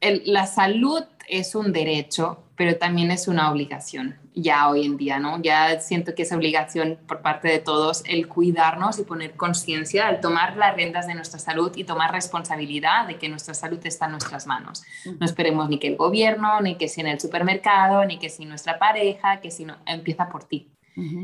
la 0.00 0.46
salud 0.46 1.04
es 1.28 1.54
un 1.54 1.72
derecho, 1.72 2.44
pero 2.56 2.76
también 2.76 3.10
es 3.10 3.28
una 3.28 3.50
obligación 3.50 4.18
ya 4.36 4.68
hoy 4.68 4.84
en 4.84 4.98
día, 4.98 5.18
¿no? 5.18 5.40
Ya 5.42 5.80
siento 5.80 6.14
que 6.14 6.22
es 6.22 6.32
obligación 6.32 6.98
por 7.08 7.22
parte 7.22 7.48
de 7.48 7.58
todos 7.58 8.02
el 8.06 8.28
cuidarnos 8.28 8.98
y 8.98 9.04
poner 9.04 9.34
conciencia, 9.34 10.06
al 10.06 10.20
tomar 10.20 10.58
las 10.58 10.76
riendas 10.76 11.06
de 11.06 11.14
nuestra 11.14 11.40
salud 11.40 11.72
y 11.74 11.84
tomar 11.84 12.12
responsabilidad 12.12 13.08
de 13.08 13.16
que 13.16 13.30
nuestra 13.30 13.54
salud 13.54 13.80
está 13.84 14.04
en 14.04 14.12
nuestras 14.12 14.46
manos. 14.46 14.84
No 15.18 15.24
esperemos 15.24 15.70
ni 15.70 15.78
que 15.78 15.88
el 15.88 15.96
gobierno, 15.96 16.60
ni 16.60 16.76
que 16.76 16.88
si 16.88 17.00
en 17.00 17.06
el 17.06 17.18
supermercado, 17.18 18.04
ni 18.04 18.18
que 18.18 18.28
si 18.28 18.44
nuestra 18.44 18.78
pareja, 18.78 19.40
que 19.40 19.50
si 19.50 19.64
no, 19.64 19.78
empieza 19.86 20.28
por 20.28 20.44
ti. 20.44 20.70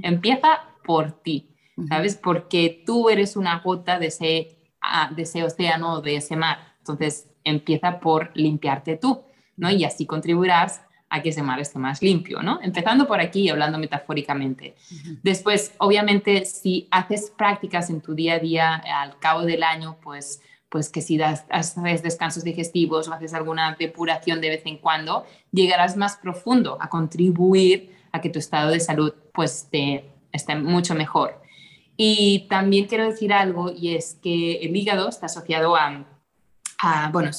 Empieza 0.02 0.60
por 0.84 1.12
ti, 1.22 1.54
¿sabes? 1.88 2.16
Porque 2.16 2.82
tú 2.84 3.10
eres 3.10 3.36
una 3.36 3.58
gota 3.60 3.98
de 3.98 4.06
ese, 4.06 4.58
ah, 4.80 5.10
de 5.14 5.22
ese 5.22 5.44
océano, 5.44 6.00
de 6.00 6.16
ese 6.16 6.36
mar. 6.36 6.74
Entonces, 6.78 7.28
empieza 7.44 8.00
por 8.00 8.30
limpiarte 8.34 8.96
tú, 8.96 9.22
¿no? 9.56 9.70
Y 9.70 9.84
así 9.84 10.06
contribuirás 10.06 10.82
a 11.08 11.20
que 11.20 11.28
ese 11.28 11.42
mar 11.42 11.60
esté 11.60 11.78
más 11.78 12.00
limpio, 12.00 12.42
¿no? 12.42 12.58
Empezando 12.62 13.06
por 13.06 13.20
aquí, 13.20 13.50
hablando 13.50 13.78
metafóricamente. 13.78 14.76
Después, 15.22 15.74
obviamente, 15.76 16.46
si 16.46 16.88
haces 16.90 17.30
prácticas 17.36 17.90
en 17.90 18.00
tu 18.00 18.14
día 18.14 18.34
a 18.34 18.38
día 18.38 18.74
al 18.76 19.18
cabo 19.18 19.42
del 19.42 19.62
año, 19.62 19.98
pues, 20.02 20.40
pues 20.70 20.88
que 20.88 21.02
si 21.02 21.18
das, 21.18 21.44
haces 21.50 22.02
descansos 22.02 22.44
digestivos 22.44 23.08
o 23.08 23.12
haces 23.12 23.34
alguna 23.34 23.76
depuración 23.78 24.40
de 24.40 24.48
vez 24.48 24.62
en 24.64 24.78
cuando, 24.78 25.26
llegarás 25.50 25.98
más 25.98 26.16
profundo 26.16 26.78
a 26.80 26.88
contribuir 26.88 27.94
a 28.10 28.22
que 28.22 28.30
tu 28.30 28.38
estado 28.38 28.70
de 28.70 28.80
salud 28.80 29.12
pues 29.34 29.68
esté 30.32 30.54
mucho 30.54 30.94
mejor. 30.94 31.42
Y 31.96 32.46
también 32.48 32.86
quiero 32.86 33.04
decir 33.04 33.34
algo, 33.34 33.70
y 33.70 33.94
es 33.94 34.18
que 34.22 34.54
el 34.62 34.74
hígado 34.74 35.10
está 35.10 35.26
asociado 35.26 35.76
a 35.76 36.06
bueno, 37.12 37.30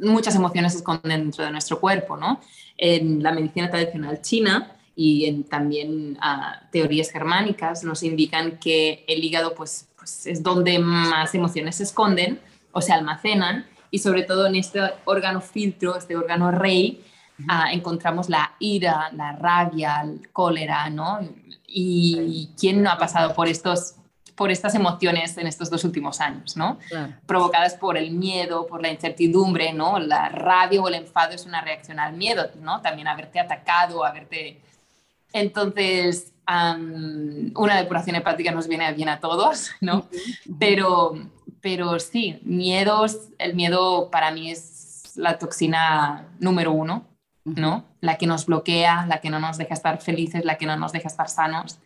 muchas 0.00 0.34
emociones 0.34 0.72
se 0.72 0.78
esconden 0.78 1.24
dentro 1.24 1.44
de 1.44 1.50
nuestro 1.50 1.80
cuerpo, 1.80 2.16
¿no? 2.16 2.40
En 2.76 3.22
la 3.22 3.32
medicina 3.32 3.70
tradicional 3.70 4.20
china 4.20 4.72
y 4.94 5.26
en 5.26 5.44
también 5.44 6.18
teorías 6.70 7.10
germánicas 7.10 7.84
nos 7.84 8.02
indican 8.02 8.58
que 8.58 9.04
el 9.08 9.24
hígado 9.24 9.54
pues, 9.54 9.88
pues, 9.96 10.26
es 10.26 10.42
donde 10.42 10.78
más 10.78 11.34
emociones 11.34 11.76
se 11.76 11.84
esconden 11.84 12.40
o 12.72 12.80
se 12.80 12.92
almacenan 12.92 13.66
y 13.90 13.98
sobre 13.98 14.22
todo 14.22 14.46
en 14.46 14.56
este 14.56 14.80
órgano 15.04 15.40
filtro, 15.40 15.96
este 15.96 16.16
órgano 16.16 16.50
rey, 16.50 17.04
ah, 17.48 17.72
encontramos 17.72 18.28
la 18.28 18.52
ira, 18.58 19.10
la 19.12 19.32
rabia, 19.32 20.02
el 20.04 20.28
cólera, 20.30 20.90
¿no? 20.90 21.20
Y 21.66 22.50
quién 22.58 22.82
no 22.82 22.90
ha 22.90 22.98
pasado 22.98 23.34
por 23.34 23.48
estos 23.48 23.94
por 24.38 24.52
estas 24.52 24.76
emociones 24.76 25.36
en 25.36 25.48
estos 25.48 25.68
dos 25.68 25.82
últimos 25.82 26.20
años, 26.20 26.56
¿no? 26.56 26.78
Provocadas 27.26 27.74
por 27.74 27.96
el 27.96 28.12
miedo, 28.12 28.68
por 28.68 28.80
la 28.80 28.88
incertidumbre, 28.88 29.72
¿no? 29.72 29.98
La 29.98 30.28
rabia 30.28 30.80
o 30.80 30.86
el 30.86 30.94
enfado 30.94 31.32
es 31.34 31.44
una 31.44 31.60
reacción 31.60 31.98
al 31.98 32.12
miedo, 32.16 32.48
¿no? 32.60 32.80
También 32.80 33.08
haberte 33.08 33.40
atacado, 33.40 34.04
haberte... 34.04 34.62
Entonces, 35.32 36.32
una 36.46 37.76
depuración 37.76 38.14
hepática 38.14 38.52
nos 38.52 38.68
viene 38.68 38.92
bien 38.92 39.08
a 39.08 39.18
todos, 39.18 39.72
¿no? 39.80 40.06
Pero, 40.60 41.18
pero 41.60 41.98
sí, 41.98 42.38
miedos, 42.44 43.30
el 43.38 43.56
miedo 43.56 44.08
para 44.08 44.30
mí 44.30 44.52
es 44.52 45.14
la 45.16 45.36
toxina 45.36 46.28
número 46.38 46.70
uno, 46.70 47.08
¿no? 47.44 47.86
La 48.00 48.16
que 48.16 48.28
nos 48.28 48.46
bloquea, 48.46 49.04
la 49.06 49.20
que 49.20 49.30
no 49.30 49.40
nos 49.40 49.58
deja 49.58 49.74
estar 49.74 50.00
felices, 50.00 50.44
la 50.44 50.56
que 50.56 50.66
no 50.66 50.76
nos 50.76 50.92
deja 50.92 51.08
estar 51.08 51.28
sanos. 51.28 51.80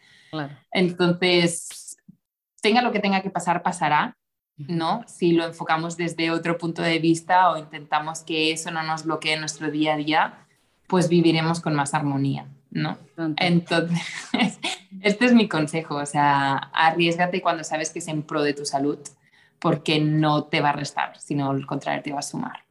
Entonces, 0.70 1.81
tenga 2.62 2.80
lo 2.80 2.92
que 2.92 3.00
tenga 3.00 3.20
que 3.20 3.28
pasar, 3.28 3.62
pasará, 3.62 4.16
¿no? 4.56 5.02
Si 5.06 5.32
lo 5.32 5.44
enfocamos 5.44 5.96
desde 5.98 6.30
otro 6.30 6.56
punto 6.56 6.80
de 6.80 6.98
vista 6.98 7.50
o 7.50 7.58
intentamos 7.58 8.20
que 8.20 8.52
eso 8.52 8.70
no 8.70 8.82
nos 8.82 9.04
bloquee 9.04 9.38
nuestro 9.38 9.70
día 9.70 9.94
a 9.94 9.96
día, 9.96 10.46
pues 10.86 11.08
viviremos 11.08 11.60
con 11.60 11.74
más 11.74 11.92
armonía, 11.92 12.46
¿no? 12.70 12.96
Entonces, 13.36 14.00
este 15.02 15.26
es 15.26 15.34
mi 15.34 15.48
consejo, 15.48 15.96
o 15.96 16.06
sea, 16.06 16.54
arriesgate 16.72 17.42
cuando 17.42 17.64
sabes 17.64 17.90
que 17.90 17.98
es 17.98 18.08
en 18.08 18.22
pro 18.22 18.42
de 18.42 18.54
tu 18.54 18.64
salud, 18.64 18.98
porque 19.58 20.00
no 20.00 20.44
te 20.44 20.60
va 20.60 20.70
a 20.70 20.72
restar, 20.72 21.18
sino 21.18 21.50
al 21.50 21.66
contrario, 21.66 22.02
te 22.02 22.12
va 22.12 22.20
a 22.20 22.22
sumar 22.22 22.62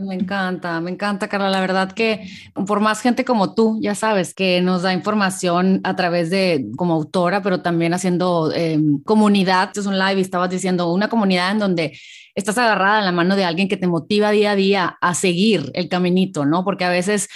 me 0.00 0.14
encanta, 0.14 0.80
me 0.80 0.90
encanta, 0.90 1.28
Carla. 1.28 1.50
La 1.50 1.60
verdad 1.60 1.92
que 1.92 2.28
por 2.66 2.80
más 2.80 3.00
gente 3.00 3.24
como 3.24 3.54
tú, 3.54 3.78
ya 3.80 3.94
sabes, 3.94 4.34
que 4.34 4.60
nos 4.60 4.82
da 4.82 4.92
información 4.92 5.80
a 5.84 5.96
través 5.96 6.30
de 6.30 6.66
como 6.76 6.94
autora, 6.94 7.42
pero 7.42 7.60
también 7.60 7.92
haciendo 7.94 8.52
em, 8.54 9.02
comunidad. 9.02 9.70
es 9.76 9.86
un 9.86 9.98
live 9.98 10.18
y 10.18 10.22
estabas 10.22 10.50
diciendo 10.50 10.92
una 10.92 11.08
comunidad 11.08 11.50
en 11.52 11.58
donde 11.58 11.98
estás 12.34 12.58
agarrada 12.58 13.00
en 13.00 13.04
la 13.04 13.12
mano 13.12 13.36
de 13.36 13.44
alguien 13.44 13.68
que 13.68 13.76
te 13.76 13.86
motiva 13.86 14.30
día 14.30 14.52
a 14.52 14.56
día 14.56 14.98
a 15.00 15.14
seguir 15.14 15.70
el 15.74 15.88
caminito, 15.88 16.46
¿no? 16.46 16.64
Porque 16.64 16.84
a 16.84 16.90
veces, 16.90 17.28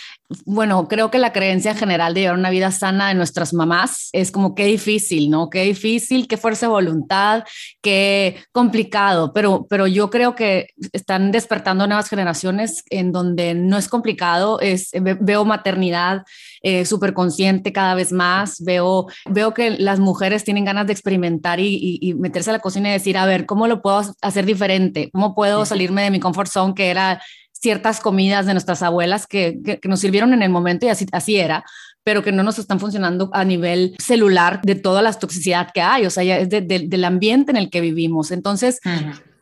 bueno, 0.45 0.89
creo 0.89 1.11
que 1.11 1.19
la 1.19 1.33
creencia 1.33 1.75
general 1.75 2.15
de 2.15 2.23
llevar 2.23 2.39
una 2.39 2.51
vida 2.51 2.71
sana 2.71 3.09
de 3.09 3.15
nuestras 3.15 3.53
mamás 3.53 4.09
es 4.13 4.31
como 4.31 4.55
qué 4.55 4.67
difícil, 4.67 5.31
¿no? 5.31 5.51
Qué 5.51 5.63
difícil, 5.63 6.29
qué 6.29 6.37
fuerza 6.37 6.67
de 6.67 6.73
voluntad, 6.73 7.45
qué 7.83 8.37
complicado, 8.53 9.33
pero, 9.33 9.67
pero 9.69 9.87
yo 9.87 10.11
creo 10.11 10.35
que 10.35 10.69
están 10.93 11.33
despertando 11.33 11.87
nuevas 11.87 12.09
generaciones 12.09 12.85
en 12.91 13.13
donde 13.13 13.55
no 13.55 13.77
es 13.77 13.89
complicado, 13.89 14.61
es, 14.61 14.91
veo 14.93 15.45
maternidad 15.45 16.23
eh, 16.63 16.85
súper 16.85 17.13
consciente 17.13 17.73
cada 17.73 17.95
vez 17.95 18.13
más, 18.13 18.63
veo, 18.63 19.07
veo 19.27 19.55
que 19.55 19.71
las 19.71 20.01
mujeres 20.01 20.45
tienen 20.45 20.65
ganas 20.65 20.87
de 20.87 20.93
experimentar 20.93 21.61
y, 21.61 21.99
y 22.01 22.15
meterse 22.15 22.51
a 22.51 22.55
la 22.55 22.59
cocina 22.61 22.89
y 22.89 22.93
decir, 22.93 23.19
a 23.19 23.27
ver, 23.27 23.47
¿cómo 23.47 23.67
lo 23.67 23.83
puedo 23.83 24.03
hacer 24.23 24.47
diferente? 24.47 25.11
¿Cómo 25.13 25.35
puedo 25.35 25.65
salirme 25.67 26.03
de 26.03 26.11
mi 26.11 26.21
comfort 26.21 26.51
zone, 26.51 26.75
que 26.75 26.89
era 26.89 27.21
ciertas 27.65 27.99
comidas 27.99 28.45
de 28.45 28.53
nuestras 28.53 28.83
abuelas 28.83 29.27
que, 29.27 29.59
que, 29.65 29.89
nos 29.89 30.01
sirvieron 30.01 30.35
en 30.35 30.43
el 30.43 30.51
momento 30.51 30.85
y 30.85 30.91
así, 30.91 31.07
así 31.13 31.37
era? 31.37 31.65
pero 32.05 32.23
que 32.23 32.33
no 32.33 32.43
nos 32.43 32.59
están 32.59 32.79
funcionando 32.79 33.31
a 33.33 33.45
nivel 33.45 33.97
celular 33.99 34.61
de 34.63 34.75
toda 34.75 35.01
la 35.01 35.11
toxicidad 35.15 35.71
que 35.73 35.81
hay, 35.81 36.05
o 36.05 36.11
sea, 36.11 36.23
ya 36.23 36.37
es 36.37 36.51
del 36.51 37.05
ambiente 37.05 37.51
en 37.51 37.57
el 37.57 37.71
que 37.71 37.81
vivimos. 37.81 38.31
Entonces, 38.31 38.79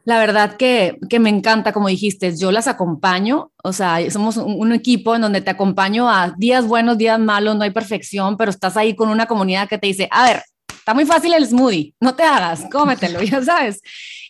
la 0.05 0.21
verdad 0.21 0.57
que, 0.57 0.97
que, 1.11 1.19
me 1.19 1.29
encanta, 1.29 1.73
como 1.73 1.89
dijiste, 1.89 2.37
yo 2.37 2.53
las 2.53 2.69
acompaño, 2.69 3.51
o 3.65 3.73
sea, 3.73 4.09
somos 4.13 4.37
un, 4.37 4.55
un, 4.61 4.73
equipo 4.73 5.17
en 5.17 5.23
donde 5.23 5.41
te 5.41 5.51
acompaño 5.51 6.09
a 6.09 6.35
días 6.39 6.65
buenos, 6.65 6.99
días 6.99 7.19
malos, 7.19 7.57
no 7.57 7.65
hay 7.65 7.73
perfección, 7.73 8.37
pero 8.37 8.53
estás 8.53 8.77
ahí 8.77 8.95
con 8.95 9.09
una 9.09 9.27
comunidad 9.27 9.69
que 9.69 9.79
te 9.79 9.89
dice, 9.89 10.07
a 10.13 10.25
ver, 10.27 10.43
está 10.69 10.95
muy 10.95 11.05
fácil 11.05 11.35
el 11.35 11.45
smoothie, 11.45 11.97
no 11.99 12.15
te 12.15 12.23
hagas, 12.23 12.67
cómetelo, 12.71 13.21
ya 13.25 13.43
sabes 13.43 13.83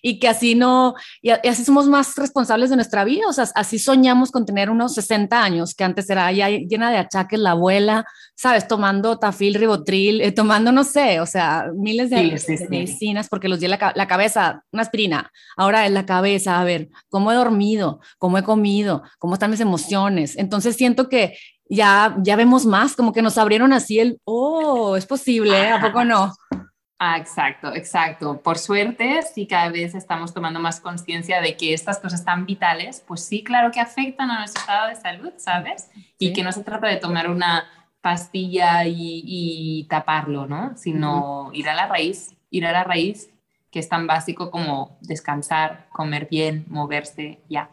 y 0.02 0.18
que 0.18 0.28
así 0.28 0.56
no, 0.56 0.94
y, 1.22 1.30
así 1.30 1.64
somos 1.64 1.86
más 1.86 2.16
responsables 2.16 2.70
de 2.70 2.76
nuestra 2.76 3.04
vida, 3.04 3.26
o 3.28 3.32
sea, 3.32 3.46
así 3.54 3.78
soñamos 3.78 4.32
con 4.32 4.44
tener 4.44 4.68
unos 4.68 4.94
60 4.94 5.42
años, 5.42 5.74
que 5.74 5.84
antes 5.84 6.10
era 6.10 6.30
ya 6.32 6.48
llena 6.48 6.90
de 6.90 6.98
achaques 6.98 7.38
la 7.38 7.52
abuela, 7.52 8.04
¿sabes? 8.34 8.66
Tomando 8.66 9.18
tafil, 9.18 9.54
ribotril, 9.54 10.20
eh, 10.20 10.32
tomando, 10.32 10.72
no 10.72 10.82
sé, 10.82 11.20
o 11.20 11.26
sea, 11.26 11.70
miles 11.74 12.10
de, 12.10 12.38
medicinas 12.68 13.28
porque 13.28 13.48
los 13.48 13.60
di 13.60 13.68
la, 13.68 13.92
la 13.94 14.08
cabeza, 14.08 14.64
una 14.72 14.82
aspirina, 14.82 15.30
ahora 15.56 15.86
es 15.86 15.92
la 15.92 16.04
cabeza, 16.04 16.60
a 16.60 16.64
ver, 16.64 16.88
¿cómo 17.08 17.30
he 17.30 17.34
dormido? 17.36 18.00
¿Cómo 18.18 18.38
he 18.38 18.42
comido? 18.42 19.04
¿Cómo 19.18 19.34
están 19.34 19.52
mis 19.52 19.60
emociones? 19.60 20.36
Entonces 20.36 20.74
siento 20.74 21.08
que 21.08 21.38
ya, 21.68 22.16
ya 22.22 22.36
vemos 22.36 22.66
más, 22.66 22.96
como 22.96 23.12
que 23.12 23.22
nos 23.22 23.38
abrieron 23.38 23.72
así 23.72 24.00
el, 24.00 24.20
oh, 24.24 24.96
es 24.96 25.06
posible, 25.06 25.70
¿a 25.70 25.80
poco 25.80 26.04
no? 26.04 26.34
Ah, 27.04 27.16
exacto, 27.18 27.74
exacto. 27.74 28.40
Por 28.40 28.58
suerte, 28.58 29.22
sí 29.22 29.48
cada 29.48 29.70
vez 29.70 29.92
estamos 29.96 30.32
tomando 30.32 30.60
más 30.60 30.78
conciencia 30.78 31.40
de 31.40 31.56
que 31.56 31.74
estas 31.74 31.98
cosas 31.98 32.24
tan 32.24 32.46
vitales, 32.46 33.02
pues 33.04 33.24
sí, 33.24 33.42
claro 33.42 33.72
que 33.72 33.80
afectan 33.80 34.30
a 34.30 34.38
nuestro 34.38 34.60
estado 34.60 34.88
de 34.88 34.94
salud, 34.94 35.32
¿sabes? 35.36 35.90
Y 36.16 36.32
que 36.32 36.44
no 36.44 36.52
se 36.52 36.62
trata 36.62 36.86
de 36.86 36.98
tomar 36.98 37.28
una 37.28 37.64
pastilla 38.00 38.84
y, 38.86 39.84
taparlo, 39.90 40.46
¿no? 40.46 40.76
Sino 40.76 41.50
ir 41.52 41.68
a 41.68 41.74
la 41.74 41.88
raíz, 41.88 42.36
ir 42.50 42.66
a 42.66 42.72
la 42.72 42.84
raíz, 42.84 43.30
que 43.72 43.80
es 43.80 43.88
tan 43.88 44.06
básico 44.06 44.52
como 44.52 44.96
descansar, 45.00 45.88
comer 45.90 46.28
bien, 46.30 46.66
moverse, 46.68 47.40
ya. 47.48 47.68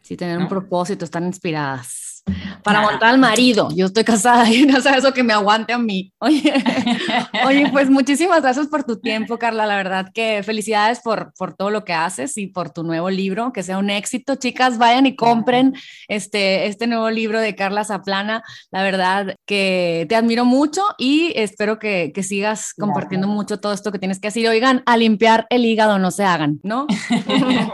Sí, 0.00 0.16
tener 0.16 0.38
un 0.38 0.48
propósito, 0.48 1.04
estar 1.04 1.22
inspiradas 1.22 2.21
para 2.62 2.80
montar 2.80 3.10
al 3.10 3.18
marido. 3.18 3.68
Yo 3.74 3.86
estoy 3.86 4.04
casada 4.04 4.48
y 4.48 4.64
no 4.64 4.80
sé 4.80 4.90
eso 4.96 5.12
que 5.12 5.22
me 5.22 5.32
aguante 5.32 5.72
a 5.72 5.78
mí. 5.78 6.12
Oye, 6.18 6.52
oye, 7.46 7.68
pues 7.72 7.90
muchísimas 7.90 8.42
gracias 8.42 8.68
por 8.68 8.84
tu 8.84 9.00
tiempo, 9.00 9.38
Carla. 9.38 9.66
La 9.66 9.76
verdad 9.76 10.06
que 10.12 10.42
felicidades 10.42 11.00
por, 11.00 11.32
por 11.36 11.54
todo 11.54 11.70
lo 11.70 11.84
que 11.84 11.92
haces 11.92 12.36
y 12.38 12.46
por 12.46 12.70
tu 12.70 12.84
nuevo 12.84 13.10
libro, 13.10 13.52
que 13.52 13.62
sea 13.62 13.78
un 13.78 13.90
éxito. 13.90 14.36
Chicas, 14.36 14.78
vayan 14.78 15.06
y 15.06 15.16
compren 15.16 15.74
este, 16.08 16.66
este 16.66 16.86
nuevo 16.86 17.10
libro 17.10 17.40
de 17.40 17.54
Carla 17.54 17.84
Zaplana. 17.84 18.42
La 18.70 18.82
verdad 18.82 19.34
que 19.46 20.06
te 20.08 20.16
admiro 20.16 20.44
mucho 20.44 20.82
y 20.98 21.32
espero 21.34 21.78
que, 21.78 22.12
que 22.14 22.22
sigas 22.22 22.74
compartiendo 22.74 23.26
mucho 23.26 23.58
todo 23.58 23.72
esto 23.72 23.90
que 23.90 23.98
tienes 23.98 24.20
que 24.20 24.28
hacer. 24.28 24.48
Oigan, 24.48 24.82
a 24.86 24.96
limpiar 24.96 25.46
el 25.50 25.64
hígado 25.64 25.98
no 25.98 26.10
se 26.10 26.24
hagan, 26.24 26.60
¿no? 26.62 26.86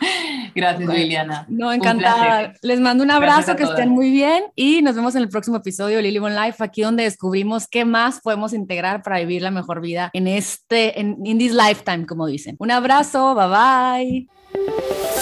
Gracias, 0.54 0.88
Liliana. 0.88 1.44
No, 1.48 1.72
encantada. 1.72 2.54
Les 2.62 2.80
mando 2.80 3.04
un 3.04 3.10
abrazo, 3.10 3.56
que 3.56 3.64
estén 3.64 3.85
muy 3.88 4.10
bien 4.10 4.44
y 4.54 4.82
nos 4.82 4.94
vemos 4.94 5.14
en 5.14 5.22
el 5.22 5.28
próximo 5.28 5.56
episodio 5.56 5.96
de 5.96 6.02
Lily 6.02 6.18
One 6.18 6.34
Life, 6.34 6.62
aquí 6.62 6.82
donde 6.82 7.04
descubrimos 7.04 7.66
qué 7.66 7.84
más 7.84 8.20
podemos 8.20 8.52
integrar 8.52 9.02
para 9.02 9.18
vivir 9.18 9.42
la 9.42 9.50
mejor 9.50 9.80
vida 9.80 10.10
en 10.12 10.26
este, 10.28 11.00
en 11.00 11.18
in 11.24 11.38
this 11.38 11.52
lifetime, 11.52 12.06
como 12.06 12.26
dicen. 12.26 12.56
Un 12.58 12.70
abrazo, 12.70 13.34
bye 13.34 13.48
bye. 13.48 15.15